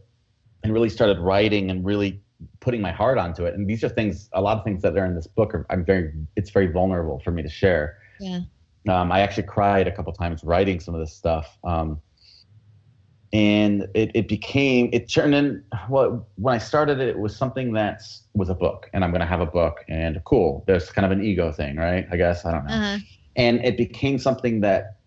and 0.63 0.73
really 0.73 0.89
started 0.89 1.19
writing 1.19 1.71
and 1.71 1.85
really 1.85 2.23
putting 2.61 2.81
my 2.81 2.93
heart 2.93 3.19
onto 3.19 3.45
it, 3.45 3.55
and 3.55 3.69
these 3.69 3.85
are 3.85 3.91
things. 3.91 4.31
A 4.33 4.41
lot 4.41 4.57
of 4.57 4.65
things 4.65 4.81
that 4.83 4.97
are 4.97 5.05
in 5.05 5.15
this 5.15 5.27
book 5.27 5.55
are. 5.55 5.67
I'm 5.69 5.85
very. 5.85 6.15
It's 6.35 6.49
very 6.49 6.69
vulnerable 6.69 7.21
for 7.23 7.31
me 7.31 7.43
to 7.43 7.51
share. 7.51 7.99
Yeah. 8.21 8.41
Um, 8.89 9.11
I 9.11 9.21
actually 9.21 9.45
cried 9.45 9.87
a 9.89 9.93
couple 9.93 10.13
times 10.13 10.45
writing 10.45 10.81
some 10.81 10.95
of 10.95 11.01
this 11.01 11.13
stuff. 11.13 11.59
Um, 11.65 12.01
and 13.33 13.89
it, 13.95 14.13
it 14.15 14.29
became, 14.29 14.91
it 14.93 15.11
turned 15.11 15.35
in, 15.35 15.65
well, 15.89 16.29
when 16.37 16.55
I 16.55 16.59
started 16.59 17.01
it, 17.01 17.09
it 17.09 17.19
was 17.19 17.35
something 17.35 17.73
that 17.73 18.03
was 18.35 18.49
a 18.49 18.55
book 18.55 18.89
and 18.93 19.03
I'm 19.03 19.11
going 19.11 19.23
to 19.23 19.27
have 19.27 19.41
a 19.41 19.47
book 19.47 19.85
and 19.89 20.23
cool. 20.25 20.63
There's 20.69 20.91
kind 20.91 21.05
of 21.05 21.11
an 21.11 21.25
ego 21.25 21.51
thing, 21.51 21.77
right? 21.77 22.07
I 22.13 22.17
guess, 22.17 22.45
I 22.45 22.53
don't 22.53 22.67
know. 22.67 22.75
Uh-huh. 22.75 22.99
And 23.35 23.65
it 23.65 23.77
became 23.77 24.19
something 24.19 24.61
that 24.61 24.99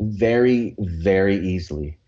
very, 0.00 0.74
very 0.78 1.36
easily, 1.36 1.98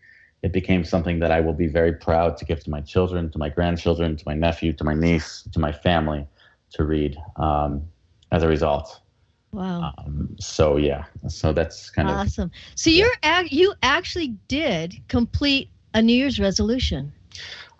it 0.42 0.52
became 0.52 0.82
something 0.84 1.18
that 1.18 1.30
I 1.30 1.40
will 1.40 1.52
be 1.52 1.66
very 1.66 1.92
proud 1.92 2.38
to 2.38 2.46
give 2.46 2.64
to 2.64 2.70
my 2.70 2.80
children, 2.80 3.30
to 3.32 3.38
my 3.38 3.50
grandchildren, 3.50 4.16
to 4.16 4.24
my 4.26 4.34
nephew, 4.34 4.72
to 4.74 4.84
my 4.84 4.94
niece, 4.94 5.46
to 5.52 5.58
my 5.58 5.72
family 5.72 6.26
to 6.70 6.84
read 6.84 7.16
um, 7.36 7.82
as 8.32 8.42
a 8.42 8.48
result. 8.48 9.00
Wow. 9.56 9.94
Um, 9.96 10.36
so 10.38 10.76
yeah, 10.76 11.06
so 11.28 11.54
that's 11.54 11.88
kind 11.88 12.08
awesome. 12.08 12.20
of 12.20 12.26
awesome. 12.26 12.50
So 12.74 12.90
you're 12.90 13.08
you 13.48 13.72
actually 13.82 14.36
did 14.48 14.94
complete 15.08 15.70
a 15.94 16.02
New 16.02 16.12
Year's 16.12 16.38
resolution. 16.38 17.10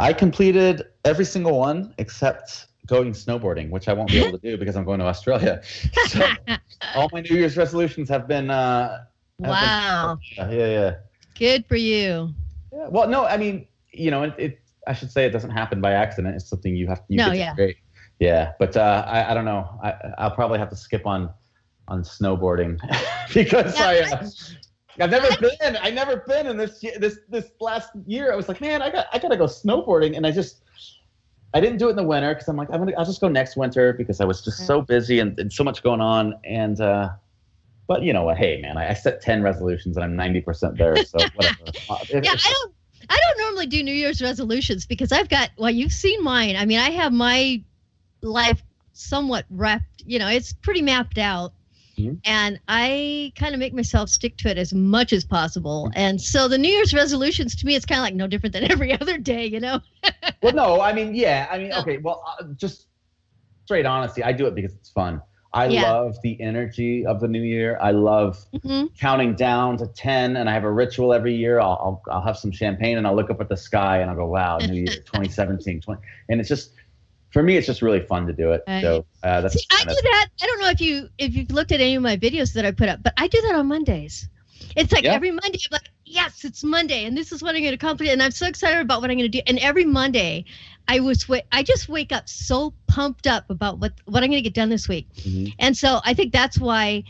I 0.01 0.15
completed 0.15 0.87
every 1.05 1.27
single 1.27 1.59
one 1.59 1.93
except 1.99 2.69
going 2.87 3.12
snowboarding, 3.12 3.69
which 3.69 3.89
I 3.89 3.93
won't 3.93 4.11
be 4.11 4.21
able 4.21 4.39
to 4.39 4.51
do 4.51 4.57
because 4.61 4.75
I'm 4.75 4.85
going 4.85 5.01
to 5.01 5.07
Australia. 5.07 5.61
So 6.09 6.27
all 6.95 7.11
my 7.12 7.21
New 7.21 7.37
Year's 7.37 7.59
resolutions 7.59 8.09
have 8.09 8.27
been. 8.27 8.49
Uh, 8.49 9.05
have 9.43 9.51
wow. 9.51 10.19
Been, 10.39 10.51
yeah, 10.51 10.67
yeah. 10.67 10.95
Good 11.39 11.67
for 11.67 11.77
you. 11.77 12.33
Yeah. 12.73 12.89
Well, 12.89 13.07
no, 13.07 13.27
I 13.27 13.37
mean, 13.37 13.67
you 13.93 14.11
know, 14.11 14.23
it, 14.23 14.35
it, 14.39 14.61
I 14.87 14.95
should 14.95 15.11
say 15.11 15.27
it 15.27 15.31
doesn't 15.31 15.51
happen 15.51 15.83
by 15.83 15.93
accident. 15.93 16.37
It's 16.37 16.49
something 16.49 16.75
you 16.75 16.87
have. 16.87 17.03
You 17.09 17.19
no, 17.19 17.33
yeah. 17.33 17.55
Great. 17.55 17.77
Yeah, 18.19 18.53
but 18.59 18.79
uh, 18.79 19.05
I, 19.07 19.33
I 19.33 19.35
don't 19.35 19.45
know. 19.45 19.69
I, 19.83 19.93
I'll 20.17 20.31
probably 20.31 20.59
have 20.59 20.71
to 20.71 20.77
skip 20.77 21.05
on 21.05 21.29
on 21.88 22.03
snowboarding 22.03 22.79
because 23.35 23.79
yeah, 23.79 23.87
I. 23.87 23.99
Uh, 24.16 24.29
I've 24.99 25.11
never 25.11 25.29
been. 25.37 25.77
I 25.83 25.90
never 25.90 26.25
been 26.27 26.46
in 26.46 26.57
this 26.57 26.81
this 26.99 27.18
this 27.29 27.51
last 27.61 27.90
year. 28.07 28.33
I 28.33 28.37
was 28.37 28.49
like, 28.49 28.61
man, 28.61 28.81
I 28.81 28.90
got 28.90 29.07
I 29.12 29.18
gotta 29.18 29.37
go 29.37 29.44
snowboarding, 29.44 30.16
and 30.16 30.27
I 30.27 30.31
just 30.31 30.62
I 31.53 31.61
didn't 31.61 31.79
do 31.79 31.88
it 31.88 31.90
in 31.90 31.96
the 31.96 32.03
winter 32.03 32.35
because 32.35 32.49
I'm 32.49 32.57
like 32.57 32.68
I'm 32.70 32.79
gonna 32.79 32.92
I'll 32.96 33.05
just 33.05 33.20
go 33.20 33.29
next 33.29 33.57
winter 33.57 33.92
because 33.92 34.20
I 34.20 34.25
was 34.25 34.42
just 34.42 34.66
so 34.66 34.81
busy 34.83 35.20
and, 35.20 35.38
and 35.38 35.53
so 35.53 35.64
much 35.64 35.83
going 35.83 36.01
on. 36.01 36.38
And 36.44 36.81
uh, 36.81 37.11
but 37.87 38.03
you 38.03 38.12
know 38.12 38.25
what? 38.25 38.37
Hey, 38.38 38.61
man, 38.61 38.77
I, 38.77 38.90
I 38.90 38.94
set 38.94 39.20
ten 39.20 39.42
resolutions 39.42 39.96
and 39.96 40.05
I'm 40.05 40.16
ninety 40.16 40.40
percent 40.40 40.77
there. 40.79 40.96
So 41.05 41.18
whatever. 41.35 41.57
Uh, 41.90 41.99
yeah, 42.11 42.33
I 42.33 42.53
don't. 42.53 42.75
I 43.09 43.16
don't 43.16 43.38
normally 43.38 43.66
do 43.66 43.83
New 43.83 43.94
Year's 43.94 44.20
resolutions 44.20 44.85
because 44.85 45.12
I've 45.12 45.29
got 45.29 45.51
well, 45.57 45.70
you've 45.70 45.92
seen 45.92 46.22
mine. 46.22 46.57
I 46.57 46.64
mean, 46.64 46.79
I 46.79 46.90
have 46.90 47.12
my 47.12 47.62
life 48.22 48.62
somewhat 48.92 49.44
wrapped. 49.51 50.03
You 50.05 50.18
know, 50.18 50.29
it's 50.29 50.53
pretty 50.53 50.83
mapped 50.83 51.18
out 51.18 51.53
Mm-hmm. 51.99 52.15
And 52.25 52.61
I 52.69 53.33
kind 53.37 53.55
of 53.55 53.59
make 53.59 53.75
myself 53.75 54.09
stick 54.09 54.37
to 54.39 54.51
it 54.51 54.59
as 54.59 54.73
much 54.73 55.13
as 55.13 55.25
possible. 55.25 55.91
And 55.95 56.21
so 56.21 56.49
the 56.49 56.59
New 56.59 56.69
Year's 56.69 56.95
resolutions 56.95 57.57
to 57.57 57.67
me, 57.67 57.75
it's 57.75 57.87
kind 57.87 57.99
of 57.99 58.03
like 58.03 58.15
no 58.15 58.27
different 58.27 58.53
than 58.53 58.65
every 58.71 58.99
other 58.99 59.19
day, 59.19 59.47
you 59.47 59.61
know? 59.61 59.81
well, 60.43 60.53
no, 60.53 60.81
I 60.81 60.93
mean, 60.93 61.15
yeah. 61.15 61.49
I 61.51 61.59
mean, 61.59 61.73
okay, 61.73 61.99
well, 61.99 62.23
uh, 62.39 62.45
just 62.57 62.87
straight 63.65 63.87
honesty, 63.87 64.23
I 64.23 64.33
do 64.33 64.47
it 64.47 64.55
because 64.55 64.75
it's 64.75 64.91
fun. 64.91 65.23
I 65.53 65.69
yeah. 65.69 65.91
love 65.91 66.17
the 66.23 66.39
energy 66.41 67.07
of 67.07 67.19
the 67.21 67.29
new 67.29 67.43
year. 67.43 67.79
I 67.81 67.93
love 67.93 68.45
mm-hmm. 68.53 68.89
counting 68.99 69.35
down 69.35 69.79
to 69.79 69.87
10, 69.87 70.37
and 70.37 70.51
I 70.51 70.53
have 70.53 70.65
a 70.65 70.71
ritual 70.71 71.15
every 71.15 71.35
year. 71.35 71.61
I'll, 71.61 72.03
I'll, 72.09 72.15
I'll, 72.15 72.21
have 72.21 72.37
some 72.37 72.53
champagne 72.53 72.99
and 72.99 73.07
I'll 73.07 73.17
look 73.17 73.31
up 73.31 73.41
at 73.41 73.49
the 73.49 73.57
sky 73.57 73.99
and 73.99 74.11
I'll 74.11 74.17
go, 74.17 74.27
wow, 74.27 74.59
New 74.59 74.75
Year 74.75 74.87
2017. 75.07 75.81
20. 75.81 76.03
And 76.29 76.41
it's 76.41 76.49
just, 76.49 76.73
for 77.31 77.43
me, 77.43 77.57
it's 77.57 77.67
just 77.67 77.83
really 77.83 78.01
fun 78.01 78.27
to 78.27 78.33
do 78.33 78.53
it. 78.53 78.62
Right. 78.67 78.83
So 78.83 79.07
uh, 79.23 79.41
that's. 79.41 79.55
See, 79.55 79.67
I 79.71 79.85
do 79.85 79.95
that. 79.95 80.29
I 80.43 80.47
don't 80.47 80.61
know 80.61 80.69
if 80.69 80.81
you 80.81 81.09
if 81.19 81.35
you've 81.35 81.51
looked 81.51 81.73
at 81.73 81.81
any 81.81 81.97
of 81.97 82.03
my 82.03 82.17
videos 82.17 82.53
that 82.55 82.65
I 82.65 82.71
put 82.71 82.89
up, 82.89 83.03
but 83.03 83.12
I 83.17 83.29
do 83.29 83.41
that 83.43 83.55
on 83.55 83.67
Mondays. 83.67 84.29
It's 84.75 84.93
like 84.93 85.05
yeah. 85.05 85.15
every 85.15 85.31
Monday, 85.31 85.59
I'm 85.67 85.73
like, 85.73 85.91
yes, 86.05 86.45
it's 86.45 86.62
Monday, 86.62 87.05
and 87.05 87.17
this 87.17 87.33
is 87.33 87.43
what 87.43 87.55
I'm 87.55 87.62
going 87.62 87.71
to 87.71 87.77
accomplish, 87.77 88.09
and 88.11 88.23
I'm 88.23 88.31
so 88.31 88.47
excited 88.47 88.81
about 88.81 89.01
what 89.01 89.11
I'm 89.11 89.17
going 89.17 89.31
to 89.31 89.39
do. 89.39 89.43
And 89.47 89.59
every 89.59 89.85
Monday, 89.85 90.45
I 90.89 91.01
was 91.01 91.29
I 91.53 91.62
just 91.62 91.89
wake 91.89 92.12
up 92.12 92.29
so 92.29 92.75
pumped 92.87 93.27
up 93.27 93.49
about 93.51 93.79
what 93.79 93.93
what 94.05 94.23
I'm 94.23 94.31
going 94.31 94.43
to 94.43 94.49
get 94.49 94.55
done 94.55 94.69
this 94.69 94.89
week, 94.89 95.09
mm-hmm. 95.15 95.53
and 95.59 95.77
so 95.77 96.01
I 96.05 96.15
think 96.15 96.33
that's 96.33 96.59
why 96.59 97.05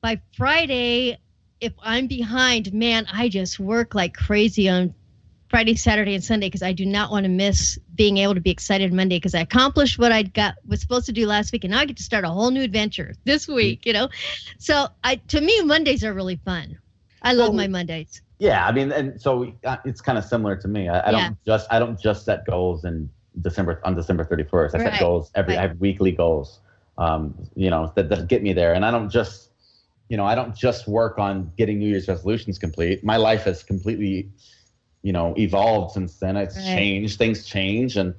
by 0.00 0.20
Friday, 0.36 1.18
if 1.60 1.72
I'm 1.80 2.06
behind, 2.06 2.72
man, 2.72 3.06
I 3.12 3.28
just 3.28 3.58
work 3.58 3.94
like 3.94 4.14
crazy 4.14 4.68
on 4.68 4.94
Friday, 5.48 5.76
Saturday, 5.76 6.14
and 6.14 6.24
Sunday 6.24 6.48
because 6.48 6.62
I 6.62 6.72
do 6.72 6.84
not 6.84 7.10
want 7.10 7.24
to 7.24 7.28
miss 7.28 7.78
being 7.94 8.18
able 8.18 8.34
to 8.34 8.40
be 8.40 8.50
excited 8.50 8.92
Monday 8.92 9.16
because 9.16 9.34
I 9.34 9.40
accomplished 9.40 9.98
what 9.98 10.12
I 10.12 10.24
got 10.24 10.56
was 10.66 10.80
supposed 10.80 11.06
to 11.06 11.12
do 11.12 11.26
last 11.26 11.52
week, 11.52 11.64
and 11.64 11.72
now 11.72 11.80
I 11.80 11.84
get 11.84 11.96
to 11.98 12.02
start 12.02 12.24
a 12.24 12.28
whole 12.28 12.50
new 12.50 12.62
adventure 12.62 13.14
this 13.24 13.46
week. 13.46 13.86
You 13.86 13.92
know, 13.92 14.08
so 14.58 14.88
I 15.04 15.16
to 15.16 15.40
me 15.40 15.60
Mondays 15.62 16.04
are 16.04 16.12
really 16.12 16.36
fun. 16.44 16.78
I 17.22 17.32
love 17.32 17.48
well, 17.48 17.58
my 17.58 17.68
Mondays. 17.68 18.22
Yeah, 18.38 18.66
I 18.66 18.72
mean, 18.72 18.92
and 18.92 19.20
so 19.20 19.52
uh, 19.64 19.76
it's 19.84 20.00
kind 20.00 20.18
of 20.18 20.24
similar 20.24 20.56
to 20.56 20.68
me. 20.68 20.88
I, 20.88 21.00
I 21.00 21.10
yeah. 21.10 21.28
don't 21.28 21.38
just 21.46 21.66
I 21.70 21.78
don't 21.78 21.98
just 21.98 22.24
set 22.24 22.44
goals 22.44 22.84
in 22.84 23.08
December 23.40 23.80
on 23.84 23.94
December 23.94 24.24
31st. 24.24 24.74
I 24.74 24.78
right. 24.78 24.92
set 24.92 25.00
goals 25.00 25.30
every. 25.34 25.54
Right. 25.54 25.64
I 25.64 25.68
have 25.68 25.78
weekly 25.78 26.12
goals, 26.12 26.60
um, 26.98 27.34
you 27.54 27.70
know, 27.70 27.92
that, 27.94 28.08
that 28.08 28.28
get 28.28 28.42
me 28.42 28.52
there, 28.52 28.74
and 28.74 28.84
I 28.84 28.90
don't 28.90 29.08
just, 29.08 29.50
you 30.08 30.16
know, 30.16 30.26
I 30.26 30.34
don't 30.34 30.54
just 30.54 30.86
work 30.86 31.18
on 31.18 31.50
getting 31.56 31.78
New 31.78 31.88
Year's 31.88 32.08
resolutions 32.08 32.58
complete. 32.58 33.02
My 33.04 33.16
life 33.16 33.46
is 33.46 33.62
completely 33.62 34.28
you 35.02 35.12
know 35.12 35.34
evolved 35.38 35.92
since 35.94 36.16
then 36.16 36.36
it's 36.36 36.56
right. 36.56 36.64
changed 36.64 37.18
things 37.18 37.44
change 37.44 37.96
and 37.96 38.14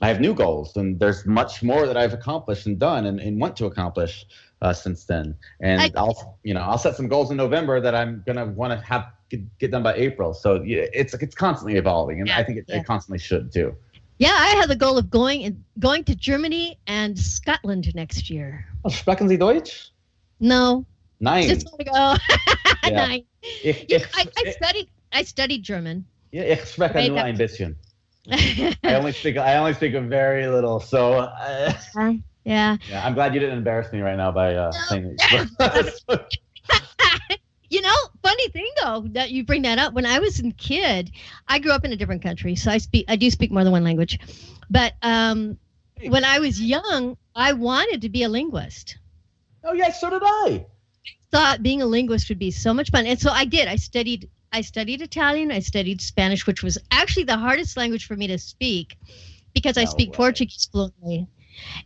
i 0.00 0.08
have 0.08 0.20
new 0.20 0.34
goals 0.34 0.76
and 0.76 0.98
there's 1.00 1.26
much 1.26 1.62
more 1.62 1.86
that 1.86 1.96
i've 1.96 2.12
accomplished 2.12 2.66
and 2.66 2.78
done 2.78 3.06
and, 3.06 3.20
and 3.20 3.40
want 3.40 3.56
to 3.56 3.66
accomplish 3.66 4.26
uh, 4.62 4.72
since 4.72 5.04
then 5.04 5.34
and 5.60 5.80
I, 5.80 6.02
will 6.02 6.38
you 6.42 6.54
know 6.54 6.60
i'll 6.60 6.78
set 6.78 6.94
some 6.94 7.08
goals 7.08 7.30
in 7.30 7.36
november 7.36 7.80
that 7.80 7.94
i'm 7.94 8.22
gonna 8.26 8.46
want 8.46 8.78
to 8.78 8.86
have 8.86 9.06
get, 9.30 9.58
get, 9.58 9.70
done 9.70 9.82
by 9.82 9.94
april 9.94 10.34
so 10.34 10.62
yeah, 10.62 10.84
it's 10.92 11.14
it's 11.14 11.34
constantly 11.34 11.76
evolving 11.76 12.20
and 12.20 12.28
yeah, 12.28 12.38
i 12.38 12.44
think 12.44 12.58
it, 12.58 12.64
yeah. 12.68 12.76
it 12.76 12.86
constantly 12.86 13.18
should 13.18 13.52
too 13.52 13.74
Yeah, 14.20 14.36
I 14.36 14.48
have 14.60 14.68
the 14.68 14.76
goal 14.76 14.98
of 14.98 15.08
going 15.08 15.44
and 15.44 15.64
going 15.78 16.04
to 16.04 16.14
Germany 16.14 16.78
and 16.86 17.18
Scotland 17.18 17.90
next 17.94 18.28
year. 18.28 18.66
Oh, 18.84 18.90
sprechen 18.90 19.28
Sie 19.30 19.38
Deutsch? 19.38 19.92
No, 20.40 20.84
Nein. 21.20 21.48
just 21.48 21.66
want 21.66 21.78
to 21.78 21.84
go. 21.84 22.16
Yeah. 22.82 23.06
Nine. 23.06 23.24
Ich, 23.42 23.84
Yeah, 23.88 23.98
ich, 23.98 24.06
I, 24.14 24.26
I 24.36 24.50
studied. 24.52 24.88
I 25.12 25.22
studied 25.24 25.62
German. 25.62 26.04
ja, 26.32 26.42
ich 26.44 26.64
spreche 26.64 26.94
Way 26.94 27.08
nur 27.08 27.22
ein 27.22 27.36
bisschen. 27.36 27.76
I 28.30 28.94
only 28.94 29.12
speak 29.12 29.36
I 29.36 29.56
only 29.56 29.74
speak 29.74 29.94
a 29.94 30.00
very 30.00 30.46
little. 30.46 30.78
So 30.78 31.14
uh, 31.14 31.72
yeah. 32.44 32.76
yeah, 32.88 33.06
I'm 33.06 33.14
glad 33.14 33.34
you 33.34 33.40
didn't 33.40 33.58
embarrass 33.58 33.92
me 33.92 34.00
right 34.00 34.16
now 34.16 34.30
by 34.30 34.54
uh, 34.54 34.72
saying 34.72 35.16
that. 35.58 36.28
You 37.70 37.82
know, 37.82 37.94
funny 38.20 38.48
thing 38.48 38.68
though 38.82 39.04
that 39.12 39.30
you 39.30 39.44
bring 39.44 39.62
that 39.62 39.78
up. 39.78 39.94
When 39.94 40.04
I 40.04 40.18
was 40.18 40.40
a 40.40 40.50
kid, 40.50 41.12
I 41.46 41.60
grew 41.60 41.70
up 41.70 41.84
in 41.84 41.92
a 41.92 41.96
different 41.96 42.20
country, 42.20 42.56
so 42.56 42.68
I 42.68 42.78
speak. 42.78 43.04
I 43.06 43.14
do 43.14 43.30
speak 43.30 43.52
more 43.52 43.62
than 43.62 43.70
one 43.70 43.84
language. 43.84 44.18
But 44.68 44.94
um, 45.02 45.56
when 46.04 46.24
I 46.24 46.40
was 46.40 46.60
young, 46.60 47.16
I 47.32 47.52
wanted 47.52 48.02
to 48.02 48.08
be 48.08 48.24
a 48.24 48.28
linguist. 48.28 48.98
oh 49.62 49.72
yeah, 49.72 49.92
so 49.92 50.10
did 50.10 50.22
I. 50.24 50.66
Thought 51.30 51.62
being 51.62 51.80
a 51.80 51.86
linguist 51.86 52.28
would 52.28 52.40
be 52.40 52.50
so 52.50 52.74
much 52.74 52.90
fun, 52.90 53.06
and 53.06 53.20
so 53.20 53.30
I 53.30 53.44
did. 53.44 53.68
I 53.68 53.76
studied. 53.76 54.28
I 54.52 54.60
studied 54.62 55.00
Italian. 55.00 55.50
I 55.52 55.60
studied 55.60 56.00
Spanish, 56.00 56.46
which 56.46 56.62
was 56.62 56.78
actually 56.90 57.24
the 57.24 57.36
hardest 57.36 57.76
language 57.76 58.06
for 58.06 58.16
me 58.16 58.26
to 58.28 58.38
speak 58.38 58.96
because 59.54 59.76
I 59.76 59.84
speak 59.84 60.10
way. 60.10 60.16
Portuguese 60.16 60.68
fluently. 60.70 61.26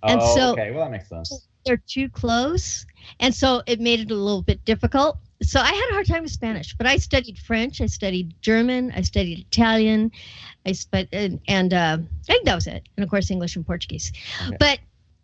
And 0.02 0.20
oh, 0.20 0.36
so- 0.36 0.52
okay, 0.52 0.70
well 0.70 0.84
that 0.84 0.90
makes 0.90 1.08
sense. 1.08 1.46
they're 1.64 1.82
too 1.88 2.08
close 2.10 2.84
and 3.20 3.34
so 3.34 3.62
it 3.66 3.80
made 3.80 4.00
it 4.00 4.10
a 4.10 4.14
little 4.14 4.42
bit 4.42 4.64
difficult 4.64 5.18
so 5.42 5.58
i 5.60 5.66
had 5.72 5.88
a 5.90 5.92
hard 5.94 6.06
time 6.06 6.22
with 6.22 6.30
spanish 6.30 6.74
but 6.76 6.86
i 6.86 6.96
studied 6.96 7.38
french 7.38 7.80
i 7.80 7.86
studied 7.86 8.34
german 8.42 8.92
i 8.94 9.00
studied 9.00 9.38
italian 9.38 10.10
i 10.66 10.72
sp- 10.76 11.08
and, 11.12 11.40
and 11.48 11.72
uh, 11.72 11.96
i 11.98 12.32
think 12.32 12.44
that 12.44 12.54
was 12.54 12.66
it 12.66 12.82
and 12.96 13.04
of 13.04 13.10
course 13.10 13.30
english 13.30 13.56
and 13.56 13.66
portuguese 13.66 14.12
Okay. 14.46 14.56
but 14.60 14.78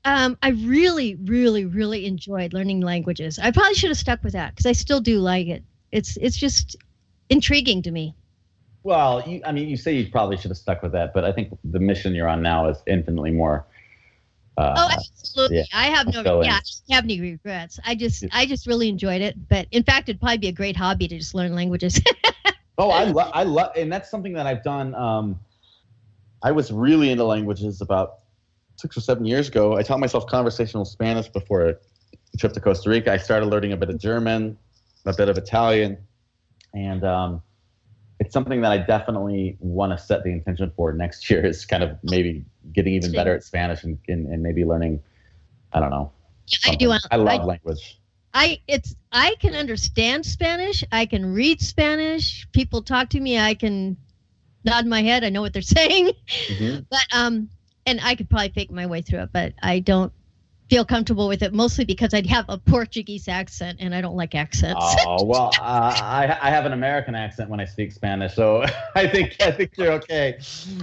um, 0.07 0.37
i 0.43 0.49
really 0.49 1.15
really 1.25 1.67
really 1.67 2.07
enjoyed 2.07 2.53
learning 2.55 2.81
languages 2.81 3.39
i 3.39 3.51
probably 3.51 3.75
should 3.75 3.91
have 3.91 3.99
stuck 3.99 4.23
with 4.25 4.33
that 4.33 4.51
because 4.55 4.67
i 4.67 4.73
still 4.73 5.01
do 5.01 5.19
like 5.21 5.47
it 5.47 5.63
it's 5.93 6.17
it's 6.19 6.37
just 6.39 6.77
intriguing 7.31 7.83
to 7.83 7.91
me 7.91 8.15
Well, 8.83 9.23
you, 9.27 9.41
I 9.45 9.53
mean, 9.53 9.69
you 9.69 9.77
say 9.77 9.95
you 9.95 10.11
probably 10.11 10.37
should 10.37 10.51
have 10.51 10.59
stuck 10.59 10.83
with 10.83 10.93
that, 10.93 11.13
but 11.15 11.25
I 11.25 11.33
think 11.33 11.57
the 11.65 11.81
mission 11.81 12.15
you're 12.15 12.29
on 12.29 12.43
now 12.43 12.69
is 12.69 12.79
infinitely 12.87 13.31
more. 13.31 13.67
Uh, 14.57 14.75
oh 14.77 14.89
absolutely 14.93 15.57
yeah, 15.59 15.65
i 15.73 15.87
have 15.87 16.07
no 16.09 16.43
yeah 16.43 16.59
i 16.91 16.95
have 16.95 17.05
any 17.05 17.19
regrets 17.19 17.79
i 17.87 17.95
just 17.95 18.27
i 18.33 18.45
just 18.45 18.67
really 18.67 18.91
enjoyed 18.91 19.23
it 19.23 19.35
but 19.49 19.67
in 19.71 19.83
fact 19.83 20.09
it'd 20.09 20.21
probably 20.21 20.37
be 20.37 20.49
a 20.49 20.53
great 20.53 20.77
hobby 20.77 21.09
to 21.09 21.17
just 21.17 21.35
learn 21.35 21.55
languages 21.55 21.99
Oh, 22.81 22.89
I 22.89 23.05
love, 23.05 23.31
I 23.35 23.43
love, 23.43 23.73
and 23.77 23.93
that's 23.93 24.11
something 24.11 24.33
that 24.33 24.47
I've 24.47 24.65
done. 24.65 24.95
Um, 24.95 25.39
I 26.43 26.51
was 26.51 26.73
really 26.73 27.11
into 27.11 27.25
languages 27.25 27.83
about 27.83 28.21
six 28.77 28.97
or 28.97 29.03
seven 29.03 29.27
years 29.27 29.49
ago. 29.49 29.77
I 29.77 29.83
taught 29.83 30.01
myself 30.01 30.27
conversational 30.27 30.87
Spanish 30.87 31.29
before 31.29 31.69
a 31.69 31.77
trip 32.39 32.55
to 32.55 32.61
Costa 32.61 32.89
Rica. 32.89 33.13
I 33.13 33.19
started 33.19 33.51
learning 33.51 33.75
a 33.75 33.77
bit 33.77 33.91
of 33.91 33.99
German, 33.99 34.57
a 35.05 35.13
bit 35.13 35.29
of 35.29 35.37
Italian, 35.37 35.99
and 36.75 37.05
um, 37.05 37.43
it's 38.19 38.33
something 38.33 38.61
that 38.61 38.73
I 38.73 38.79
definitely 38.79 39.57
want 39.61 39.97
to 39.97 39.99
set 40.05 40.23
the 40.25 40.31
intention 40.31 40.73
for 40.77 40.93
next 40.93 41.29
year. 41.31 41.45
Is 41.45 41.65
kind 41.65 41.83
of 41.83 41.99
maybe 42.03 42.45
getting 42.73 42.95
even 42.95 43.13
better 43.13 43.35
at 43.35 43.43
Spanish 43.45 43.85
and, 43.85 43.99
and, 44.09 44.27
and 44.27 44.43
maybe 44.43 44.65
learning. 44.65 45.01
I 45.73 45.81
don't 45.81 45.91
know. 45.91 46.13
i 46.67 46.75
do. 46.75 46.91
I 47.11 47.17
love 47.17 47.41
I- 47.41 47.45
language. 47.45 47.97
I 48.33 48.61
it's 48.69 48.95
I 49.11 49.35
can 49.41 49.55
understand 49.55 50.25
Spanish. 50.25 50.85
I 50.93 51.05
can 51.07 51.35
read 51.35 51.61
Spanish. 51.61 52.47
People 52.53 52.81
talk 52.83 53.09
to 53.11 53.21
me. 53.21 53.39
I 53.39 53.55
can 53.55 53.97
nod 54.65 54.87
my 54.87 55.03
head. 55.03 55.25
I 55.25 55.31
know 55.31 55.41
what 55.41 55.53
they're 55.53 55.63
saying. 55.79 56.13
Mhm. 56.49 56.87
But 56.89 57.05
um, 57.13 57.49
and 57.87 58.01
I 58.01 58.15
could 58.15 58.31
probably 58.31 58.51
fake 58.51 58.71
my 58.71 58.87
way 58.87 59.03
through 59.03 59.21
it. 59.23 59.31
But 59.33 59.55
I 59.63 59.81
don't 59.81 60.13
feel 60.71 60.85
comfortable 60.85 61.27
with 61.27 61.43
it 61.43 61.53
mostly 61.53 61.85
because 61.85 62.15
I'd 62.15 62.27
have 62.27 62.45
a 62.49 62.57
Portuguese 62.57 63.27
accent, 63.27 63.79
and 63.81 63.93
I 63.93 64.01
don't 64.01 64.15
like 64.17 64.37
accents. 64.37 64.81
Oh 65.05 65.25
well, 65.25 65.51
uh, 65.61 65.93
I 66.01 66.39
I 66.41 66.51
have 66.51 66.65
an 66.65 66.73
American 66.73 67.17
accent 67.17 67.51
when 67.51 67.59
I 67.59 67.65
speak 67.65 67.93
Spanish, 67.93 68.35
so 68.35 68.65
I 68.95 69.09
think 69.09 69.37
I 69.41 69.51
think 69.51 69.73
you're 69.77 69.93
okay. 69.95 70.39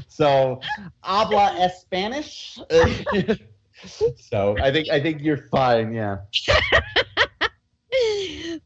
So, 0.09 0.59
habla 1.01 1.55
es 1.57 1.81
Spanish. 1.81 2.59
so 4.17 4.57
I 4.61 4.71
think 4.71 4.89
I 4.89 4.99
think 4.99 5.21
you're 5.21 5.47
fine. 5.49 5.93
Yeah. 5.93 6.17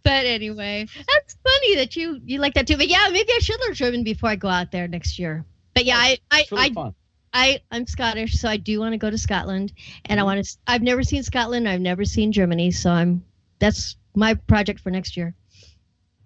but 0.04 0.26
anyway, 0.26 0.88
that's 1.08 1.38
funny 1.44 1.76
that 1.76 1.96
you 1.96 2.20
you 2.26 2.40
like 2.40 2.56
that 2.56 2.66
too. 2.66 2.78
But 2.78 2.88
yeah, 2.88 3.08
maybe 3.12 3.30
I 3.32 3.40
should 3.40 3.60
learn 3.62 3.76
German 3.76 4.04
before 4.04 4.32
I 4.32 4.36
go 4.36 4.48
out 4.50 4.72
there 4.72 4.88
next 4.88 5.20
year. 5.20 5.46
But 5.76 5.86
yeah, 5.86 5.98
I 5.98 6.18
I, 6.32 6.46
really 6.52 6.74
I. 6.76 6.92
I 7.34 7.62
I'm 7.72 7.88
Scottish, 7.88 8.34
so 8.39 8.50
I 8.50 8.58
do 8.58 8.80
want 8.80 8.94
to 8.94 8.98
go 8.98 9.10
to 9.10 9.17
Scotland, 9.17 9.74
and 10.06 10.20
Mm-hmm. 10.20 10.20
I 10.20 10.24
want 10.24 10.44
to. 10.44 10.58
I've 10.67 10.82
never 10.82 11.04
seen 11.04 11.24
Scotland. 11.24 11.67
I've 11.67 11.82
never 11.82 12.06
seen 12.06 12.32
Germany, 12.32 12.72
so 12.72 12.91
I'm. 12.91 13.24
That's 13.60 13.96
my 14.15 14.34
project 14.34 14.80
for 14.80 14.89
next 14.91 15.15
year. 15.15 15.34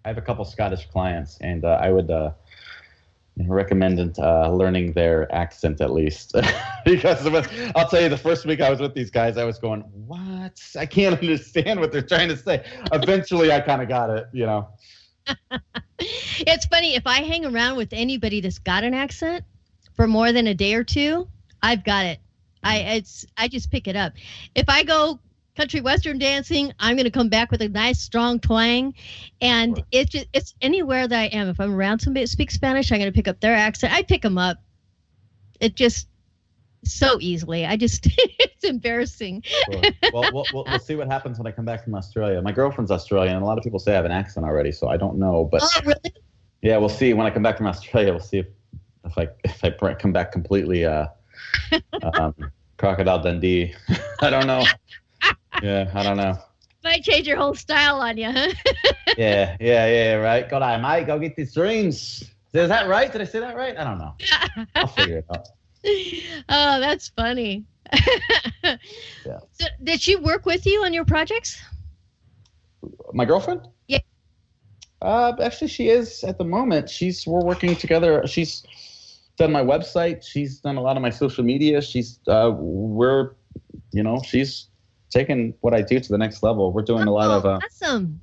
I 0.03 0.07
have 0.09 0.17
a 0.17 0.21
couple 0.21 0.45
Scottish 0.45 0.85
clients, 0.87 1.37
and 1.41 1.65
uh, 1.65 1.79
I 1.81 1.91
would 1.91 2.09
uh, 2.09 2.31
recommend 3.47 4.17
uh, 4.19 4.49
learning 4.51 4.93
their 4.93 5.31
accent 5.33 5.81
at 5.81 5.91
least, 5.91 6.33
because 6.85 7.25
it- 7.25 7.71
I'll 7.75 7.87
tell 7.87 8.01
you, 8.01 8.09
the 8.09 8.17
first 8.17 8.45
week 8.45 8.61
I 8.61 8.69
was 8.69 8.79
with 8.79 8.93
these 8.93 9.11
guys, 9.11 9.37
I 9.37 9.43
was 9.43 9.59
going, 9.59 9.81
"What? 9.81 10.59
I 10.77 10.85
can't 10.85 11.15
understand 11.21 11.79
what 11.79 11.91
they're 11.91 12.01
trying 12.01 12.29
to 12.29 12.37
say." 12.37 12.63
Eventually, 12.93 13.51
I 13.51 13.59
kind 13.61 13.81
of 13.81 13.87
got 13.89 14.09
it. 14.09 14.27
You 14.33 14.45
know. 14.47 14.69
It's 15.99 16.65
funny 16.65 16.95
if 16.95 17.07
I 17.07 17.21
hang 17.21 17.45
around 17.45 17.77
with 17.77 17.93
anybody 17.93 18.41
that's 18.41 18.59
got 18.59 18.83
an 18.83 18.93
accent 18.93 19.43
for 19.95 20.07
more 20.07 20.31
than 20.31 20.47
a 20.47 20.53
day 20.53 20.73
or 20.73 20.83
two, 20.83 21.27
I've 21.63 21.83
got 21.83 22.05
it. 22.05 22.19
I 22.63 22.77
it's 22.79 23.25
I 23.37 23.47
just 23.47 23.71
pick 23.71 23.87
it 23.87 23.95
up. 23.95 24.13
If 24.55 24.65
I 24.69 24.83
go 24.83 25.19
country 25.55 25.79
western 25.81 26.17
dancing, 26.17 26.73
I'm 26.79 26.95
going 26.95 27.05
to 27.05 27.11
come 27.11 27.29
back 27.29 27.49
with 27.51 27.61
a 27.61 27.69
nice 27.69 27.99
strong 27.99 28.39
twang, 28.39 28.93
and 29.41 29.77
Sure. 29.77 29.85
it's 29.91 30.11
just 30.11 30.27
it's 30.33 30.53
anywhere 30.61 31.07
that 31.07 31.17
I 31.19 31.25
am. 31.27 31.47
If 31.47 31.59
I'm 31.59 31.73
around 31.73 31.99
somebody 31.99 32.23
that 32.25 32.29
speaks 32.29 32.53
Spanish, 32.55 32.91
I'm 32.91 32.99
going 32.99 33.11
to 33.11 33.15
pick 33.15 33.27
up 33.27 33.39
their 33.39 33.55
accent. 33.55 33.93
I 33.93 34.01
pick 34.03 34.21
them 34.21 34.37
up. 34.37 34.57
It 35.59 35.75
just 35.75 36.07
so 36.83 37.17
easily. 37.21 37.65
I 37.65 37.77
just 37.77 38.05
it's 38.17 38.65
embarrassing. 38.65 39.43
Sure. 39.45 39.81
well, 40.13 40.29
we'll, 40.33 40.45
we'll, 40.53 40.65
we'll 40.67 40.79
see 40.79 40.95
what 40.95 41.07
happens 41.07 41.37
when 41.37 41.47
I 41.47 41.51
come 41.51 41.65
back 41.65 41.83
from 41.83 41.95
Australia. 41.95 42.41
My 42.41 42.51
girlfriend's 42.51 42.91
Australian, 42.91 43.35
and 43.35 43.43
a 43.43 43.45
lot 43.45 43.57
of 43.57 43.63
people 43.63 43.79
say 43.79 43.93
I 43.93 43.95
have 43.95 44.05
an 44.05 44.11
accent 44.11 44.45
already, 44.45 44.71
so 44.71 44.87
I 44.89 44.97
don't 44.97 45.17
know. 45.17 45.47
But 45.51 45.61
Oh, 45.63 45.81
really? 45.85 46.13
yeah, 46.61 46.77
we'll 46.77 46.89
see 46.89 47.13
when 47.13 47.25
I 47.25 47.29
come 47.29 47.43
back 47.43 47.57
from 47.57 47.67
Australia. 47.67 48.11
We'll 48.11 48.19
see 48.19 48.39
if, 48.39 48.47
if 49.05 49.17
I 49.17 49.27
if 49.43 49.83
I 49.83 49.93
come 49.93 50.11
back 50.11 50.31
completely 50.31 50.85
uh, 50.85 51.07
um, 52.03 52.35
crocodile 52.77 53.21
Dundee. 53.21 53.73
I 54.21 54.29
don't 54.29 54.47
know. 54.47 54.63
Yeah, 55.61 55.89
I 55.93 56.03
don't 56.03 56.17
know. 56.17 56.37
Might 56.83 57.03
change 57.03 57.27
your 57.27 57.37
whole 57.37 57.55
style 57.55 57.99
on 57.99 58.17
you, 58.17 58.31
huh? 58.31 58.53
Yeah, 59.17 59.55
yeah, 59.59 59.87
yeah. 59.87 60.13
Right. 60.15 60.49
Go 60.49 60.61
on, 60.61 60.81
mate. 60.81 61.07
Go 61.07 61.17
get 61.17 61.35
these 61.35 61.53
dreams. 61.53 62.23
Is 62.53 62.69
that 62.69 62.87
right? 62.87 63.11
Did 63.11 63.21
I 63.21 63.25
say 63.25 63.39
that 63.39 63.55
right? 63.55 63.77
I 63.77 63.83
don't 63.83 63.97
know. 63.97 64.13
I'll 64.75 64.87
figure 64.87 65.19
it 65.19 65.25
out. 65.29 65.47
oh, 66.49 66.79
that's 66.79 67.09
funny. 67.09 67.63
Yeah. 68.63 69.39
So, 69.51 69.67
did 69.83 70.01
she 70.01 70.15
work 70.15 70.45
with 70.45 70.65
you 70.65 70.83
on 70.83 70.93
your 70.93 71.05
projects? 71.05 71.61
My 73.13 73.25
girlfriend? 73.25 73.61
Yeah. 73.87 73.99
Uh, 75.01 75.33
actually, 75.41 75.67
she 75.67 75.89
is 75.89 76.23
at 76.23 76.37
the 76.37 76.43
moment. 76.43 76.89
She's 76.89 77.25
we're 77.25 77.43
working 77.43 77.75
together. 77.75 78.25
She's 78.27 78.65
done 79.37 79.51
my 79.51 79.61
website. 79.63 80.23
She's 80.25 80.59
done 80.59 80.77
a 80.77 80.81
lot 80.81 80.95
of 80.97 81.01
my 81.01 81.09
social 81.09 81.43
media. 81.43 81.81
She's 81.81 82.19
uh, 82.27 82.51
we're, 82.55 83.31
you 83.91 84.03
know, 84.03 84.21
she's 84.25 84.67
taken 85.09 85.53
what 85.61 85.73
I 85.73 85.81
do 85.81 85.99
to 85.99 86.09
the 86.09 86.17
next 86.17 86.43
level. 86.43 86.71
We're 86.71 86.81
doing 86.83 87.07
a 87.07 87.11
lot 87.11 87.29
of 87.31 87.45
Oh, 87.45 87.49
uh, 87.51 87.59
awesome. 87.65 88.19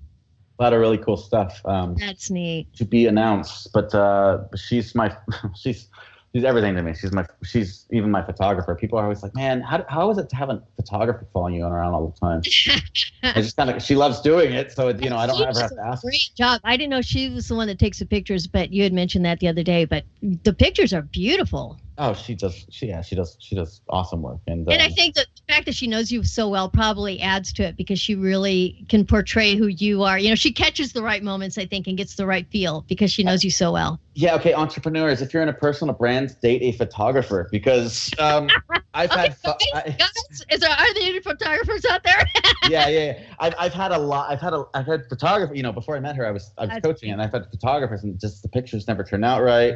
a 0.59 0.63
lot 0.63 0.73
of 0.73 0.81
really 0.81 0.99
cool 0.99 1.17
stuff. 1.17 1.61
Um, 1.65 1.95
That's 1.99 2.31
neat. 2.31 2.73
to 2.77 2.85
be 2.85 3.07
announced, 3.07 3.69
but 3.73 3.95
uh, 3.95 4.39
she's 4.57 4.95
my 4.95 5.17
she's 5.57 5.89
she's 6.35 6.45
everything 6.45 6.75
to 6.77 6.83
me. 6.83 6.95
She's 6.95 7.13
my 7.13 7.27
she's 7.45 7.87
even 7.91 8.11
my 8.11 8.23
photographer. 8.23 8.75
People 8.75 8.99
are 8.99 9.05
always 9.05 9.23
like, 9.23 9.35
man, 9.35 9.61
how, 9.61 9.85
how 9.89 10.11
is 10.11 10.19
it 10.19 10.29
to 10.31 10.37
have 10.37 10.51
a 10.51 10.63
photographer 10.77 11.27
following 11.33 11.55
you 11.55 11.65
around 11.65 11.95
all 11.95 12.09
the 12.09 12.19
time? 12.19 12.43
I 13.23 13.41
just 13.41 13.57
kind 13.57 13.71
of 13.71 13.83
she 13.83 13.95
loves 13.95 14.21
doing 14.21 14.53
it, 14.53 14.73
so 14.73 14.89
you 14.89 15.11
know 15.11 15.17
I 15.17 15.27
don't 15.27 15.37
She 15.37 15.45
ever 15.45 15.61
have 15.61 15.71
to 15.71 15.81
ask. 15.85 16.03
Great 16.03 16.31
job. 16.37 16.61
I 16.65 16.77
didn't 16.77 16.91
know 16.91 17.03
she 17.03 17.29
was 17.31 17.49
the 17.49 17.55
one 17.55 17.69
that 17.69 17.79
takes 17.79 17.99
the 17.99 18.07
pictures, 18.07 18.47
but 18.47 18.73
you 18.73 18.83
had 18.83 18.93
mentioned 18.93 19.25
that 19.25 19.41
the 19.41 19.49
other 19.49 19.63
day. 19.63 19.85
But 19.85 20.05
the 20.21 20.53
pictures 20.53 20.93
are 20.93 21.03
beautiful. 21.03 21.79
Oh, 21.99 22.15
she 22.15 22.35
does. 22.35 22.67
She 22.71 22.87
yeah, 22.87 23.03
she 23.03 23.15
does. 23.15 23.37
She 23.39 23.55
does 23.55 23.83
awesome 23.89 24.23
work. 24.23 24.41
And, 24.47 24.67
And 24.69 24.81
I 24.81 24.87
um, 24.87 24.93
think 24.93 25.15
that 25.17 25.27
the 25.37 25.53
fact 25.53 25.67
that 25.67 25.75
she 25.75 25.87
knows 25.87 26.11
you 26.11 26.25
so 26.25 26.49
well 26.49 26.69
probably 26.69 27.21
adds 27.21 27.53
to 27.55 27.65
it 27.65 27.77
because 27.77 28.01
she 28.01 28.15
really 28.15 28.85
can 28.89 29.05
portray 29.05 29.57
who 29.57 29.67
you 29.67 30.03
are. 30.03 30.19
You 30.19 30.31
know, 30.31 30.35
she 30.35 30.53
catches 30.53 30.93
the 30.93 31.03
right 31.03 31.23
moments, 31.23 31.59
I 31.59 31.67
think, 31.67 31.87
and 31.87 31.97
gets 31.97 32.15
the 32.17 32.27
right 32.27 32.47
feel 32.51 32.85
because 32.89 33.13
she 33.13 33.23
knows 33.23 33.45
you 33.45 33.51
so 33.51 33.73
well. 33.73 34.01
yeah, 34.15 34.35
okay, 34.37 34.55
entrepreneurs. 34.55 35.21
If 35.21 35.35
you're 35.35 35.43
in 35.43 35.51
a 35.51 35.55
personal 35.55 35.95
brand, 35.95 36.37
date 36.43 36.63
a 36.63 36.73
photographer 36.73 37.49
because 37.51 38.11
um, 38.19 38.49
I've 38.95 39.11
had. 39.11 39.37
pho- 39.37 39.57
I, 39.75 39.91
Guys, 39.99 40.45
is 40.51 40.61
there 40.61 40.71
are 40.71 40.95
there 40.95 41.03
any 41.03 41.21
photographers 41.21 41.85
out 41.85 42.03
there? 42.05 42.27
yeah, 42.69 42.89
yeah, 42.89 43.05
yeah. 43.05 43.23
I've, 43.39 43.55
I've 43.59 43.75
had 43.75 43.93
a 43.93 43.99
lot. 43.99 44.31
I've 44.31 44.41
had 44.41 44.55
a. 44.55 44.65
I've 44.75 44.87
had 44.87 45.07
photography. 45.09 45.57
You 45.57 45.63
know, 45.63 45.73
before 45.73 45.97
I 45.97 46.01
met 46.01 46.17
her, 46.17 46.27
I 46.27 46.31
was 46.31 46.53
I 46.57 46.63
was 46.63 46.71
That's 46.71 46.87
coaching, 46.87 47.11
and 47.13 47.21
I've 47.21 47.33
had 47.33 47.47
photographers, 47.51 48.03
and 48.03 48.19
just 48.19 48.43
the 48.43 48.49
pictures 48.49 48.89
never 48.89 49.05
turn 49.05 49.25
out 49.25 49.43
right. 49.43 49.75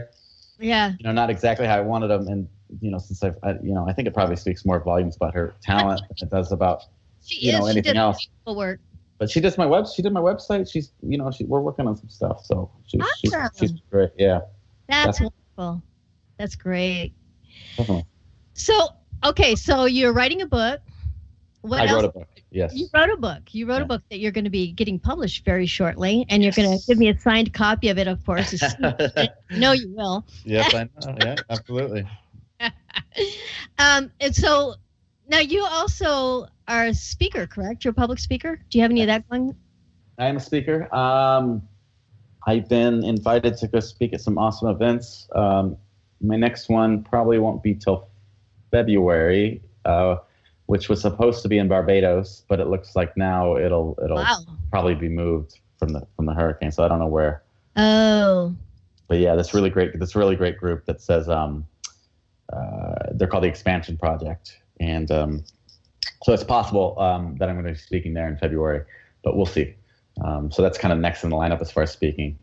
Yeah. 0.59 0.93
You 0.99 1.05
know, 1.05 1.13
not 1.13 1.31
exactly 1.31 1.67
how 1.67 1.77
I 1.77 1.81
wanted 1.81 2.09
them, 2.09 2.27
and 2.29 2.49
you 2.81 2.91
know, 2.91 2.99
since 2.99 3.23
I've, 3.23 3.37
I, 3.43 3.53
you 3.63 3.75
know, 3.75 3.87
I 3.89 3.93
think 3.93 4.09
it 4.09 4.15
probably 4.15 4.37
speaks 4.37 4.65
more 4.65 4.81
volumes 4.83 5.17
about 5.17 5.35
her 5.35 5.55
talent 5.63 6.01
than 6.09 6.29
it 6.29 6.31
does 6.31 6.51
about 6.53 6.83
She 7.25 7.47
you 7.47 7.53
know 7.53 7.59
is. 7.67 7.73
She 7.73 7.79
anything 7.79 7.97
else. 7.97 8.27
work. 8.47 8.81
But 9.19 9.31
she 9.31 9.41
does 9.41 9.57
my 9.57 9.65
web. 9.67 9.87
She 9.95 10.03
did 10.03 10.13
my 10.13 10.21
website. 10.21 10.71
She's, 10.71 10.93
you 11.03 11.17
know, 11.17 11.31
she, 11.31 11.45
we're 11.45 11.61
working 11.61 11.87
on 11.87 11.97
some 11.97 12.09
stuff. 12.11 12.45
So 12.45 12.71
she's, 12.87 13.01
she's, 13.19 13.33
Awesome. 13.33 13.69
she's 13.69 13.81
great. 13.91 14.11
Yeah, 14.19 14.41
That's 14.89 15.19
Definitely. 15.19 15.35
wonderful. 15.57 15.83
That's 16.39 16.55
great. 16.55 17.15
definitely. 17.79 18.05
So, 18.53 18.89
okay, 19.25 19.55
so 19.55 19.87
you're 19.87 20.13
writing 20.13 20.43
a 20.43 20.47
book. 20.47 20.81
What 21.63 21.81
I 21.81 21.87
else? 21.87 21.93
wrote 21.93 22.05
a 22.05 22.09
book. 22.09 22.29
Yes. 22.57 22.75
You 22.75 22.87
wrote 22.95 23.11
a 23.11 23.19
book. 23.19 23.43
You 23.53 23.67
wrote 23.67 23.77
Yeah. 23.79 23.83
a 23.83 23.87
book 23.87 24.03
that 24.11 24.19
you're 24.19 24.33
going 24.33 24.45
to 24.45 24.51
be 24.51 24.73
getting 24.73 24.99
published 24.99 25.45
very 25.45 25.67
shortly, 25.67 26.25
and 26.31 26.43
you're 26.43 26.53
going 26.53 26.71
to 26.79 26.83
give 26.87 26.97
me 26.97 27.11
a 27.11 27.19
signed 27.21 27.53
copy 27.53 27.91
of 27.91 27.99
it, 27.99 28.09
of 28.09 28.25
course. 28.25 28.55
no, 29.51 29.73
you 29.73 29.93
will. 29.95 30.25
yes, 30.45 30.73
I 30.75 30.85
know. 30.85 31.17
Yeah, 31.21 31.37
absolutely. 31.51 32.09
Um, 33.79 34.11
and 34.21 34.35
so 34.35 34.77
now 35.29 35.41
you 35.41 35.67
also 35.71 36.47
are 36.67 36.87
a 36.87 36.95
speaker, 36.95 37.47
correct? 37.47 37.85
You're 37.85 37.93
a 37.93 37.95
public 37.95 38.19
speaker. 38.19 38.57
Do 38.71 38.79
you 38.79 38.83
have 38.83 38.91
any 38.91 39.03
of 39.03 39.09
that 39.09 39.29
going? 39.29 39.55
I 40.19 40.27
am 40.27 40.39
a 40.39 40.41
speaker. 40.41 40.93
Um, 40.95 41.61
I've 42.47 42.69
been 42.71 43.05
invited 43.05 43.59
to 43.59 43.69
go 43.69 43.81
speak 43.81 44.15
at 44.15 44.23
some 44.23 44.39
awesome 44.39 44.69
events. 44.69 45.29
Um, 45.35 45.77
my 46.23 46.37
next 46.37 46.71
one 46.71 47.05
probably 47.05 47.39
won't 47.39 47.63
be 47.63 47.75
till 47.75 48.09
February, 48.71 49.61
uh, 49.85 50.17
which 50.67 50.89
was 50.89 51.01
supposed 51.01 51.43
to 51.43 51.49
be 51.49 51.59
in 51.59 51.69
Barbados, 51.69 52.45
but 52.49 52.61
it 52.61 52.67
looks 52.69 52.95
like 52.97 53.17
now 53.17 53.57
it'll 53.57 53.99
it'll 54.05 54.17
Wow. 54.19 54.39
probably 54.71 54.95
be 54.95 55.09
moved 55.09 55.59
from 55.79 55.91
the 55.91 56.03
from 56.17 56.27
the 56.27 56.35
hurricane. 56.35 56.71
So 56.73 56.85
I 56.85 56.89
don't 56.89 56.99
know 56.99 57.07
where. 57.07 57.43
Oh, 57.77 58.55
But 59.09 59.19
yeah, 59.19 59.35
this 59.37 59.55
really 59.55 59.71
great 59.71 59.99
this 59.99 60.15
really 60.17 60.37
great 60.37 60.59
group 60.59 60.85
that 60.87 61.01
says 61.01 61.29
um, 61.29 61.67
uh, 62.53 62.95
they're 63.15 63.29
called 63.29 63.45
the 63.45 63.49
Expansion 63.49 63.97
Project, 63.97 64.59
and 64.81 65.11
um, 65.11 65.45
so 66.23 66.33
it's 66.33 66.45
possible 66.45 66.99
um, 66.99 67.37
that 67.39 67.49
I'm 67.49 67.55
going 67.57 67.67
to 67.67 67.73
be 67.73 67.79
speaking 67.79 68.15
there 68.15 68.29
in 68.29 68.37
February, 68.37 68.83
but 69.23 69.37
we'll 69.37 69.47
see. 69.47 69.75
Um, 70.25 70.51
so 70.51 70.63
that's 70.63 70.79
kind 70.79 70.93
of 70.93 70.99
next 70.99 71.25
in 71.25 71.31
the 71.31 71.37
lineup 71.37 71.61
as 71.61 71.71
far 71.71 71.83
as 71.83 71.93
speaking. 71.93 72.39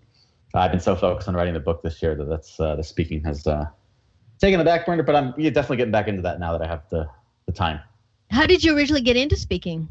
I've 0.54 0.70
been 0.72 0.80
so 0.80 0.96
focused 0.96 1.28
on 1.28 1.36
writing 1.36 1.56
the 1.56 1.60
book 1.60 1.82
this 1.82 2.00
year 2.04 2.14
that 2.16 2.26
that's 2.26 2.60
uh, 2.60 2.76
the 2.76 2.84
speaking 2.84 3.24
has 3.24 3.48
uh, 3.48 3.66
taken 4.40 4.60
a 4.60 4.64
back 4.64 4.86
burner, 4.86 5.02
but 5.02 5.16
I'm 5.16 5.32
definitely 5.32 5.78
getting 5.78 5.92
back 5.92 6.08
into 6.08 6.22
that 6.22 6.40
now 6.40 6.52
that 6.56 6.62
I 6.62 6.68
have 6.68 6.84
the 6.92 7.08
the 7.48 7.52
time. 7.52 7.80
How 8.34 8.48
did 8.48 8.64
you 8.64 8.76
originally 8.76 9.02
get 9.02 9.16
into 9.16 9.36
speaking? 9.36 9.88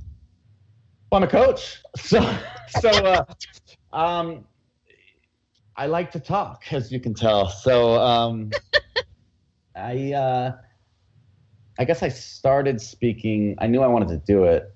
Well, 1.10 1.22
I'm 1.22 1.28
a 1.28 1.30
coach, 1.30 1.80
so 1.96 2.20
so 2.80 2.88
uh, 2.88 3.24
um, 3.92 4.44
I 5.76 5.86
like 5.86 6.10
to 6.12 6.20
talk, 6.20 6.64
as 6.72 6.90
you 6.90 6.98
can 6.98 7.14
tell. 7.14 7.48
So 7.48 7.94
um, 8.00 8.50
I 9.76 10.12
uh, 10.12 10.52
I 11.78 11.84
guess 11.84 12.02
I 12.02 12.08
started 12.08 12.80
speaking. 12.80 13.54
I 13.58 13.68
knew 13.68 13.80
I 13.80 13.86
wanted 13.86 14.08
to 14.08 14.18
do 14.18 14.44
it. 14.44 14.74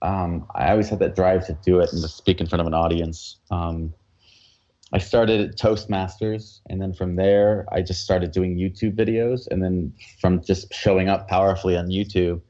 Um, 0.00 0.46
I 0.54 0.70
always 0.70 0.88
had 0.88 0.98
that 1.00 1.14
drive 1.14 1.46
to 1.46 1.58
do 1.64 1.80
it 1.80 1.92
and 1.92 2.00
to 2.00 2.08
speak 2.08 2.40
in 2.40 2.46
front 2.46 2.60
of 2.60 2.66
an 2.66 2.74
audience. 2.74 3.40
Um, 3.50 3.92
I 4.92 4.98
started 4.98 5.40
at 5.40 5.58
Toastmasters, 5.58 6.60
and 6.70 6.80
then 6.80 6.94
from 6.94 7.16
there, 7.16 7.66
I 7.72 7.82
just 7.82 8.02
started 8.04 8.30
doing 8.30 8.56
YouTube 8.56 8.96
videos, 8.96 9.48
and 9.50 9.62
then 9.62 9.92
from 10.20 10.42
just 10.42 10.72
showing 10.72 11.08
up 11.10 11.28
powerfully 11.28 11.76
on 11.76 11.88
YouTube 11.88 12.40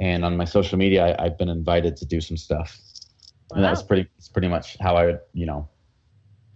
and 0.00 0.24
on 0.24 0.36
my 0.36 0.44
social 0.44 0.78
media, 0.78 1.16
I, 1.16 1.24
I've 1.24 1.38
been 1.38 1.48
invited 1.48 1.96
to 1.98 2.04
do 2.06 2.20
some 2.20 2.36
stuff, 2.36 2.78
and 3.52 3.62
that's 3.64 3.80
Wow. 3.82 3.86
pretty. 3.88 4.08
It's 4.18 4.28
pretty 4.28 4.48
much 4.48 4.76
how 4.80 4.96
I 4.96 5.16
you 5.32 5.46
know, 5.46 5.68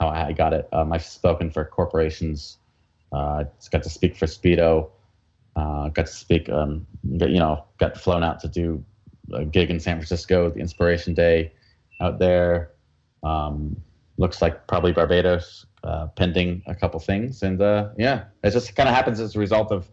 how 0.01 0.09
I 0.09 0.33
got 0.33 0.53
it. 0.53 0.69
Um, 0.73 0.93
I've 0.93 1.05
spoken 1.05 1.51
for 1.51 1.65
corporations. 1.65 2.59
Uh, 3.13 3.45
got 3.71 3.83
to 3.83 3.91
speak 3.91 4.17
for 4.17 4.27
Speedo. 4.27 4.91
Uh, 5.57 5.89
got 5.89 6.07
to 6.07 6.13
speak. 6.13 6.49
Um, 6.49 6.87
you 7.03 7.39
know, 7.39 7.65
got 7.79 7.97
flown 7.97 8.23
out 8.23 8.41
to 8.41 8.49
do 8.49 8.85
a 9.33 9.45
gig 9.45 9.71
in 9.71 9.81
San 9.81 9.97
Francisco, 9.97 10.51
the 10.51 10.61
Inspiration 10.61 11.15
Day, 11.15 11.53
out 12.01 12.19
there. 12.19 12.71
Um, 13.23 13.77
looks 14.17 14.41
like 14.43 14.67
probably 14.67 14.93
Barbados, 14.93 15.67
uh, 15.83 16.07
pending 16.09 16.63
a 16.67 16.75
couple 16.75 17.01
things, 17.01 17.43
and 17.43 17.61
uh, 17.61 17.89
yeah, 17.97 18.25
it 18.45 18.51
just 18.51 18.77
kind 18.77 18.89
of 18.89 18.95
happens 18.95 19.19
as 19.21 19.35
a 19.35 19.39
result 19.39 19.73
of 19.73 19.89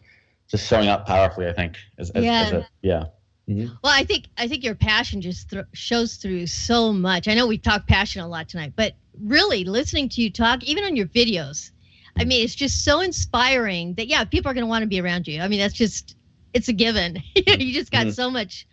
just 0.50 0.68
showing 0.68 0.88
up 0.90 1.06
powerfully. 1.06 1.48
I 1.48 1.54
think. 1.54 1.78
As, 1.98 2.10
as, 2.12 2.24
Yeah. 2.24 2.42
As 2.42 2.52
a, 2.54 2.68
yeah. 2.82 3.04
Mhm. 3.50 3.78
Well, 3.84 3.94
I 3.96 4.04
think 4.04 4.28
I 4.38 4.48
think 4.48 4.64
your 4.64 4.76
passion 4.76 5.22
just 5.22 5.50
thr 5.50 5.62
shows 5.74 6.16
through 6.18 6.48
so 6.48 6.92
much. 6.94 7.28
I 7.28 7.34
know 7.34 7.48
we 7.48 7.58
talked 7.58 7.88
passion 7.88 8.22
a 8.22 8.28
lot 8.28 8.50
tonight, 8.50 8.74
but 8.76 8.94
really 9.20 9.64
listening 9.64 10.10
to 10.10 10.22
you 10.22 10.30
talk, 10.32 10.64
even 10.64 10.84
on 10.84 10.96
your 10.96 11.08
videos, 11.08 11.72
I 12.18 12.26
mean, 12.26 12.44
it's 12.44 12.56
just 12.56 12.84
so 12.84 13.00
inspiring 13.02 13.94
that 13.96 14.08
yeah, 14.08 14.24
people 14.26 14.52
are 14.52 14.54
going 14.54 14.66
to 14.66 14.70
want 14.70 14.84
to 14.84 14.88
be 14.88 15.00
around 15.00 15.28
you. 15.28 15.42
I 15.42 15.48
mean, 15.48 15.60
that's 15.60 15.74
just 15.76 16.16
it's 16.54 16.68
a 16.68 16.74
given. 16.74 17.18
you 17.36 17.74
just 17.74 17.92
got 17.92 18.08
Mhm. 18.08 18.14
so 18.14 18.30
much, 18.30 18.68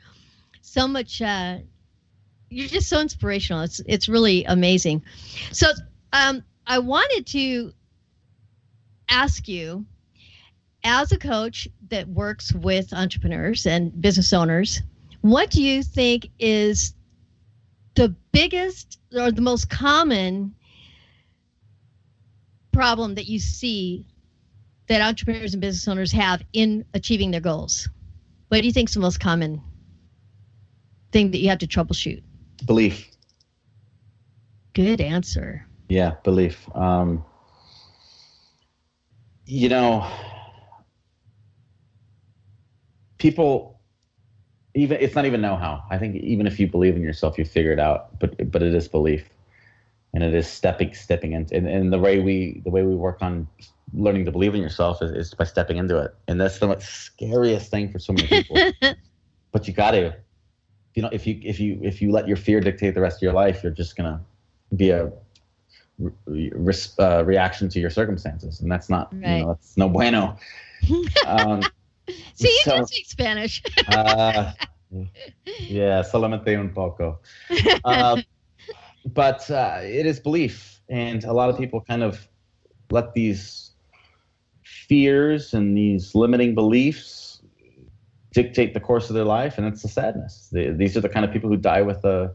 so 0.61 0.89
much. 0.89 1.20
uh 1.22 1.59
You're 2.51 2.68
just 2.68 2.89
so 2.89 3.01
inspirational. 3.01 3.62
It's 3.62 3.81
it's 3.87 4.09
really 4.09 4.45
amazing. 4.45 5.03
So, 5.53 5.70
um, 6.12 6.43
I 6.66 6.79
wanted 6.79 7.27
to 7.29 7.72
ask 9.09 9.49
you 9.49 9.87
as 10.85 11.12
a 11.12 11.18
coach 11.18 11.66
that 11.89 12.07
works 12.09 12.53
with 12.53 12.93
entrepreneurs 12.93 13.66
and 13.66 14.01
business 14.01 14.32
owners, 14.32 14.82
what 15.22 15.51
do 15.51 15.62
you 15.62 15.82
think 15.82 16.28
is 16.39 16.95
the 17.95 18.14
biggest 18.32 18.99
or 19.16 19.32
the 19.32 19.41
most 19.41 19.70
common 19.70 20.55
problem 22.72 23.14
that 23.14 23.26
you 23.26 23.39
see 23.39 24.07
that 24.89 25.01
entrepreneurs 25.01 25.55
and 25.55 25.62
business 25.62 25.89
owners 25.89 26.12
have 26.12 26.43
in 26.53 26.85
achieving 26.93 27.30
their 27.30 27.41
goals? 27.41 27.89
What 28.49 28.61
do 28.61 28.66
you 28.66 28.72
think 28.72 28.91
is 28.91 28.95
the 28.95 29.01
most 29.01 29.20
common 29.20 29.62
thing 31.12 31.30
that 31.30 31.39
you 31.39 31.49
have 31.49 31.59
to 31.61 31.66
troubleshoot? 31.66 32.22
Belief. 32.66 33.09
Good 34.74 35.01
answer. 35.01 35.66
Yeah, 35.89 36.14
belief. 36.24 36.68
Um, 36.76 37.24
you 39.47 39.68
know, 39.68 40.07
people 43.25 43.81
even 44.75 44.99
it's 45.01 45.14
not 45.14 45.25
even 45.25 45.41
know 45.41 45.57
how. 45.57 45.83
I 45.91 45.97
think 45.99 46.16
even 46.16 46.47
if 46.47 46.61
you 46.61 46.66
believe 46.66 46.95
in 46.95 47.03
yourself, 47.03 47.39
you 47.39 47.45
figure 47.47 47.72
it 47.72 47.81
out. 47.81 48.18
But 48.20 48.51
but 48.53 48.62
it 48.62 48.75
is 48.75 48.87
belief, 48.87 49.25
and 50.12 50.22
it 50.22 50.35
is 50.35 50.47
stepping 50.47 50.93
stepping 50.93 51.33
into 51.33 51.57
and, 51.57 51.66
and 51.66 51.91
the 51.91 51.99
way 51.99 52.20
we 52.20 52.61
the 52.64 52.70
way 52.70 52.83
we 52.83 52.95
work 52.95 53.22
on 53.22 53.49
learning 53.95 54.27
to 54.27 54.33
believe 54.33 54.55
in 54.55 54.61
yourself 54.61 55.01
is, 55.01 55.11
is 55.12 55.33
by 55.33 55.45
stepping 55.45 55.79
into 55.79 55.97
it. 55.99 56.14
And 56.29 56.39
that's 56.41 56.59
the 56.59 56.77
scariest 56.81 57.70
thing 57.70 57.91
for 57.91 57.99
so 57.99 58.12
many 58.12 58.27
people. 58.29 58.59
but 59.53 59.66
you 59.66 59.72
got 59.72 59.93
to. 59.93 60.14
You 60.95 61.03
know, 61.03 61.11
if 61.12 61.27
you 61.27 61.41
if 61.43 61.59
you 61.59 61.81
if 61.83 62.03
you 62.03 62.12
let 62.12 62.29
your 62.29 62.37
fear 62.37 62.61
dictate 62.61 62.95
the 62.95 63.01
rest 63.01 63.16
of 63.18 63.22
your 63.22 63.33
life, 63.33 63.62
you're 63.62 63.72
just 63.72 63.97
gonna 63.97 64.20
be 64.77 64.91
a 64.91 65.11
re- 65.99 66.53
res- 66.55 66.95
uh, 66.99 67.25
reaction 67.25 67.68
to 67.70 67.81
your 67.81 67.91
circumstances, 67.91 68.61
and 68.61 68.70
that's 68.70 68.89
not 68.91 69.12
Right. 69.12 69.39
you 69.39 69.43
know 69.43 69.49
that's 69.49 69.77
no 69.77 69.89
bueno. 69.89 70.37
Um, 71.27 71.62
See, 72.35 72.49
you 72.49 72.61
So- 72.65 72.79
do 72.79 72.87
speak 72.87 73.07
Spanish. 73.07 73.63
uh, 73.89 74.53
yeah, 75.69 76.03
solamente 76.03 76.49
un 76.59 76.71
poco. 76.71 77.21
Um, 77.85 78.23
but 79.07 79.51
uh, 79.51 79.81
it 79.83 80.07
is 80.07 80.19
belief, 80.21 80.81
and 80.89 81.25
a 81.25 81.33
lot 81.33 81.51
of 81.51 81.59
people 81.59 81.81
kind 81.83 82.03
of 82.03 82.27
let 82.91 83.13
these 83.15 83.73
fears 84.63 85.53
and 85.55 85.77
these 85.77 86.15
limiting 86.15 86.55
beliefs 86.55 87.43
dictate 88.33 88.75
the 88.75 88.81
course 88.81 89.11
of 89.11 89.15
their 89.15 89.25
life, 89.25 89.59
and 89.59 89.67
it's 89.67 89.83
the 89.83 89.89
sadness. 89.89 90.49
They, 90.53 90.71
these 90.71 90.97
are 90.97 91.01
the 91.01 91.09
kind 91.09 91.25
of 91.25 91.33
people 91.33 91.51
who 91.51 91.57
die 91.57 91.83
with 91.83 92.03
the 92.03 92.35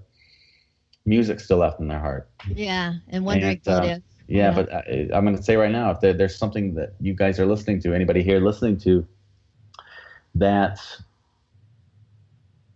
music 1.06 1.40
still 1.40 1.58
left 1.58 1.80
in 1.80 1.88
their 1.88 2.00
heart. 2.00 2.30
yeah, 2.48 2.94
and 3.10 3.26
wondering 3.26 3.60
And, 3.66 3.76
uh. 3.76 3.82
Yeah, 3.84 3.98
Yeah. 4.28 4.52
but 4.52 4.72
I, 4.74 5.08
I'm 5.14 5.26
going 5.26 5.36
to 5.36 5.42
say 5.44 5.56
right 5.56 5.72
now, 5.72 5.90
if 5.92 6.00
there, 6.02 6.14
there's 6.14 6.38
something 6.38 6.76
that 6.76 6.94
you 7.02 7.16
guys 7.16 7.40
are 7.40 7.46
listening 7.48 7.82
to, 7.82 7.94
anybody 7.96 8.22
here 8.22 8.40
listening 8.40 8.78
to, 8.82 9.08
that 10.36 10.80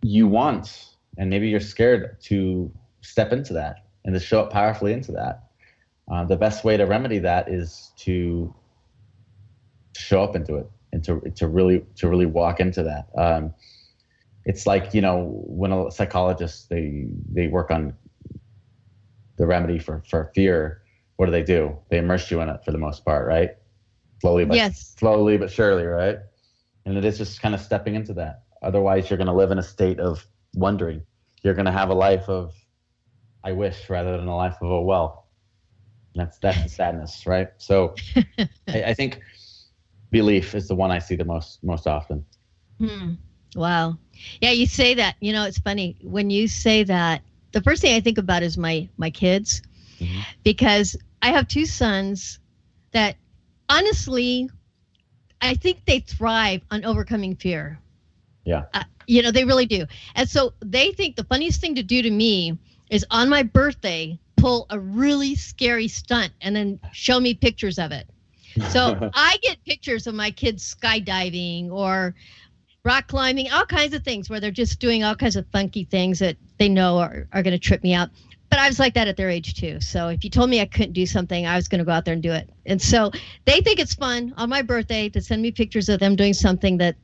you 0.02 0.26
want, 0.26 0.96
and 1.18 1.30
maybe 1.30 1.48
you're 1.48 1.60
scared 1.60 2.20
to 2.22 2.70
step 3.02 3.32
into 3.32 3.52
that 3.54 3.86
and 4.04 4.14
to 4.14 4.20
show 4.20 4.40
up 4.40 4.50
powerfully 4.52 4.92
into 4.92 5.12
that, 5.12 5.44
uh, 6.12 6.24
the 6.24 6.36
best 6.36 6.64
way 6.64 6.76
to 6.76 6.84
remedy 6.84 7.18
that 7.18 7.48
is 7.48 7.92
to 7.96 8.54
show 9.96 10.22
up 10.22 10.36
into 10.36 10.56
it 10.56 10.66
and 10.92 11.02
to 11.04 11.20
to 11.36 11.48
really 11.48 11.84
to 11.96 12.08
really 12.08 12.26
walk 12.26 12.60
into 12.60 12.82
that. 12.82 13.08
Um, 13.16 13.54
it's 14.44 14.66
like 14.66 14.92
you 14.92 15.00
know 15.00 15.42
when 15.46 15.72
a 15.72 15.90
psychologist 15.90 16.68
they 16.68 17.06
they 17.32 17.48
work 17.48 17.70
on 17.70 17.94
the 19.38 19.46
remedy 19.46 19.78
for 19.78 20.02
for 20.08 20.30
fear 20.34 20.82
what 21.16 21.26
do 21.26 21.32
they 21.32 21.42
do? 21.42 21.78
They 21.90 21.98
immerse 21.98 22.30
you 22.30 22.40
in 22.40 22.48
it 22.48 22.64
for 22.64 22.72
the 22.72 22.78
most 22.78 23.04
part, 23.04 23.26
right? 23.26 23.50
Slowly 24.20 24.44
but 24.44 24.56
Yes. 24.56 24.94
slowly 24.98 25.36
but 25.36 25.50
surely, 25.50 25.84
right? 25.84 26.18
And 26.86 26.96
it 26.96 27.04
is 27.04 27.18
just 27.18 27.40
kind 27.40 27.54
of 27.54 27.60
stepping 27.60 27.94
into 27.94 28.12
that. 28.14 28.42
Otherwise, 28.62 29.08
you're 29.08 29.16
going 29.16 29.26
to 29.26 29.32
live 29.32 29.50
in 29.50 29.58
a 29.58 29.62
state 29.62 30.00
of 30.00 30.26
wondering. 30.54 31.02
You're 31.42 31.54
going 31.54 31.66
to 31.66 31.72
have 31.72 31.90
a 31.90 31.94
life 31.94 32.28
of 32.28 32.54
I 33.44 33.52
wish 33.52 33.90
rather 33.90 34.16
than 34.16 34.26
a 34.26 34.34
life 34.34 34.56
of 34.62 34.70
oh 34.70 34.80
well. 34.80 35.28
That's 36.14 36.38
that's 36.38 36.62
the 36.62 36.68
sadness, 36.68 37.26
right? 37.26 37.48
So 37.58 37.94
I, 38.68 38.82
I, 38.84 38.94
think 38.94 39.20
belief 40.10 40.54
is 40.54 40.68
the 40.68 40.74
one 40.74 40.90
I 40.90 40.98
see 40.98 41.16
the 41.16 41.24
most 41.24 41.62
most 41.62 41.86
often. 41.86 42.24
Hmm. 42.78 43.14
Wow. 43.54 43.98
Yeah, 44.40 44.52
you 44.52 44.66
say 44.66 44.94
that. 44.94 45.16
You 45.20 45.32
know, 45.32 45.44
it's 45.44 45.58
funny 45.58 45.96
when 46.02 46.30
you 46.30 46.48
say 46.48 46.84
that. 46.84 47.22
The 47.52 47.60
first 47.60 47.82
thing 47.82 47.94
I 47.94 48.00
think 48.00 48.18
about 48.18 48.42
is 48.42 48.56
my 48.56 48.88
my 48.96 49.10
kids, 49.10 49.60
mm-hmm. 49.98 50.20
because 50.42 50.96
I 51.20 51.32
have 51.32 51.46
two 51.46 51.66
sons 51.66 52.38
that 52.92 53.16
honestly, 53.68 54.48
I 55.44 55.54
think 55.54 55.84
they 55.86 56.00
thrive 56.00 56.62
on 56.70 56.84
overcoming 56.84 57.36
fear. 57.36 57.78
Yeah. 58.44 58.64
Uh, 58.74 58.84
you 59.06 59.22
know, 59.22 59.30
they 59.30 59.44
really 59.44 59.66
do. 59.66 59.86
And 60.14 60.28
so 60.28 60.54
they 60.60 60.92
think 60.92 61.16
the 61.16 61.24
funniest 61.24 61.60
thing 61.60 61.74
to 61.74 61.82
do 61.82 62.02
to 62.02 62.10
me 62.10 62.58
is 62.90 63.04
on 63.10 63.28
my 63.28 63.42
birthday 63.42 64.18
pull 64.36 64.66
a 64.70 64.78
really 64.78 65.34
scary 65.34 65.88
stunt 65.88 66.32
and 66.40 66.54
then 66.54 66.78
show 66.92 67.18
me 67.20 67.34
pictures 67.34 67.78
of 67.78 67.92
it. 67.92 68.06
So 68.70 69.10
I 69.14 69.38
get 69.42 69.62
pictures 69.64 70.06
of 70.06 70.14
my 70.14 70.30
kids 70.30 70.74
skydiving 70.74 71.70
or 71.70 72.14
rock 72.84 73.06
climbing, 73.06 73.50
all 73.50 73.64
kinds 73.64 73.94
of 73.94 74.02
things 74.04 74.28
where 74.28 74.40
they're 74.40 74.50
just 74.50 74.78
doing 74.78 75.02
all 75.02 75.14
kinds 75.14 75.36
of 75.36 75.46
funky 75.48 75.84
things 75.84 76.18
that 76.18 76.36
they 76.58 76.68
know 76.68 76.98
are, 76.98 77.26
are 77.32 77.42
going 77.42 77.52
to 77.52 77.58
trip 77.58 77.82
me 77.82 77.94
out. 77.94 78.10
But 78.54 78.60
I 78.60 78.68
was 78.68 78.78
like 78.78 78.94
that 78.94 79.08
at 79.08 79.16
their 79.16 79.30
age 79.30 79.54
too. 79.54 79.80
So 79.80 80.06
if 80.06 80.22
you 80.22 80.30
told 80.30 80.48
me 80.48 80.60
I 80.60 80.66
couldn't 80.66 80.92
do 80.92 81.06
something, 81.06 81.44
I 81.44 81.56
was 81.56 81.66
going 81.66 81.80
to 81.80 81.84
go 81.84 81.90
out 81.90 82.04
there 82.04 82.14
and 82.14 82.22
do 82.22 82.30
it. 82.30 82.48
And 82.66 82.80
so 82.80 83.10
they 83.46 83.60
think 83.60 83.80
it's 83.80 83.94
fun 83.94 84.32
on 84.36 84.48
my 84.48 84.62
birthday 84.62 85.08
to 85.08 85.20
send 85.20 85.42
me 85.42 85.50
pictures 85.50 85.88
of 85.88 85.98
them 85.98 86.14
doing 86.14 86.32
something 86.32 86.78
that 86.78 86.94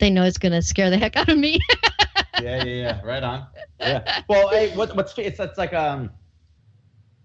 they 0.00 0.10
know 0.10 0.24
is 0.24 0.36
going 0.36 0.50
to 0.50 0.60
scare 0.60 0.90
the 0.90 0.98
heck 0.98 1.14
out 1.16 1.28
of 1.28 1.38
me. 1.38 1.60
yeah, 2.42 2.64
yeah, 2.64 2.64
yeah. 2.64 3.00
Right 3.04 3.22
on. 3.22 3.46
Yeah. 3.78 4.22
Well, 4.28 4.48
hey, 4.48 4.74
what, 4.74 4.96
what's 4.96 5.16
it's, 5.16 5.38
it's 5.38 5.58
like 5.58 5.72
um 5.74 6.10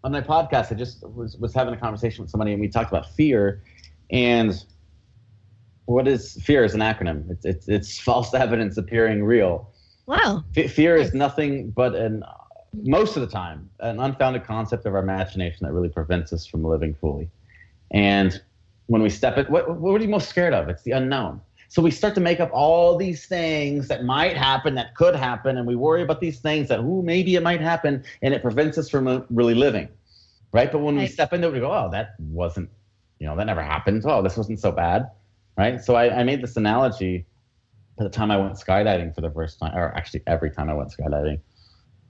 on 0.03 0.11
my 0.11 0.21
podcast, 0.21 0.71
I 0.71 0.75
just 0.75 1.03
was 1.09 1.35
was 1.37 1.51
having 1.51 1.73
a 1.73 1.77
conversation 1.77 2.21
with 2.21 2.29
somebody 2.29 2.51
and 2.51 2.61
we 2.61 2.67
talked 2.67 2.91
about 2.91 3.09
fear 3.15 3.63
and 4.11 4.63
what 5.85 6.07
is 6.07 6.39
fear 6.43 6.63
is 6.63 6.75
an 6.75 6.81
acronym. 6.81 7.31
It's 7.31 7.45
it's 7.45 7.67
it's 7.67 7.99
false 7.99 8.31
evidence 8.35 8.77
appearing 8.77 9.23
real. 9.23 9.73
Wow. 10.05 10.43
F- 10.55 10.71
fear 10.71 10.97
is 10.97 11.15
nothing 11.15 11.71
but 11.71 11.95
an 11.95 12.21
most 12.73 13.15
of 13.15 13.21
the 13.21 13.27
time 13.27 13.69
an 13.79 13.99
unfounded 13.99 14.43
concept 14.43 14.85
of 14.85 14.93
our 14.93 15.01
imagination 15.01 15.65
that 15.65 15.73
really 15.73 15.89
prevents 15.89 16.33
us 16.33 16.45
from 16.45 16.63
living 16.63 16.93
fully. 16.93 17.29
And 17.91 18.41
when 18.87 19.01
we 19.01 19.09
step 19.09 19.37
it, 19.37 19.49
what 19.49 19.79
what 19.79 19.99
are 19.99 20.03
you 20.03 20.09
most 20.09 20.29
scared 20.29 20.53
of? 20.53 20.69
It's 20.69 20.83
the 20.83 20.91
unknown. 20.91 21.41
So 21.71 21.83
we 21.83 21.91
start 21.91 22.15
to 22.15 22.21
make 22.21 22.39
up 22.39 22.49
all 22.51 22.97
these 22.97 23.27
things 23.27 23.87
that 23.89 24.03
might 24.03 24.35
happen, 24.35 24.73
that 24.73 24.95
could 24.95 25.15
happen, 25.15 25.57
and 25.57 25.67
we 25.67 25.75
worry 25.75 26.01
about 26.01 26.19
these 26.19 26.39
things 26.39 26.67
that, 26.69 26.79
ooh, 26.79 27.03
maybe 27.03 27.35
it 27.35 27.43
might 27.43 27.61
happen, 27.61 28.03
and 28.23 28.33
it 28.33 28.41
prevents 28.41 28.79
us 28.79 28.89
from 28.89 29.07
uh, 29.07 29.21
really 29.29 29.53
living, 29.53 29.87
right? 30.51 30.71
But 30.71 30.79
when 30.79 30.97
we 30.97 31.05
step 31.05 31.31
into 31.31 31.47
it, 31.47 31.53
we 31.53 31.59
go, 31.59 31.71
oh, 31.71 31.89
that 31.91 32.15
wasn't, 32.17 32.71
you 33.19 33.27
know, 33.27 33.35
that 33.35 33.43
never 33.43 33.61
happened. 33.61 34.01
Oh, 34.03 34.23
this 34.23 34.35
wasn't 34.35 34.59
so 34.59 34.71
bad, 34.71 35.11
right? 35.59 35.79
So 35.79 35.93
I, 35.93 36.21
I 36.21 36.23
made 36.23 36.41
this 36.41 36.57
analogy 36.57 37.27
at 37.99 38.03
the 38.03 38.09
time 38.09 38.31
I 38.31 38.37
went 38.37 38.53
skydiving 38.53 39.13
for 39.13 39.21
the 39.21 39.29
first 39.29 39.59
time, 39.59 39.77
or 39.77 39.95
actually 39.95 40.23
every 40.25 40.49
time 40.49 40.71
I 40.71 40.73
went 40.73 40.91
skydiving. 40.91 41.39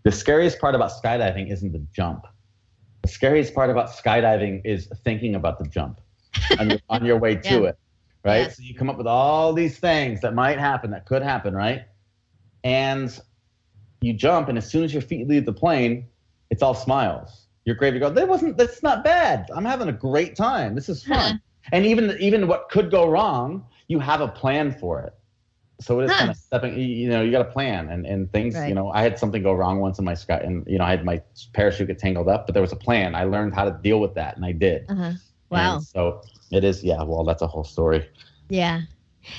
The 0.04 0.12
scariest 0.12 0.60
part 0.60 0.76
about 0.76 0.92
skydiving 0.92 1.52
isn't 1.52 1.72
the 1.72 1.86
jump. 1.94 2.26
The 3.02 3.10
scariest 3.10 3.54
part 3.54 3.70
about 3.70 3.90
skydiving 3.90 4.62
is 4.66 4.88
thinking 5.04 5.36
about 5.36 5.60
the 5.60 5.66
jump 5.66 6.02
on 6.60 6.70
your, 6.70 6.80
on 6.90 7.06
your 7.06 7.18
way 7.18 7.36
to 7.50 7.62
yeah. 7.62 7.70
it 7.70 7.80
right? 8.24 8.52
So 8.52 8.64
you 8.64 8.76
come 8.76 8.90
up 8.90 8.98
with 8.98 9.08
all 9.08 9.54
these 9.54 9.78
things 9.80 10.22
that 10.22 10.34
might 10.34 10.60
happen, 10.60 10.92
that 10.92 11.06
could 11.06 11.22
happen, 11.22 11.54
right? 11.54 11.84
And 12.64 13.18
you 14.02 14.14
jump, 14.14 14.50
and 14.50 14.58
as 14.58 14.70
soon 14.70 14.84
as 14.84 14.94
your 14.94 15.02
feet 15.02 15.28
leave 15.28 15.46
the 15.46 15.54
plane, 15.54 16.08
it's 16.50 16.62
all 16.62 16.74
smiles. 16.74 17.48
You're 17.66 17.76
great 17.76 17.92
to 17.92 18.00
go. 18.00 18.10
That 18.10 18.28
wasn't. 18.28 18.58
That's 18.58 18.82
not 18.82 19.04
bad. 19.04 19.50
I'm 19.56 19.66
having 19.66 19.90
a 19.90 19.94
great 19.94 20.36
time. 20.36 20.76
This 20.76 20.90
is 20.90 21.04
fun. 21.04 21.42
and 21.72 21.86
even 21.86 22.16
even 22.20 22.48
what 22.48 22.70
could 22.70 22.90
go 22.90 23.08
wrong, 23.08 23.66
you 23.88 24.00
have 24.00 24.22
a 24.22 24.28
plan 24.28 24.72
for 24.72 25.02
it. 25.02 25.14
So 25.82 26.00
it 26.00 26.06
is 26.06 26.12
huh. 26.12 26.18
kind 26.18 26.32
of 26.32 26.38
stepping. 26.38 26.78
You 26.80 27.10
know, 27.10 27.22
you 27.22 27.32
got 27.32 27.42
a 27.42 27.52
plan, 27.52 27.90
and 27.90 28.06
and 28.06 28.32
things. 28.32 28.56
Right. 28.56 28.68
You 28.68 28.76
know, 28.76 28.92
I 28.92 29.02
had 29.02 29.18
something 29.18 29.42
go 29.42 29.54
wrong 29.54 29.80
once 29.80 29.98
in 30.00 30.06
my 30.06 30.14
sky, 30.14 30.38
and 30.38 30.66
you 30.68 30.78
know, 30.78 30.84
I 30.84 30.92
had 30.92 31.06
my 31.06 31.22
parachute 31.54 31.88
get 31.88 32.00
tangled 32.00 32.28
up, 32.28 32.46
but 32.48 32.54
there 32.54 32.62
was 32.62 32.72
a 32.72 32.78
plan. 32.78 33.16
I 33.16 33.24
learned 33.24 33.54
how 33.54 33.66
to 33.66 33.72
deal 33.82 34.00
with 34.00 34.14
that, 34.16 34.36
and 34.36 34.46
I 34.46 34.52
did. 34.52 34.86
Uh-huh. 34.90 35.12
Wow. 35.50 35.76
And 35.76 35.84
so 35.84 36.22
it 36.52 36.64
is, 36.64 36.84
yeah. 36.84 37.02
Well, 37.04 37.24
that's 37.24 37.42
a 37.42 37.48
whole 37.48 37.64
story. 37.64 38.08
Yeah. 38.50 38.82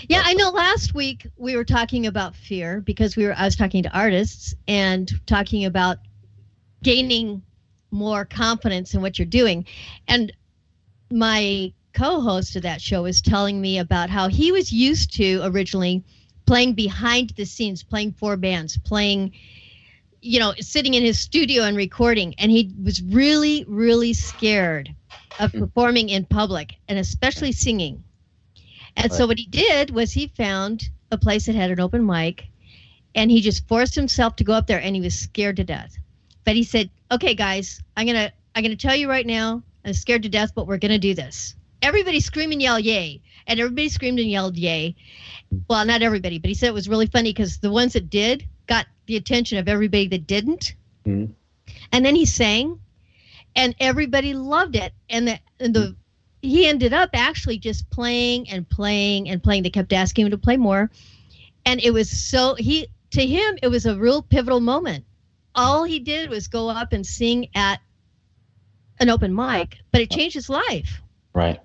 Yeah, 0.08 0.22
I 0.24 0.34
know 0.34 0.50
last 0.50 0.94
week 0.94 1.26
we 1.36 1.56
were 1.56 1.64
talking 1.64 2.06
about 2.06 2.36
fear 2.36 2.80
because 2.80 3.16
we 3.16 3.24
were 3.24 3.34
I 3.36 3.44
was 3.44 3.56
talking 3.56 3.82
to 3.82 3.98
artists 3.98 4.54
and 4.68 5.10
talking 5.26 5.64
about 5.64 5.98
gaining 6.82 7.42
more 7.90 8.24
confidence 8.24 8.94
in 8.94 9.02
what 9.02 9.18
you're 9.18 9.26
doing. 9.26 9.66
And 10.06 10.32
my 11.10 11.72
co-host 11.92 12.54
of 12.56 12.62
that 12.62 12.80
show 12.80 13.02
was 13.02 13.20
telling 13.20 13.60
me 13.60 13.78
about 13.78 14.10
how 14.10 14.28
he 14.28 14.52
was 14.52 14.72
used 14.72 15.12
to 15.16 15.40
originally 15.44 16.04
playing 16.50 16.74
behind 16.74 17.30
the 17.36 17.44
scenes, 17.44 17.84
playing 17.84 18.10
for 18.10 18.36
bands, 18.36 18.76
playing 18.76 19.32
you 20.20 20.40
know, 20.40 20.52
sitting 20.58 20.94
in 20.94 21.02
his 21.04 21.20
studio 21.20 21.62
and 21.62 21.76
recording 21.76 22.34
and 22.38 22.50
he 22.50 22.74
was 22.82 23.00
really 23.04 23.64
really 23.68 24.12
scared 24.12 24.92
of 25.38 25.52
hmm. 25.52 25.60
performing 25.60 26.08
in 26.08 26.24
public 26.24 26.74
and 26.88 26.98
especially 26.98 27.52
singing. 27.52 28.02
And 28.96 29.12
so 29.12 29.28
what 29.28 29.38
he 29.38 29.46
did 29.46 29.90
was 29.90 30.10
he 30.10 30.26
found 30.26 30.90
a 31.12 31.16
place 31.16 31.46
that 31.46 31.54
had 31.54 31.70
an 31.70 31.78
open 31.78 32.04
mic 32.04 32.48
and 33.14 33.30
he 33.30 33.40
just 33.40 33.68
forced 33.68 33.94
himself 33.94 34.34
to 34.36 34.44
go 34.44 34.52
up 34.52 34.66
there 34.66 34.82
and 34.82 34.96
he 34.96 35.00
was 35.00 35.16
scared 35.16 35.56
to 35.58 35.64
death. 35.64 35.96
But 36.44 36.56
he 36.56 36.64
said, 36.64 36.90
"Okay 37.12 37.34
guys, 37.34 37.80
I'm 37.96 38.06
going 38.06 38.16
to 38.26 38.32
I'm 38.56 38.64
going 38.64 38.76
to 38.76 38.86
tell 38.88 38.96
you 38.96 39.08
right 39.08 39.24
now, 39.24 39.62
I'm 39.84 39.92
scared 39.94 40.24
to 40.24 40.28
death, 40.28 40.50
but 40.56 40.66
we're 40.66 40.78
going 40.78 40.98
to 40.98 40.98
do 40.98 41.14
this." 41.14 41.54
Everybody 41.80 42.18
scream 42.18 42.50
and 42.50 42.60
yell 42.60 42.80
yay. 42.80 43.22
And 43.46 43.60
everybody 43.60 43.88
screamed 43.88 44.18
and 44.18 44.30
yelled 44.30 44.56
yay. 44.56 44.96
Well, 45.68 45.84
not 45.84 46.02
everybody, 46.02 46.38
but 46.38 46.48
he 46.48 46.54
said 46.54 46.68
it 46.68 46.74
was 46.74 46.88
really 46.88 47.06
funny 47.06 47.32
because 47.32 47.58
the 47.58 47.72
ones 47.72 47.94
that 47.94 48.10
did 48.10 48.46
got 48.66 48.86
the 49.06 49.16
attention 49.16 49.58
of 49.58 49.68
everybody 49.68 50.06
that 50.08 50.26
didn't. 50.26 50.74
Mm-hmm. 51.06 51.32
And 51.92 52.04
then 52.04 52.14
he 52.14 52.24
sang 52.24 52.80
and 53.56 53.74
everybody 53.80 54.34
loved 54.34 54.76
it. 54.76 54.92
And 55.08 55.28
the, 55.28 55.40
and 55.58 55.74
the 55.74 55.96
he 56.42 56.66
ended 56.66 56.92
up 56.92 57.10
actually 57.12 57.58
just 57.58 57.88
playing 57.90 58.48
and 58.50 58.68
playing 58.68 59.28
and 59.28 59.42
playing. 59.42 59.62
They 59.62 59.70
kept 59.70 59.92
asking 59.92 60.26
him 60.26 60.30
to 60.30 60.38
play 60.38 60.56
more, 60.56 60.90
and 61.66 61.80
it 61.80 61.92
was 61.92 62.10
so 62.10 62.54
he 62.54 62.88
to 63.10 63.26
him 63.26 63.58
it 63.62 63.68
was 63.68 63.86
a 63.86 63.98
real 63.98 64.22
pivotal 64.22 64.60
moment. 64.60 65.04
All 65.54 65.84
he 65.84 65.98
did 65.98 66.30
was 66.30 66.48
go 66.48 66.68
up 66.68 66.92
and 66.92 67.04
sing 67.04 67.48
at 67.54 67.80
an 69.00 69.10
open 69.10 69.34
mic, 69.34 69.78
but 69.90 70.00
it 70.00 70.10
changed 70.10 70.34
his 70.34 70.48
life. 70.48 71.00
Right. 71.34 71.60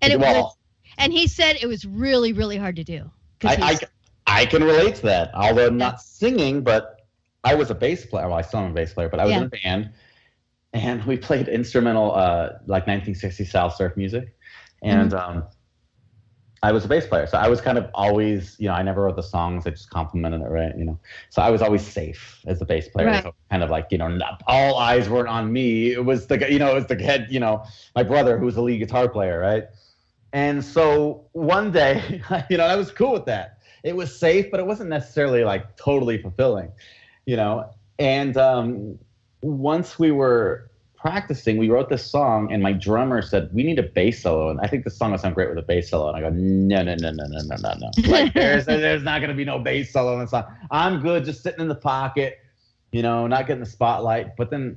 And 0.00 0.12
it 0.12 0.18
well, 0.18 0.42
was, 0.44 0.56
and 0.98 1.12
he 1.12 1.26
said 1.26 1.56
it 1.60 1.66
was 1.66 1.84
really 1.84 2.32
really 2.32 2.56
hard 2.56 2.76
to 2.76 2.84
do. 2.84 3.10
I, 3.44 3.78
I, 4.26 4.40
I 4.40 4.46
can 4.46 4.64
relate 4.64 4.96
to 4.96 5.02
that, 5.02 5.30
although 5.34 5.68
not 5.68 6.00
singing, 6.00 6.62
but 6.62 7.06
I 7.44 7.54
was 7.54 7.70
a 7.70 7.74
bass 7.74 8.06
player. 8.06 8.28
Well, 8.28 8.38
I 8.38 8.42
still 8.42 8.60
am 8.60 8.70
a 8.70 8.74
bass 8.74 8.94
player, 8.94 9.08
but 9.08 9.20
I 9.20 9.24
was 9.24 9.32
yeah. 9.32 9.38
in 9.38 9.44
a 9.44 9.48
band 9.48 9.90
and 10.76 11.02
we 11.04 11.16
played 11.16 11.48
instrumental 11.48 12.14
uh, 12.14 12.50
like 12.66 12.86
1960s 12.86 13.48
style 13.48 13.70
surf 13.70 13.96
music, 13.96 14.34
and 14.82 15.12
mm-hmm. 15.12 15.38
um, 15.38 15.44
I 16.62 16.72
was 16.72 16.84
a 16.84 16.88
bass 16.88 17.06
player, 17.06 17.26
so 17.26 17.38
I 17.38 17.48
was 17.48 17.60
kind 17.60 17.78
of 17.78 17.88
always, 17.94 18.56
you 18.58 18.68
know, 18.68 18.74
I 18.74 18.82
never 18.82 19.02
wrote 19.02 19.16
the 19.16 19.22
songs; 19.22 19.66
I 19.66 19.70
just 19.70 19.90
complimented 19.90 20.42
it, 20.42 20.48
right? 20.48 20.76
You 20.76 20.84
know, 20.84 20.98
so 21.30 21.40
I 21.40 21.50
was 21.50 21.62
always 21.62 21.86
safe 21.86 22.40
as 22.46 22.60
a 22.60 22.66
bass 22.66 22.88
player. 22.88 23.06
Right. 23.06 23.22
So 23.22 23.34
kind 23.50 23.62
of 23.62 23.70
like, 23.70 23.86
you 23.90 23.98
know, 23.98 24.08
not, 24.08 24.42
all 24.46 24.78
eyes 24.78 25.08
weren't 25.08 25.28
on 25.28 25.52
me. 25.52 25.92
It 25.92 26.04
was 26.04 26.26
the, 26.26 26.50
you 26.50 26.58
know, 26.58 26.72
it 26.72 26.74
was 26.74 26.86
the 26.86 27.02
head, 27.02 27.28
you 27.30 27.40
know, 27.40 27.64
my 27.94 28.02
brother 28.02 28.38
who 28.38 28.44
was 28.44 28.56
a 28.56 28.62
lead 28.62 28.78
guitar 28.78 29.08
player, 29.08 29.38
right? 29.38 29.64
And 30.36 30.62
so 30.62 31.24
one 31.32 31.72
day, 31.72 32.20
you 32.50 32.58
know, 32.58 32.66
I 32.66 32.76
was 32.76 32.90
cool 32.90 33.12
with 33.12 33.24
that. 33.24 33.56
It 33.82 33.96
was 33.96 34.14
safe, 34.14 34.50
but 34.50 34.60
it 34.60 34.66
wasn't 34.66 34.90
necessarily 34.90 35.44
like 35.44 35.78
totally 35.78 36.18
fulfilling, 36.20 36.72
you 37.24 37.36
know. 37.36 37.70
And 37.98 38.36
um, 38.36 38.98
once 39.40 39.98
we 39.98 40.10
were 40.10 40.70
practicing, 40.94 41.56
we 41.56 41.70
wrote 41.70 41.88
this 41.88 42.04
song, 42.04 42.52
and 42.52 42.62
my 42.62 42.74
drummer 42.74 43.22
said, 43.22 43.48
"We 43.54 43.62
need 43.62 43.78
a 43.78 43.84
bass 43.84 44.20
solo." 44.20 44.50
And 44.50 44.60
I 44.60 44.66
think 44.66 44.84
the 44.84 44.90
song 44.90 45.12
will 45.12 45.18
sound 45.18 45.34
great 45.34 45.48
with 45.48 45.56
a 45.56 45.62
bass 45.62 45.88
solo. 45.88 46.08
And 46.08 46.18
I 46.18 46.20
go, 46.20 46.28
"No, 46.28 46.82
no, 46.82 46.94
no, 46.96 47.10
no, 47.12 47.24
no, 47.24 47.40
no, 47.40 47.56
no, 47.56 47.74
no. 47.80 47.90
Like 48.10 48.34
there's 48.34 48.66
there's 48.66 49.02
not 49.02 49.22
gonna 49.22 49.32
be 49.32 49.46
no 49.46 49.58
bass 49.58 49.90
solo 49.90 50.12
in 50.14 50.20
the 50.20 50.26
song. 50.26 50.44
I'm 50.70 51.00
good, 51.00 51.24
just 51.24 51.42
sitting 51.42 51.60
in 51.60 51.68
the 51.68 51.74
pocket, 51.74 52.40
you 52.92 53.00
know, 53.00 53.26
not 53.26 53.46
getting 53.46 53.64
the 53.64 53.70
spotlight." 53.70 54.36
But 54.36 54.50
then 54.50 54.76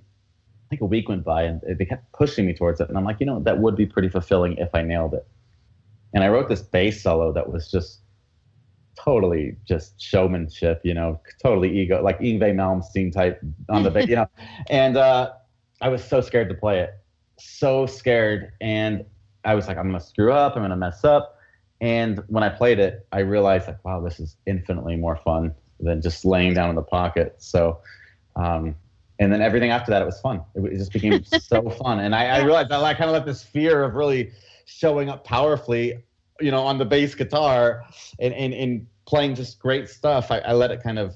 I 0.68 0.70
think 0.70 0.84
a 0.84 0.86
week 0.86 1.10
went 1.10 1.26
by, 1.26 1.43
and 1.43 1.62
they 1.78 1.84
kept 1.84 2.10
pushing 2.14 2.45
me 2.45 2.53
towards 2.53 2.80
it, 2.80 2.88
and 2.88 2.97
I'm 2.97 3.03
like, 3.03 3.20
you 3.20 3.26
know, 3.26 3.41
that 3.41 3.60
would 3.60 3.76
be 3.76 3.86
pretty 3.86 4.07
fulfilling 4.07 4.55
if 4.55 4.70
I 4.74 4.84
nailed 4.84 5.16
it. 5.16 5.28
And 6.14 6.24
I 6.24 6.30
wrote 6.30 6.49
this 6.49 6.62
bass 6.62 7.03
solo 7.03 7.32
that 7.34 7.51
was 7.51 7.70
just 7.70 7.99
totally 8.99 9.55
just 9.66 9.99
showmanship, 10.01 10.82
you 10.84 10.93
know, 10.93 11.20
totally 11.41 11.80
ego, 11.80 12.01
like 12.01 12.20
Yngwie 12.20 12.53
Malmsteen 12.53 13.12
type 13.12 13.41
on 13.70 13.84
the, 13.84 13.91
bass, 13.91 14.07
you 14.07 14.16
know, 14.16 14.28
and 14.70 14.97
uh, 14.97 15.32
I 15.82 15.89
was 15.89 16.03
so 16.03 16.22
scared 16.22 16.49
to 16.49 16.55
play 16.55 16.80
it, 16.80 16.93
so 17.38 17.86
scared, 17.86 18.51
and 18.60 19.05
I 19.45 19.55
was 19.55 19.68
like, 19.68 19.78
I'm 19.78 19.88
gonna 19.88 19.99
screw 19.99 20.34
up, 20.34 20.55
I'm 20.55 20.64
gonna 20.64 20.76
mess 20.76 21.05
up, 21.05 21.38
and 21.80 22.22
when 22.28 22.43
I 22.43 22.49
played 22.49 22.80
it, 22.80 23.07
I 23.12 23.20
realized 23.20 23.68
like, 23.68 23.84
wow, 23.86 24.01
this 24.01 24.20
is 24.20 24.36
infinitely 24.45 24.97
more 24.97 25.16
fun 25.18 25.55
than 25.80 26.01
just 26.01 26.26
laying 26.26 26.53
down 26.53 26.70
in 26.70 26.76
the 26.76 26.82
pocket. 26.82 27.36
So, 27.38 27.80
um, 28.36 28.76
and 29.20 29.32
then 29.32 29.41
everything 29.41 29.70
after 29.70 29.91
that 29.91 30.01
it 30.01 30.05
was 30.05 30.20
fun. 30.20 30.41
It, 30.55 30.74
it 30.74 30.78
just 30.78 30.91
became 30.91 31.24
so 31.24 31.70
fun, 31.84 31.99
and 31.99 32.14
I, 32.14 32.26
I 32.26 32.43
realized 32.43 32.72
I, 32.72 32.82
I 32.82 32.93
kind 32.93 33.10
of 33.10 33.14
let 33.14 33.26
this 33.26 33.43
fear 33.43 33.84
of 33.84 33.95
really 33.95 34.32
showing 34.70 35.09
up 35.09 35.24
powerfully, 35.24 36.03
you 36.39 36.51
know, 36.51 36.63
on 36.63 36.78
the 36.78 36.86
bass 36.86 37.15
guitar 37.15 37.84
and 38.20 38.34
and, 38.34 38.53
and 38.53 38.88
playing 39.05 39.36
just 39.36 39.59
great 39.59 39.89
stuff. 39.89 40.32
I, 40.32 40.39
I 40.39 40.53
let 40.53 40.72
it 40.72 40.84
kind 40.84 40.99
of 40.99 41.15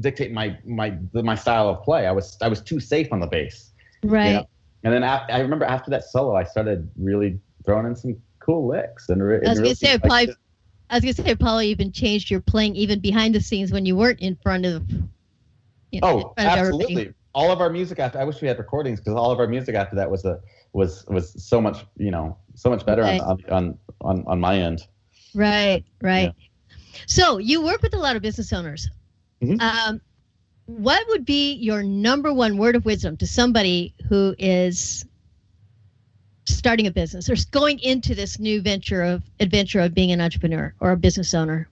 dictate 0.00 0.32
my 0.32 0.58
my 0.64 0.98
my 1.12 1.34
style 1.34 1.68
of 1.68 1.82
play. 1.82 2.06
I 2.06 2.12
was 2.12 2.36
I 2.42 2.48
was 2.48 2.60
too 2.60 2.80
safe 2.80 3.12
on 3.12 3.20
the 3.20 3.26
bass. 3.26 3.72
Right. 4.02 4.26
You 4.26 4.32
know? 4.34 4.48
And 4.84 4.92
then 4.92 5.04
I, 5.04 5.24
I 5.30 5.40
remember 5.40 5.64
after 5.64 5.90
that 5.92 6.04
solo, 6.04 6.36
I 6.36 6.44
started 6.44 6.90
really 6.98 7.40
throwing 7.64 7.86
in 7.86 7.96
some 7.96 8.16
cool 8.40 8.68
licks. 8.68 9.08
And, 9.08 9.22
and 9.22 9.46
I 9.46 9.50
was 9.50 9.60
gonna 9.60 9.74
say 9.74 9.98
probably. 9.98 10.34
I 10.90 10.96
was 10.96 11.02
gonna 11.02 11.28
say 11.28 11.34
probably 11.34 11.68
even 11.68 11.90
changed 11.92 12.30
your 12.30 12.40
playing 12.40 12.76
even 12.76 13.00
behind 13.00 13.34
the 13.34 13.40
scenes 13.40 13.72
when 13.72 13.86
you 13.86 13.96
weren't 13.96 14.20
in 14.20 14.36
front 14.36 14.66
of. 14.66 14.88
You 15.90 16.00
know, 16.00 16.06
oh, 16.06 16.34
absolutely! 16.36 17.14
All 17.34 17.50
of 17.50 17.60
our 17.60 17.70
music 17.70 17.98
after 17.98 18.18
I 18.18 18.24
wish 18.24 18.40
we 18.40 18.48
had 18.48 18.58
recordings 18.58 19.00
because 19.00 19.14
all 19.14 19.30
of 19.30 19.40
our 19.40 19.46
music 19.46 19.74
after 19.74 19.96
that 19.96 20.10
was 20.10 20.24
a 20.24 20.40
was 20.72 21.04
was 21.08 21.34
so 21.42 21.60
much 21.60 21.84
you 21.96 22.10
know 22.10 22.36
so 22.54 22.70
much 22.70 22.86
better 22.86 23.02
right. 23.02 23.20
on, 23.20 23.38
on 23.50 23.78
on 24.00 24.24
on 24.26 24.40
my 24.40 24.56
end. 24.58 24.86
Right, 25.34 25.84
right. 26.00 26.32
Yeah. 26.36 26.76
So 27.06 27.38
you 27.38 27.62
work 27.62 27.82
with 27.82 27.94
a 27.94 27.98
lot 27.98 28.16
of 28.16 28.22
business 28.22 28.52
owners. 28.52 28.88
Mm-hmm. 29.42 29.60
Um, 29.60 30.00
what 30.66 31.06
would 31.08 31.24
be 31.24 31.54
your 31.54 31.82
number 31.82 32.32
one 32.32 32.56
word 32.56 32.76
of 32.76 32.84
wisdom 32.84 33.16
to 33.18 33.26
somebody 33.26 33.94
who 34.08 34.34
is 34.38 35.04
starting 36.46 36.86
a 36.86 36.90
business 36.90 37.28
or 37.28 37.34
going 37.50 37.78
into 37.80 38.14
this 38.14 38.38
new 38.38 38.62
venture 38.62 39.02
of 39.02 39.22
adventure 39.40 39.80
of 39.80 39.94
being 39.94 40.12
an 40.12 40.20
entrepreneur 40.20 40.74
or 40.80 40.92
a 40.92 40.96
business 40.96 41.34
owner? 41.34 41.68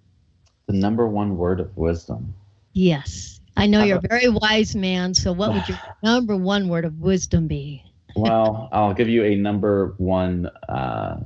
The 0.67 0.75
number 0.75 1.07
one 1.07 1.37
word 1.37 1.61
of 1.61 1.75
wisdom. 1.77 2.35
Yes. 2.73 3.41
I 3.57 3.67
know 3.67 3.83
you're 3.85 3.99
a 3.99 4.09
very 4.09 4.29
wise 4.29 4.75
man, 4.75 5.15
so 5.15 5.33
what 5.33 5.53
would 5.53 5.69
your 5.69 5.79
number 6.03 6.37
one 6.37 6.69
word 6.69 6.85
of 6.85 7.01
wisdom 7.01 7.47
be? 7.47 7.85
well, 8.15 8.69
I'll 8.73 8.95
give 8.95 9.09
you 9.09 9.25
a 9.25 9.35
number 9.35 9.95
one 9.99 10.47
uh, 10.69 11.21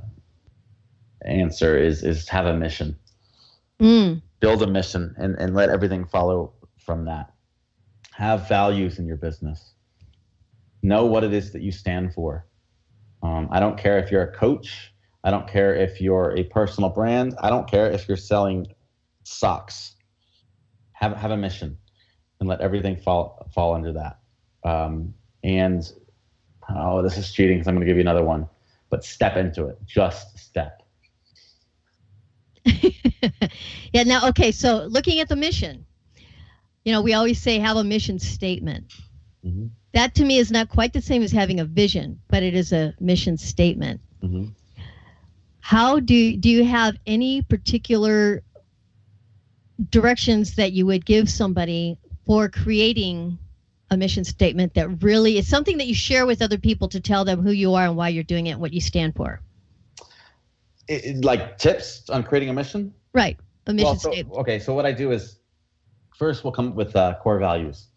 answer 1.25 1.77
is 1.77 2.03
is 2.03 2.27
have 2.29 2.45
a 2.45 2.53
mission. 2.53 2.97
Mm. 3.79 4.21
Build 4.39 4.61
a 4.63 4.67
mission 4.67 5.15
and, 5.17 5.35
and 5.35 5.55
let 5.55 5.69
everything 5.69 6.05
follow 6.05 6.53
from 6.77 7.05
that. 7.05 7.31
Have 8.13 8.47
values 8.47 8.99
in 8.99 9.05
your 9.05 9.17
business. 9.17 9.73
Know 10.81 11.05
what 11.05 11.23
it 11.23 11.33
is 11.33 11.51
that 11.51 11.61
you 11.61 11.71
stand 11.71 12.13
for. 12.13 12.45
Um, 13.21 13.47
I 13.51 13.59
don't 13.59 13.77
care 13.77 13.99
if 13.99 14.11
you're 14.11 14.23
a 14.23 14.31
coach. 14.31 14.93
I 15.23 15.31
don't 15.31 15.47
care 15.47 15.75
if 15.75 15.99
you're 15.99 16.35
a 16.37 16.43
personal 16.43 16.89
brand. 16.89 17.35
I 17.41 17.49
don't 17.49 17.69
care 17.69 17.91
if 17.91 18.07
you're 18.07 18.17
selling 18.17 18.67
socks. 19.23 19.95
Have 20.93 21.15
have 21.17 21.31
a 21.31 21.37
mission, 21.37 21.77
and 22.39 22.49
let 22.49 22.61
everything 22.61 22.95
fall 22.95 23.47
fall 23.53 23.73
under 23.73 23.93
that. 23.93 24.19
Um, 24.63 25.13
and 25.43 25.89
oh, 26.69 27.01
this 27.01 27.17
is 27.17 27.31
cheating 27.31 27.57
because 27.57 27.67
I'm 27.67 27.75
going 27.75 27.85
to 27.85 27.87
give 27.87 27.97
you 27.97 28.01
another 28.01 28.23
one. 28.23 28.47
But 28.89 29.03
step 29.03 29.35
into 29.35 29.67
it. 29.67 29.77
Just 29.85 30.37
step. 30.39 30.81
yeah. 32.65 34.03
Now, 34.03 34.29
okay. 34.29 34.51
So 34.51 34.85
looking 34.85 35.19
at 35.19 35.29
the 35.29 35.35
mission, 35.35 35.85
you 36.85 36.93
know, 36.93 37.01
we 37.01 37.13
always 37.13 37.41
say 37.41 37.59
have 37.59 37.77
a 37.77 37.83
mission 37.83 38.19
statement. 38.19 38.93
Mm-hmm. 39.45 39.67
That 39.93 40.15
to 40.15 40.25
me 40.25 40.37
is 40.37 40.51
not 40.51 40.69
quite 40.69 40.93
the 40.93 41.01
same 41.01 41.23
as 41.23 41.31
having 41.31 41.59
a 41.59 41.65
vision, 41.65 42.21
but 42.29 42.43
it 42.43 42.53
is 42.53 42.71
a 42.71 42.93
mission 42.99 43.37
statement. 43.37 44.01
Mm-hmm. 44.23 44.51
How 45.59 45.99
do 45.99 46.37
do 46.37 46.49
you 46.49 46.63
have 46.63 46.95
any 47.05 47.41
particular 47.41 48.41
directions 49.89 50.55
that 50.55 50.71
you 50.71 50.85
would 50.85 51.05
give 51.05 51.29
somebody 51.29 51.97
for 52.27 52.49
creating 52.49 53.39
a 53.89 53.97
mission 53.97 54.25
statement 54.25 54.73
that 54.73 55.01
really 55.01 55.37
is 55.37 55.47
something 55.47 55.77
that 55.77 55.87
you 55.87 55.95
share 55.95 56.25
with 56.25 56.41
other 56.41 56.57
people 56.57 56.89
to 56.89 56.99
tell 56.99 57.23
them 57.23 57.41
who 57.41 57.51
you 57.51 57.73
are 57.73 57.85
and 57.85 57.95
why 57.95 58.09
you're 58.09 58.23
doing 58.23 58.47
it 58.47 58.51
and 58.51 58.61
what 58.61 58.73
you 58.73 58.81
stand 58.81 59.15
for? 59.15 59.39
It, 60.89 61.23
like 61.23 61.57
tips 61.57 62.09
on 62.09 62.23
creating 62.23 62.49
a 62.49 62.53
mission? 62.53 62.93
Right. 63.13 63.39
A 63.65 63.73
mission 63.73 63.85
well, 63.85 63.95
so, 63.95 64.11
statement. 64.11 64.39
Okay, 64.39 64.59
so 64.59 64.73
what 64.73 64.85
I 64.85 64.91
do 64.91 65.11
is 65.11 65.39
first 66.15 66.43
we'll 66.43 66.53
come 66.53 66.69
up 66.69 66.75
with 66.75 66.95
uh, 66.95 67.15
core 67.21 67.39
values. 67.39 67.87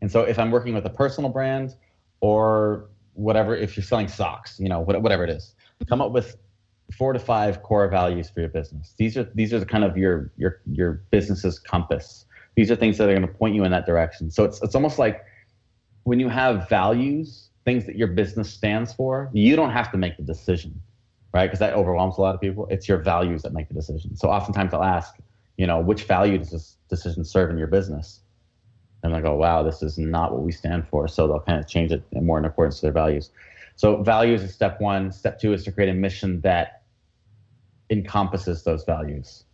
And 0.00 0.10
so 0.10 0.22
if 0.22 0.38
I'm 0.38 0.50
working 0.50 0.74
with 0.74 0.86
a 0.86 0.90
personal 0.90 1.30
brand 1.30 1.76
or 2.20 2.88
whatever, 3.12 3.54
if 3.54 3.76
you're 3.76 3.84
selling 3.84 4.08
socks, 4.08 4.58
you 4.58 4.68
know, 4.68 4.80
whatever 4.80 5.24
it 5.24 5.30
is, 5.30 5.54
come 5.88 6.00
up 6.00 6.12
with 6.12 6.36
four 6.96 7.12
to 7.12 7.18
five 7.18 7.62
core 7.62 7.88
values 7.88 8.30
for 8.30 8.40
your 8.40 8.48
business. 8.48 8.94
These 8.96 9.16
are 9.16 9.30
these 9.34 9.52
are 9.52 9.58
the 9.58 9.66
kind 9.66 9.84
of 9.84 9.96
your 9.96 10.32
your 10.36 10.60
your 10.66 11.02
business's 11.10 11.58
compass. 11.58 12.26
These 12.54 12.70
are 12.70 12.76
things 12.76 12.98
that 12.98 13.08
are 13.08 13.12
going 13.12 13.26
to 13.26 13.32
point 13.32 13.54
you 13.54 13.64
in 13.64 13.70
that 13.70 13.86
direction. 13.86 14.30
So 14.30 14.44
it's 14.44 14.62
it's 14.62 14.74
almost 14.74 14.98
like 14.98 15.24
when 16.04 16.20
you 16.20 16.28
have 16.28 16.68
values, 16.68 17.48
things 17.64 17.86
that 17.86 17.96
your 17.96 18.08
business 18.08 18.50
stands 18.50 18.92
for, 18.92 19.30
you 19.32 19.56
don't 19.56 19.70
have 19.70 19.90
to 19.92 19.98
make 19.98 20.16
the 20.16 20.22
decision, 20.22 20.80
right? 21.32 21.46
Because 21.46 21.60
that 21.60 21.74
overwhelms 21.74 22.18
a 22.18 22.20
lot 22.20 22.34
of 22.34 22.40
people. 22.40 22.66
It's 22.70 22.88
your 22.88 22.98
values 22.98 23.42
that 23.42 23.52
make 23.52 23.68
the 23.68 23.74
decision. 23.74 24.16
So 24.16 24.28
oftentimes 24.28 24.74
I'll 24.74 24.82
ask, 24.82 25.14
you 25.56 25.66
know, 25.66 25.80
which 25.80 26.04
value 26.04 26.38
does 26.38 26.50
this 26.50 26.76
decision 26.88 27.24
serve 27.24 27.50
in 27.50 27.58
your 27.58 27.68
business? 27.68 28.20
And 29.02 29.14
I 29.14 29.20
go, 29.20 29.34
wow, 29.34 29.62
this 29.62 29.82
is 29.82 29.98
not 29.98 30.32
what 30.32 30.42
we 30.42 30.52
stand 30.52 30.86
for. 30.88 31.08
So 31.08 31.26
they'll 31.26 31.40
kind 31.40 31.58
of 31.58 31.66
change 31.68 31.90
it 31.92 32.02
more 32.12 32.38
in 32.38 32.44
accordance 32.44 32.76
to 32.76 32.86
their 32.86 32.92
values. 32.92 33.30
So 33.76 34.02
values 34.02 34.42
is 34.42 34.52
step 34.52 34.80
one. 34.80 35.10
Step 35.10 35.40
two 35.40 35.52
is 35.52 35.64
to 35.64 35.72
create 35.72 35.90
a 35.90 35.94
mission 35.94 36.40
that 36.42 36.82
encompasses 37.90 38.62
those 38.62 38.84
values, 38.84 39.44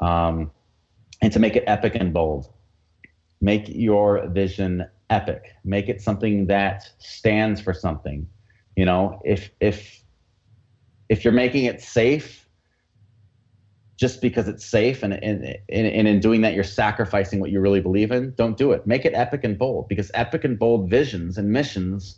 um, 0.00 0.50
and 1.22 1.32
to 1.32 1.38
make 1.38 1.56
it 1.56 1.64
epic 1.66 1.94
and 1.94 2.12
bold. 2.12 2.52
Make 3.40 3.68
your 3.68 4.26
vision 4.28 4.86
epic. 5.08 5.54
Make 5.64 5.88
it 5.88 6.00
something 6.00 6.46
that 6.46 6.88
stands 6.98 7.60
for 7.60 7.72
something. 7.72 8.28
You 8.76 8.84
know, 8.84 9.20
if 9.24 9.50
if 9.60 10.02
if 11.08 11.24
you're 11.24 11.34
making 11.34 11.64
it 11.64 11.82
safe 11.82 12.48
just 13.96 14.22
because 14.22 14.48
it's 14.48 14.64
safe 14.64 15.02
and, 15.02 15.12
and, 15.12 15.44
and, 15.68 16.08
in 16.08 16.20
doing 16.20 16.40
that 16.40 16.54
you're 16.54 16.64
sacrificing 16.64 17.38
what 17.38 17.50
you 17.50 17.60
really 17.60 17.82
believe 17.82 18.10
in 18.10 18.32
don't 18.36 18.56
do 18.56 18.72
it 18.72 18.86
make 18.86 19.04
it 19.04 19.12
epic 19.12 19.44
and 19.44 19.58
bold 19.58 19.86
because 19.88 20.10
epic 20.14 20.42
and 20.42 20.58
bold 20.58 20.88
visions 20.88 21.36
and 21.36 21.50
missions 21.50 22.16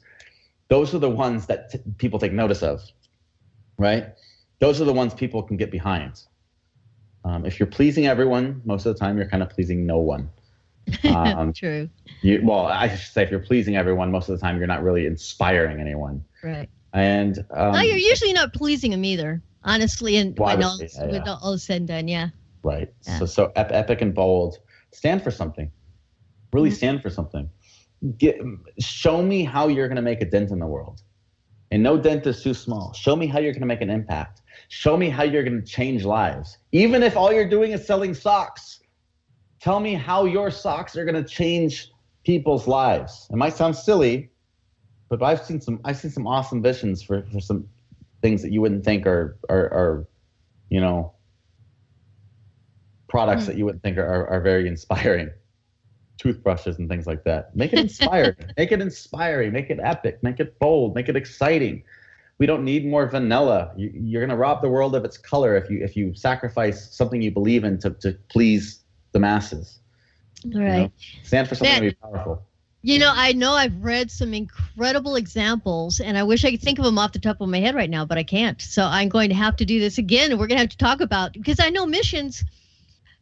those 0.68 0.94
are 0.94 1.00
the 1.00 1.10
ones 1.10 1.46
that 1.46 1.70
t- 1.72 1.80
people 1.98 2.20
take 2.20 2.32
notice 2.32 2.62
of 2.62 2.80
right 3.78 4.14
those 4.60 4.80
are 4.80 4.84
the 4.84 4.92
ones 4.92 5.12
people 5.12 5.42
can 5.42 5.56
get 5.56 5.72
behind 5.72 6.22
um, 7.24 7.46
if 7.46 7.58
you're 7.58 7.66
pleasing 7.66 8.06
everyone 8.06 8.60
most 8.64 8.86
of 8.86 8.94
the 8.94 8.98
time 8.98 9.16
you're 9.16 9.28
kind 9.28 9.42
of 9.42 9.50
pleasing 9.50 9.86
no 9.86 9.98
one 9.98 10.28
um, 11.04 11.52
true 11.52 11.88
you, 12.22 12.40
well 12.44 12.66
i 12.66 12.88
should 12.88 13.12
say 13.12 13.22
if 13.22 13.30
you're 13.30 13.40
pleasing 13.40 13.76
everyone 13.76 14.10
most 14.10 14.28
of 14.28 14.38
the 14.38 14.40
time 14.40 14.58
you're 14.58 14.66
not 14.66 14.82
really 14.82 15.06
inspiring 15.06 15.80
anyone 15.80 16.24
right 16.42 16.68
and 16.92 17.44
um, 17.54 17.72
no, 17.72 17.80
you're 17.80 17.96
usually 17.96 18.32
not 18.32 18.52
pleasing 18.52 18.90
them 18.90 19.04
either 19.04 19.42
honestly, 19.64 20.16
and 20.16 20.38
when 20.38 20.62
all, 20.62 20.78
yeah, 20.80 21.06
when 21.06 21.28
all 21.28 21.58
said 21.58 21.78
and 21.78 21.88
done, 21.88 22.08
yeah. 22.08 22.28
Right. 22.62 22.92
Yeah. 23.06 23.18
So 23.18 23.26
so 23.26 23.52
epic 23.56 24.00
and 24.00 24.14
bold. 24.14 24.58
Stand 24.92 25.22
for 25.22 25.30
something. 25.30 25.70
Really 26.52 26.68
mm-hmm. 26.68 26.76
stand 26.76 27.02
for 27.02 27.10
something. 27.10 27.48
Get 28.18 28.40
show 28.78 29.22
me 29.22 29.44
how 29.44 29.68
you're 29.68 29.88
going 29.88 29.96
to 29.96 30.02
make 30.02 30.20
a 30.22 30.26
dent 30.26 30.50
in 30.50 30.58
the 30.58 30.66
world. 30.66 31.02
And 31.70 31.82
no 31.82 31.96
dent 31.96 32.26
is 32.26 32.42
too 32.42 32.54
small. 32.54 32.92
Show 32.92 33.16
me 33.16 33.26
how 33.26 33.38
you're 33.38 33.52
going 33.52 33.62
to 33.62 33.66
make 33.66 33.80
an 33.80 33.90
impact. 33.90 34.41
Show 34.68 34.96
me 34.96 35.08
how 35.08 35.22
you're 35.22 35.42
going 35.42 35.60
to 35.60 35.66
change 35.66 36.04
lives. 36.04 36.58
Even 36.72 37.02
if 37.02 37.16
all 37.16 37.32
you're 37.32 37.48
doing 37.48 37.72
is 37.72 37.86
selling 37.86 38.14
socks, 38.14 38.80
tell 39.60 39.80
me 39.80 39.94
how 39.94 40.24
your 40.24 40.50
socks 40.50 40.96
are 40.96 41.04
going 41.04 41.22
to 41.22 41.28
change 41.28 41.90
people's 42.24 42.66
lives. 42.66 43.28
It 43.30 43.36
might 43.36 43.54
sound 43.54 43.76
silly, 43.76 44.30
but 45.08 45.22
I've 45.22 45.42
seen 45.42 45.60
some 45.60 45.80
I've 45.84 45.96
seen 45.96 46.10
some 46.10 46.26
awesome 46.26 46.62
visions 46.62 47.02
for, 47.02 47.22
for 47.32 47.40
some 47.40 47.68
things 48.22 48.42
that 48.42 48.52
you 48.52 48.60
wouldn't 48.60 48.84
think 48.84 49.06
are 49.06 49.38
are, 49.48 49.64
are 49.72 50.08
you 50.70 50.80
know 50.80 51.12
products 53.08 53.44
mm. 53.44 53.46
that 53.46 53.56
you 53.56 53.64
wouldn't 53.64 53.82
think 53.82 53.98
are, 53.98 54.26
are 54.26 54.40
very 54.40 54.68
inspiring. 54.68 55.30
Toothbrushes 56.18 56.78
and 56.78 56.88
things 56.88 57.06
like 57.06 57.24
that. 57.24 57.54
Make 57.56 57.72
it 57.72 57.80
inspired 57.80 58.52
make 58.56 58.72
it 58.72 58.80
inspiring. 58.80 59.52
Make 59.52 59.70
it 59.70 59.80
epic. 59.82 60.22
Make 60.22 60.40
it 60.40 60.58
bold. 60.58 60.94
Make 60.94 61.08
it 61.08 61.16
exciting 61.16 61.82
we 62.42 62.46
don't 62.46 62.64
need 62.64 62.84
more 62.84 63.06
vanilla. 63.06 63.70
You, 63.76 63.92
you're 63.94 64.20
going 64.20 64.36
to 64.36 64.36
rob 64.36 64.62
the 64.62 64.68
world 64.68 64.96
of 64.96 65.04
its 65.04 65.16
color 65.16 65.54
if 65.54 65.70
you 65.70 65.78
if 65.80 65.96
you 65.96 66.12
sacrifice 66.12 66.92
something 66.92 67.22
you 67.22 67.30
believe 67.30 67.62
in 67.62 67.78
to, 67.78 67.90
to 67.90 68.18
please 68.30 68.80
the 69.12 69.20
masses. 69.20 69.78
All 70.52 70.60
right 70.60 70.74
you 70.74 70.82
know? 70.82 70.92
stand 71.22 71.48
for 71.48 71.54
something 71.54 71.76
to 71.76 71.80
be 71.82 71.92
powerful. 71.92 72.42
you 72.82 72.98
know, 72.98 73.12
I 73.14 73.32
know 73.32 73.52
I've 73.52 73.80
read 73.80 74.10
some 74.10 74.34
incredible 74.34 75.14
examples, 75.14 76.00
and 76.00 76.18
I 76.18 76.24
wish 76.24 76.44
I 76.44 76.50
could 76.50 76.60
think 76.60 76.80
of 76.80 76.84
them 76.84 76.98
off 76.98 77.12
the 77.12 77.20
top 77.20 77.40
of 77.40 77.48
my 77.48 77.60
head 77.60 77.76
right 77.76 77.88
now, 77.88 78.04
but 78.04 78.18
I 78.18 78.24
can't. 78.24 78.60
So 78.60 78.82
I'm 78.82 79.08
going 79.08 79.28
to 79.28 79.36
have 79.36 79.54
to 79.58 79.64
do 79.64 79.78
this 79.78 79.98
again, 79.98 80.32
and 80.32 80.40
we're 80.40 80.48
going 80.48 80.58
to 80.58 80.64
have 80.64 80.70
to 80.70 80.76
talk 80.76 81.00
about 81.00 81.34
because 81.34 81.60
I 81.60 81.70
know 81.70 81.86
missions, 81.86 82.42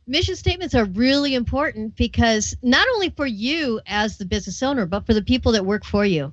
mission 0.06 0.34
statements 0.34 0.74
are 0.74 0.86
really 0.86 1.34
important 1.34 1.94
because 1.94 2.56
not 2.62 2.88
only 2.94 3.10
for 3.10 3.26
you 3.26 3.82
as 3.86 4.16
the 4.16 4.24
business 4.24 4.62
owner, 4.62 4.86
but 4.86 5.04
for 5.04 5.12
the 5.12 5.20
people 5.20 5.52
that 5.52 5.66
work 5.66 5.84
for 5.84 6.06
you 6.06 6.32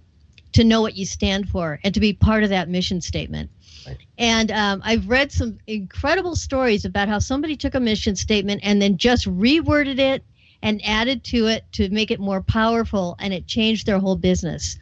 to 0.54 0.64
know 0.64 0.82
what 0.82 0.96
you 0.96 1.06
stand 1.06 1.50
for 1.50 1.80
and 1.84 1.94
to 1.94 2.00
be 2.00 2.14
part 2.14 2.44
of 2.44 2.50
that 2.50 2.70
mission 2.70 3.02
statement. 3.02 3.50
Right. 3.86 3.98
And 4.18 4.52
um, 4.52 4.82
I've 4.84 5.08
read 5.08 5.32
some 5.32 5.60
incredible 5.68 6.36
stories 6.36 6.86
about 6.86 7.08
how 7.08 7.20
somebody 7.20 7.56
took 7.56 7.76
a 7.76 7.80
mission 7.80 8.16
statement 8.16 8.62
and 8.64 8.82
then 8.82 8.98
just 8.98 9.26
reworded 9.28 10.00
it 10.00 10.24
and 10.62 10.82
added 10.84 11.24
to 11.24 11.48
it 11.48 11.64
to 11.74 11.90
make 11.90 12.10
it 12.10 12.20
more 12.20 12.42
powerful, 12.42 13.16
and 13.20 13.32
it 13.34 13.46
changed 13.46 13.86
their 13.86 14.00
whole 14.00 14.16
business. 14.16 14.78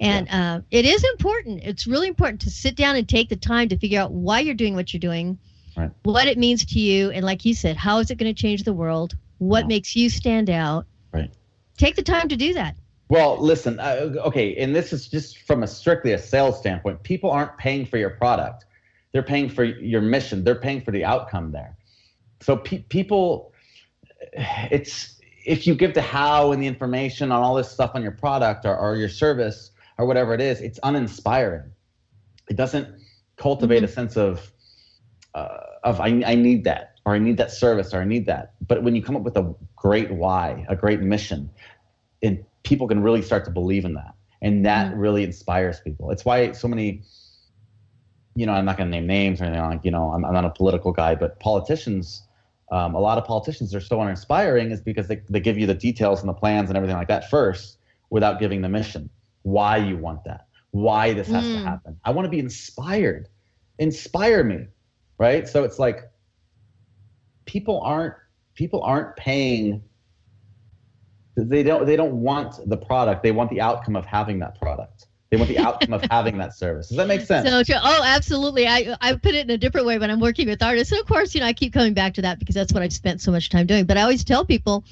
And 0.00 0.26
yeah. 0.26 0.54
uh, 0.54 0.60
it 0.70 0.84
is 0.84 1.04
important. 1.04 1.62
It's 1.62 1.86
really 1.86 2.08
important 2.08 2.40
to 2.40 2.50
sit 2.50 2.74
down 2.74 2.96
and 2.96 3.08
take 3.08 3.28
the 3.28 3.36
time 3.36 3.68
to 3.68 3.78
figure 3.78 4.00
out 4.00 4.10
why 4.10 4.40
you're 4.40 4.54
doing 4.54 4.74
what 4.74 4.92
you're 4.92 5.00
doing, 5.00 5.38
right. 5.76 5.90
what 6.02 6.26
it 6.26 6.38
means 6.38 6.64
to 6.64 6.80
you, 6.80 7.10
and 7.10 7.24
like 7.24 7.44
you 7.44 7.54
said, 7.54 7.76
how 7.76 7.98
is 7.98 8.10
it 8.10 8.16
going 8.16 8.34
to 8.34 8.40
change 8.40 8.64
the 8.64 8.72
world? 8.72 9.14
What 9.38 9.68
makes 9.68 9.94
you 9.94 10.08
stand 10.08 10.48
out? 10.48 10.86
Right. 11.12 11.30
Take 11.76 11.94
the 11.94 12.02
time 12.02 12.28
to 12.28 12.36
do 12.36 12.54
that. 12.54 12.76
Well, 13.12 13.36
listen, 13.38 13.78
uh, 13.78 14.14
okay, 14.24 14.56
and 14.56 14.74
this 14.74 14.90
is 14.90 15.06
just 15.06 15.40
from 15.40 15.62
a 15.62 15.66
strictly 15.66 16.12
a 16.12 16.18
sales 16.18 16.56
standpoint. 16.58 17.02
People 17.02 17.30
aren't 17.30 17.58
paying 17.58 17.84
for 17.84 17.98
your 17.98 18.08
product; 18.08 18.64
they're 19.12 19.22
paying 19.22 19.50
for 19.50 19.64
your 19.64 20.00
mission. 20.00 20.44
They're 20.44 20.58
paying 20.58 20.80
for 20.80 20.92
the 20.92 21.04
outcome 21.04 21.52
there. 21.52 21.76
So 22.40 22.56
pe- 22.56 22.84
people, 22.84 23.52
it's 24.32 25.20
if 25.44 25.66
you 25.66 25.74
give 25.74 25.92
the 25.92 26.00
how 26.00 26.52
and 26.52 26.62
the 26.62 26.66
information 26.66 27.30
on 27.32 27.42
all 27.42 27.54
this 27.54 27.70
stuff 27.70 27.90
on 27.92 28.02
your 28.02 28.12
product 28.12 28.64
or, 28.64 28.74
or 28.74 28.96
your 28.96 29.10
service 29.10 29.72
or 29.98 30.06
whatever 30.06 30.32
it 30.32 30.40
is, 30.40 30.62
it's 30.62 30.80
uninspiring. 30.82 31.70
It 32.48 32.56
doesn't 32.56 32.88
cultivate 33.36 33.82
mm-hmm. 33.82 33.84
a 33.84 33.88
sense 33.88 34.16
of 34.16 34.50
uh, 35.34 35.58
of 35.84 36.00
I, 36.00 36.22
I 36.24 36.34
need 36.34 36.64
that 36.64 36.94
or 37.04 37.14
I 37.14 37.18
need 37.18 37.36
that 37.36 37.50
service 37.50 37.92
or 37.92 38.00
I 38.00 38.06
need 38.06 38.24
that. 38.24 38.54
But 38.66 38.82
when 38.82 38.96
you 38.96 39.02
come 39.02 39.16
up 39.16 39.22
with 39.22 39.36
a 39.36 39.54
great 39.76 40.10
why, 40.10 40.64
a 40.70 40.74
great 40.74 41.02
mission, 41.02 41.50
and 42.22 42.42
people 42.62 42.88
can 42.88 43.02
really 43.02 43.22
start 43.22 43.44
to 43.44 43.50
believe 43.50 43.84
in 43.84 43.94
that. 43.94 44.14
And 44.40 44.66
that 44.66 44.90
mm-hmm. 44.90 44.98
really 44.98 45.24
inspires 45.24 45.80
people. 45.80 46.10
It's 46.10 46.24
why 46.24 46.52
so 46.52 46.68
many 46.68 47.02
you 48.34 48.46
know 48.46 48.52
i'm 48.52 48.64
not 48.64 48.78
going 48.78 48.90
to 48.90 48.96
name 48.96 49.06
names 49.06 49.42
or 49.42 49.44
anything 49.44 49.62
like 49.62 49.84
you 49.84 49.90
know 49.90 50.10
i'm, 50.10 50.24
I'm 50.24 50.32
not 50.32 50.46
a 50.46 50.50
political 50.50 50.90
guy 50.90 51.14
but 51.14 51.38
politicians 51.38 52.22
um, 52.70 52.94
a 52.94 52.98
lot 52.98 53.18
of 53.18 53.26
politicians 53.26 53.74
are 53.74 53.80
so 53.80 54.00
uninspiring 54.00 54.70
is 54.70 54.80
because 54.80 55.06
they, 55.06 55.20
they 55.28 55.38
give 55.38 55.58
you 55.58 55.66
the 55.66 55.74
details 55.74 56.20
and 56.20 56.28
the 56.30 56.32
plans 56.32 56.70
and 56.70 56.78
everything 56.78 56.96
like 56.96 57.08
that 57.08 57.28
first 57.28 57.76
without 58.08 58.40
giving 58.40 58.62
the 58.62 58.68
mission. 58.70 59.10
Why 59.42 59.76
you 59.76 59.98
want 59.98 60.24
that. 60.24 60.46
Why 60.70 61.12
this 61.12 61.28
has 61.28 61.44
mm. 61.44 61.58
to 61.58 61.64
happen. 61.64 62.00
I 62.06 62.12
want 62.12 62.24
to 62.24 62.30
be 62.30 62.38
inspired. 62.38 63.28
Inspire 63.78 64.42
me 64.42 64.68
right? 65.22 65.48
So 65.48 65.62
it's 65.62 65.78
like 65.78 66.10
people 67.44 67.80
aren't 67.80 68.14
people 68.54 68.82
aren't 68.82 69.14
paying 69.16 69.82
they 71.34 71.62
don't 71.62 71.86
they 71.86 71.96
don't 71.96 72.20
want 72.20 72.68
the 72.68 72.76
product. 72.76 73.22
They 73.22 73.32
want 73.32 73.50
the 73.50 73.60
outcome 73.60 73.96
of 73.96 74.04
having 74.04 74.38
that 74.40 74.58
product. 74.60 75.06
They 75.30 75.38
want 75.38 75.48
the 75.48 75.58
outcome 75.58 75.94
of 75.94 76.04
having 76.10 76.36
that 76.38 76.54
service. 76.54 76.88
Does 76.88 76.98
that 76.98 77.08
make 77.08 77.22
sense? 77.22 77.48
So 77.48 77.62
true. 77.62 77.76
Oh 77.82 78.02
absolutely. 78.04 78.66
I 78.66 78.94
i 79.00 79.14
put 79.14 79.34
it 79.34 79.46
in 79.46 79.50
a 79.50 79.56
different 79.56 79.86
way 79.86 79.98
when 79.98 80.10
i'm 80.10 80.20
working 80.20 80.46
with 80.46 80.62
artists. 80.62 80.92
And 80.92 81.00
of 81.00 81.06
course 81.06 81.34
you 81.34 81.40
know 81.40 81.46
i 81.46 81.54
keep 81.54 81.72
coming 81.72 81.94
back 81.94 82.12
to 82.14 82.22
that 82.22 82.38
because 82.38 82.54
that's 82.54 82.72
what 82.72 82.82
i've 82.82 82.92
spent 82.92 83.22
so 83.22 83.30
much 83.30 83.48
time 83.48 83.66
doing. 83.66 83.86
But 83.86 83.96
i 83.96 84.02
always 84.02 84.24
tell 84.24 84.44
people 84.44 84.84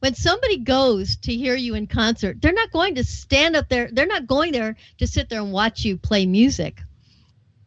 when 0.00 0.14
somebody 0.14 0.58
goes 0.58 1.16
to 1.16 1.34
hear 1.34 1.56
you 1.56 1.74
in 1.74 1.86
concert 1.86 2.42
they're 2.42 2.52
not 2.52 2.70
going 2.72 2.94
to 2.96 3.04
stand 3.04 3.56
up 3.56 3.70
there. 3.70 3.88
They're 3.90 4.06
not 4.06 4.26
going 4.26 4.52
there 4.52 4.76
to 4.98 5.06
sit 5.06 5.30
there 5.30 5.40
and 5.40 5.50
watch 5.50 5.84
you 5.84 5.96
play 5.96 6.26
music. 6.26 6.82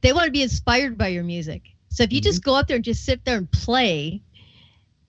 They 0.01 0.13
want 0.13 0.25
to 0.25 0.32
be 0.32 0.43
inspired 0.43 0.99
by 0.99 1.07
your 1.07 1.23
music. 1.23 1.63
So 1.89 2.03
if 2.03 2.13
you 2.13 2.19
mm-hmm. 2.19 2.25
just 2.25 2.43
go 2.43 2.53
up 2.53 2.67
there 2.67 2.75
and 2.75 2.86
just 2.86 3.05
sit 3.05 3.25
there 3.25 3.38
and 3.38 3.51
play 3.51 4.21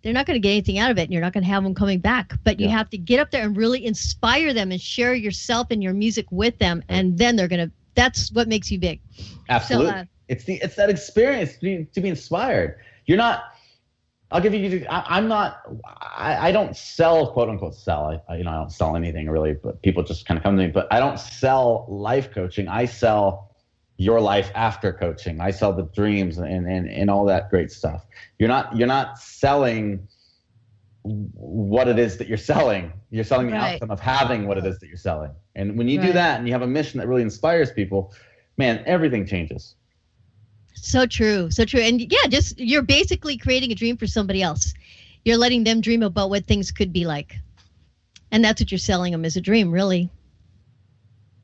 they're 0.03 0.13
not 0.13 0.27
going 0.27 0.35
to 0.35 0.41
get 0.41 0.51
anything 0.51 0.79
out 0.79 0.91
of 0.91 0.99
it 0.99 1.03
and 1.03 1.13
you're 1.13 1.23
not 1.23 1.33
going 1.33 1.45
to 1.45 1.51
have 1.51 1.63
them 1.63 1.75
coming 1.75 1.99
back 1.99 2.33
but 2.45 2.59
you 2.59 2.69
have 2.69 2.89
to 2.91 2.99
get 2.99 3.21
up 3.21 3.31
there 3.31 3.45
and 3.45 3.57
really 3.57 3.85
inspire 3.85 4.53
them 4.55 4.73
and 4.73 4.81
share 4.81 5.15
yourself 5.15 5.69
and 5.71 5.83
your 5.83 5.93
music 5.93 6.27
with 6.31 6.59
them 6.59 6.83
and 6.89 7.19
then 7.19 7.37
they're 7.37 7.49
going 7.49 7.67
to 7.69 7.73
that's 7.95 8.33
what 8.33 8.49
makes 8.49 8.71
you 8.71 8.79
big. 8.79 9.01
Absolutely. 9.49 9.91
So, 9.91 9.97
uh, 9.97 10.05
it's 10.29 10.45
the 10.45 10.55
it's 10.63 10.77
that 10.77 10.91
experience 10.91 11.55
to 11.55 11.61
be, 11.61 11.87
to 11.93 12.01
be 12.01 12.09
inspired. 12.09 12.79
You're 13.07 13.19
not 13.19 13.45
i'll 14.33 14.41
give 14.41 14.55
you 14.55 14.87
I, 14.89 15.19
am 15.19 15.27
not 15.27 15.63
I, 16.01 16.51
I 16.51 16.53
don't 16.53 16.77
sell 16.77 17.33
quote 17.33 17.49
unquote 17.49 17.75
sell. 17.75 18.05
I, 18.29 18.33
I 18.33 18.37
you 18.37 18.45
know 18.45 18.53
i 18.53 18.55
don't 18.55 18.71
sell 18.71 18.95
anything 18.95 19.29
really 19.29 19.55
but 19.55 19.83
people 19.83 20.05
just 20.05 20.25
kind 20.25 20.39
of 20.39 20.45
come 20.45 20.57
to 20.57 20.63
me 20.63 20.71
but 20.71 20.87
i 20.93 21.01
don't 21.01 21.19
sell 21.19 21.85
life 21.89 22.31
coaching. 22.33 22.69
I 22.69 22.85
sell 22.85 23.50
your 24.01 24.19
life 24.19 24.51
after 24.55 24.95
coaching. 24.95 25.43
I 25.43 25.51
sell 25.51 25.75
the 25.75 25.83
dreams 25.83 26.39
and, 26.39 26.67
and, 26.67 26.89
and 26.89 27.11
all 27.11 27.27
that 27.27 27.51
great 27.51 27.71
stuff. 27.71 28.07
You're 28.39 28.49
not 28.49 28.75
you're 28.75 28.89
not 28.89 29.19
selling 29.19 30.09
what 31.03 31.87
it 31.87 31.99
is 31.99 32.17
that 32.17 32.27
you're 32.27 32.39
selling. 32.39 32.95
You're 33.11 33.25
selling 33.25 33.49
the 33.49 33.53
right. 33.53 33.75
outcome 33.75 33.91
of 33.91 34.01
having 34.01 34.47
what 34.47 34.57
it 34.57 34.65
is 34.65 34.79
that 34.79 34.87
you're 34.87 34.97
selling. 34.97 35.33
And 35.55 35.77
when 35.77 35.87
you 35.87 35.99
right. 35.99 36.07
do 36.07 36.13
that 36.15 36.39
and 36.39 36.49
you 36.49 36.55
have 36.55 36.63
a 36.63 36.67
mission 36.67 36.99
that 36.99 37.09
really 37.09 37.21
inspires 37.21 37.73
people, 37.73 38.15
man, 38.57 38.83
everything 38.87 39.27
changes. 39.27 39.75
So 40.73 41.05
true. 41.05 41.51
So 41.51 41.67
true. 41.67 41.81
And 41.81 42.01
yeah, 42.01 42.27
just 42.31 42.59
you're 42.59 42.81
basically 42.81 43.37
creating 43.37 43.71
a 43.71 43.75
dream 43.75 43.99
for 43.99 44.07
somebody 44.07 44.41
else. 44.41 44.73
You're 45.27 45.37
letting 45.37 45.65
them 45.65 45.83
dream 45.83 46.03
about 46.03 46.31
what 46.31 46.47
things 46.47 46.71
could 46.71 46.91
be 46.91 47.05
like. 47.05 47.37
And 48.33 48.43
that's 48.43 48.63
what 48.63 48.73
you're 48.73 48.79
selling 48.79 49.13
them 49.13 49.27
as 49.27 49.37
a 49.37 49.43
dream, 49.43 49.71
really. 49.71 50.09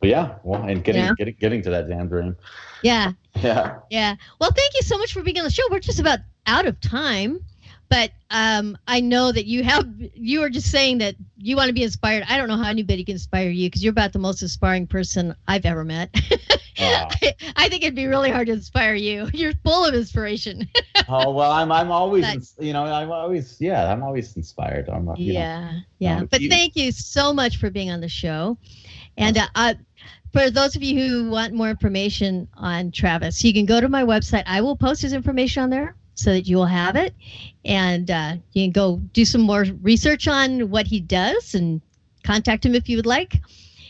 Yeah, 0.07 0.37
well, 0.43 0.63
and 0.63 0.83
getting 0.85 1.15
getting 1.17 1.37
getting 1.39 1.63
to 1.63 1.71
that 1.71 1.89
damn 1.89 2.09
dream. 2.09 2.37
Yeah. 2.83 3.13
Yeah. 3.43 3.81
Yeah. 3.91 4.17
Well, 4.41 4.51
thank 4.51 4.73
you 4.73 4.81
so 4.81 4.97
much 4.97 5.13
for 5.13 5.23
being 5.23 5.37
on 5.37 5.45
the 5.45 5.51
show. 5.51 5.63
We're 5.71 5.79
just 5.79 6.01
about 6.01 6.21
out 6.47 6.65
of 6.65 6.81
time, 6.81 7.45
but 7.91 8.11
um, 8.31 8.79
I 8.89 9.01
know 9.01 9.31
that 9.31 9.45
you 9.45 9.63
have. 9.63 9.87
You 10.15 10.41
were 10.41 10.49
just 10.49 10.71
saying 10.71 10.99
that 10.99 11.17
you 11.37 11.55
want 11.55 11.69
to 11.69 11.75
be 11.75 11.83
inspired. 11.83 12.25
I 12.31 12.39
don't 12.39 12.49
know 12.49 12.57
how 12.57 12.71
anybody 12.71 13.05
can 13.05 13.13
inspire 13.13 13.51
you 13.51 13.69
because 13.69 13.85
you're 13.85 13.91
about 13.91 14.15
the 14.15 14.19
most 14.19 14.41
inspiring 14.41 14.87
person 14.87 15.35
I've 15.47 15.67
ever 15.67 15.85
met. 15.85 16.15
Uh, 16.79 17.09
I, 17.11 17.35
I, 17.57 17.69
think 17.71 17.85
it'd 17.85 17.95
be 17.95 18.07
really 18.07 18.31
hard 18.31 18.49
to 18.49 18.53
inspire 18.53 18.95
you. 18.95 19.31
You're 19.33 19.55
full 19.65 19.87
of 19.87 19.95
inspiration. 19.95 20.69
oh 21.09 21.33
well, 21.33 21.51
I'm 21.51 21.73
I'm 21.73 21.91
always 21.91 22.53
but, 22.53 22.63
you 22.63 22.75
know 22.75 22.85
I'm 22.85 23.11
always 23.11 23.59
yeah 23.61 23.91
I'm 23.91 24.03
always 24.03 24.37
inspired. 24.37 24.91
I'm 24.91 25.09
yeah 25.17 25.71
know, 25.71 25.79
yeah. 26.01 26.19
Um, 26.19 26.27
but 26.27 26.43
you, 26.43 26.51
thank 26.51 26.77
you 26.77 26.93
so 26.93 27.33
much 27.33 27.57
for 27.57 27.71
being 27.71 27.91
on 27.91 28.03
the 28.03 28.11
show. 28.11 28.59
And 29.17 29.39
uh, 29.39 29.47
uh, 29.55 29.75
for 30.37 30.51
those 30.51 30.77
of 30.77 30.83
you 30.83 31.01
who 31.01 31.31
want 31.31 31.55
more 31.55 31.71
information 31.71 32.47
on 32.59 32.91
Travis, 32.91 33.43
you 33.43 33.55
can 33.55 33.65
go 33.65 33.81
to 33.81 33.89
my 33.89 34.03
website. 34.03 34.43
I 34.45 34.61
will 34.61 34.77
post 34.77 35.01
his 35.01 35.15
information 35.15 35.63
on 35.63 35.71
there 35.71 35.97
so 36.15 36.31
that 36.31 36.47
you 36.47 36.59
will 36.59 36.67
have 36.67 36.95
it. 36.95 37.15
And 37.65 38.11
uh, 38.11 38.37
you 38.53 38.67
can 38.67 38.73
go 38.73 38.99
do 39.15 39.25
some 39.25 39.41
more 39.41 39.65
research 39.81 40.29
on 40.29 40.69
what 40.69 40.87
he 40.87 41.01
does 41.01 41.55
and 41.55 41.81
contact 42.23 42.67
him 42.67 42.75
if 42.75 42.87
you 42.87 42.99
would 42.99 43.07
like. 43.07 43.41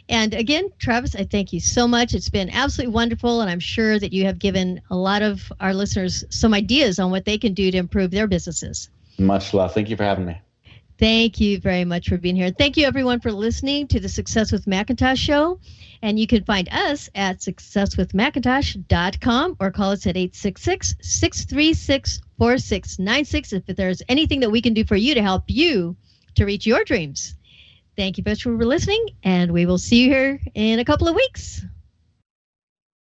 And 0.09 0.34
again, 0.34 0.70
Travis, 0.78 1.16
I 1.16 1.24
thank 1.24 1.53
you 1.53 1.59
so 1.59 1.88
much. 1.88 2.14
It's 2.14 2.28
been 2.28 2.49
absolutely 2.51 2.94
wonderful. 2.94 3.40
And 3.40 3.51
I'm 3.51 3.59
sure 3.59 3.99
that 3.99 4.12
you 4.12 4.24
have 4.26 4.38
given 4.38 4.80
a 4.88 4.97
lot 4.97 5.22
of 5.22 5.53
our 5.59 5.74
listeners 5.74 6.22
some 6.30 6.55
ideas 6.55 7.01
on 7.01 7.11
what 7.11 7.24
they 7.24 7.38
can 7.38 7.55
do 7.55 7.72
to 7.72 7.76
improve 7.76 8.12
their 8.12 8.28
businesses. 8.28 8.88
Much 9.18 9.53
love. 9.53 9.74
Thank 9.74 9.90
you 9.90 9.97
for 9.97 10.05
having 10.05 10.26
me. 10.26 10.40
Thank 10.99 11.40
you 11.40 11.59
very 11.59 11.84
much 11.84 12.09
for 12.09 12.18
being 12.18 12.36
here. 12.36 12.51
Thank 12.51 12.76
you, 12.76 12.86
everyone, 12.86 13.18
for 13.18 13.32
listening 13.32 13.88
to 13.88 13.99
the 13.99 14.09
Success 14.09 14.53
with 14.53 14.64
McIntosh 14.66 15.18
show. 15.18 15.59
And 16.03 16.18
you 16.18 16.26
can 16.26 16.44
find 16.44 16.68
us 16.70 17.09
at 17.14 17.38
successwithmcintosh.com 17.38 19.57
or 19.61 19.70
call 19.70 19.92
us 19.92 20.07
at 20.07 20.16
866 20.16 20.97
636 21.01 22.20
4696 22.38 23.53
if 23.53 23.64
there's 23.76 24.03
anything 24.09 24.40
that 24.40 24.51
we 24.51 24.61
can 24.61 24.74
do 24.74 24.84
for 24.84 24.97
you 24.97 25.14
to 25.14 25.22
help 25.22 25.44
you 25.47 25.97
to 26.34 26.44
reach 26.44 26.66
your 26.66 26.82
dreams. 26.84 27.36
Thank 27.97 28.18
you 28.18 28.24
much 28.26 28.42
for 28.42 28.53
listening, 28.53 29.07
and 29.22 29.53
we 29.53 29.64
will 29.64 29.78
see 29.78 30.05
you 30.05 30.11
here 30.11 30.40
in 30.55 30.78
a 30.78 30.84
couple 30.84 31.09
of 31.09 31.14
weeks. 31.14 31.64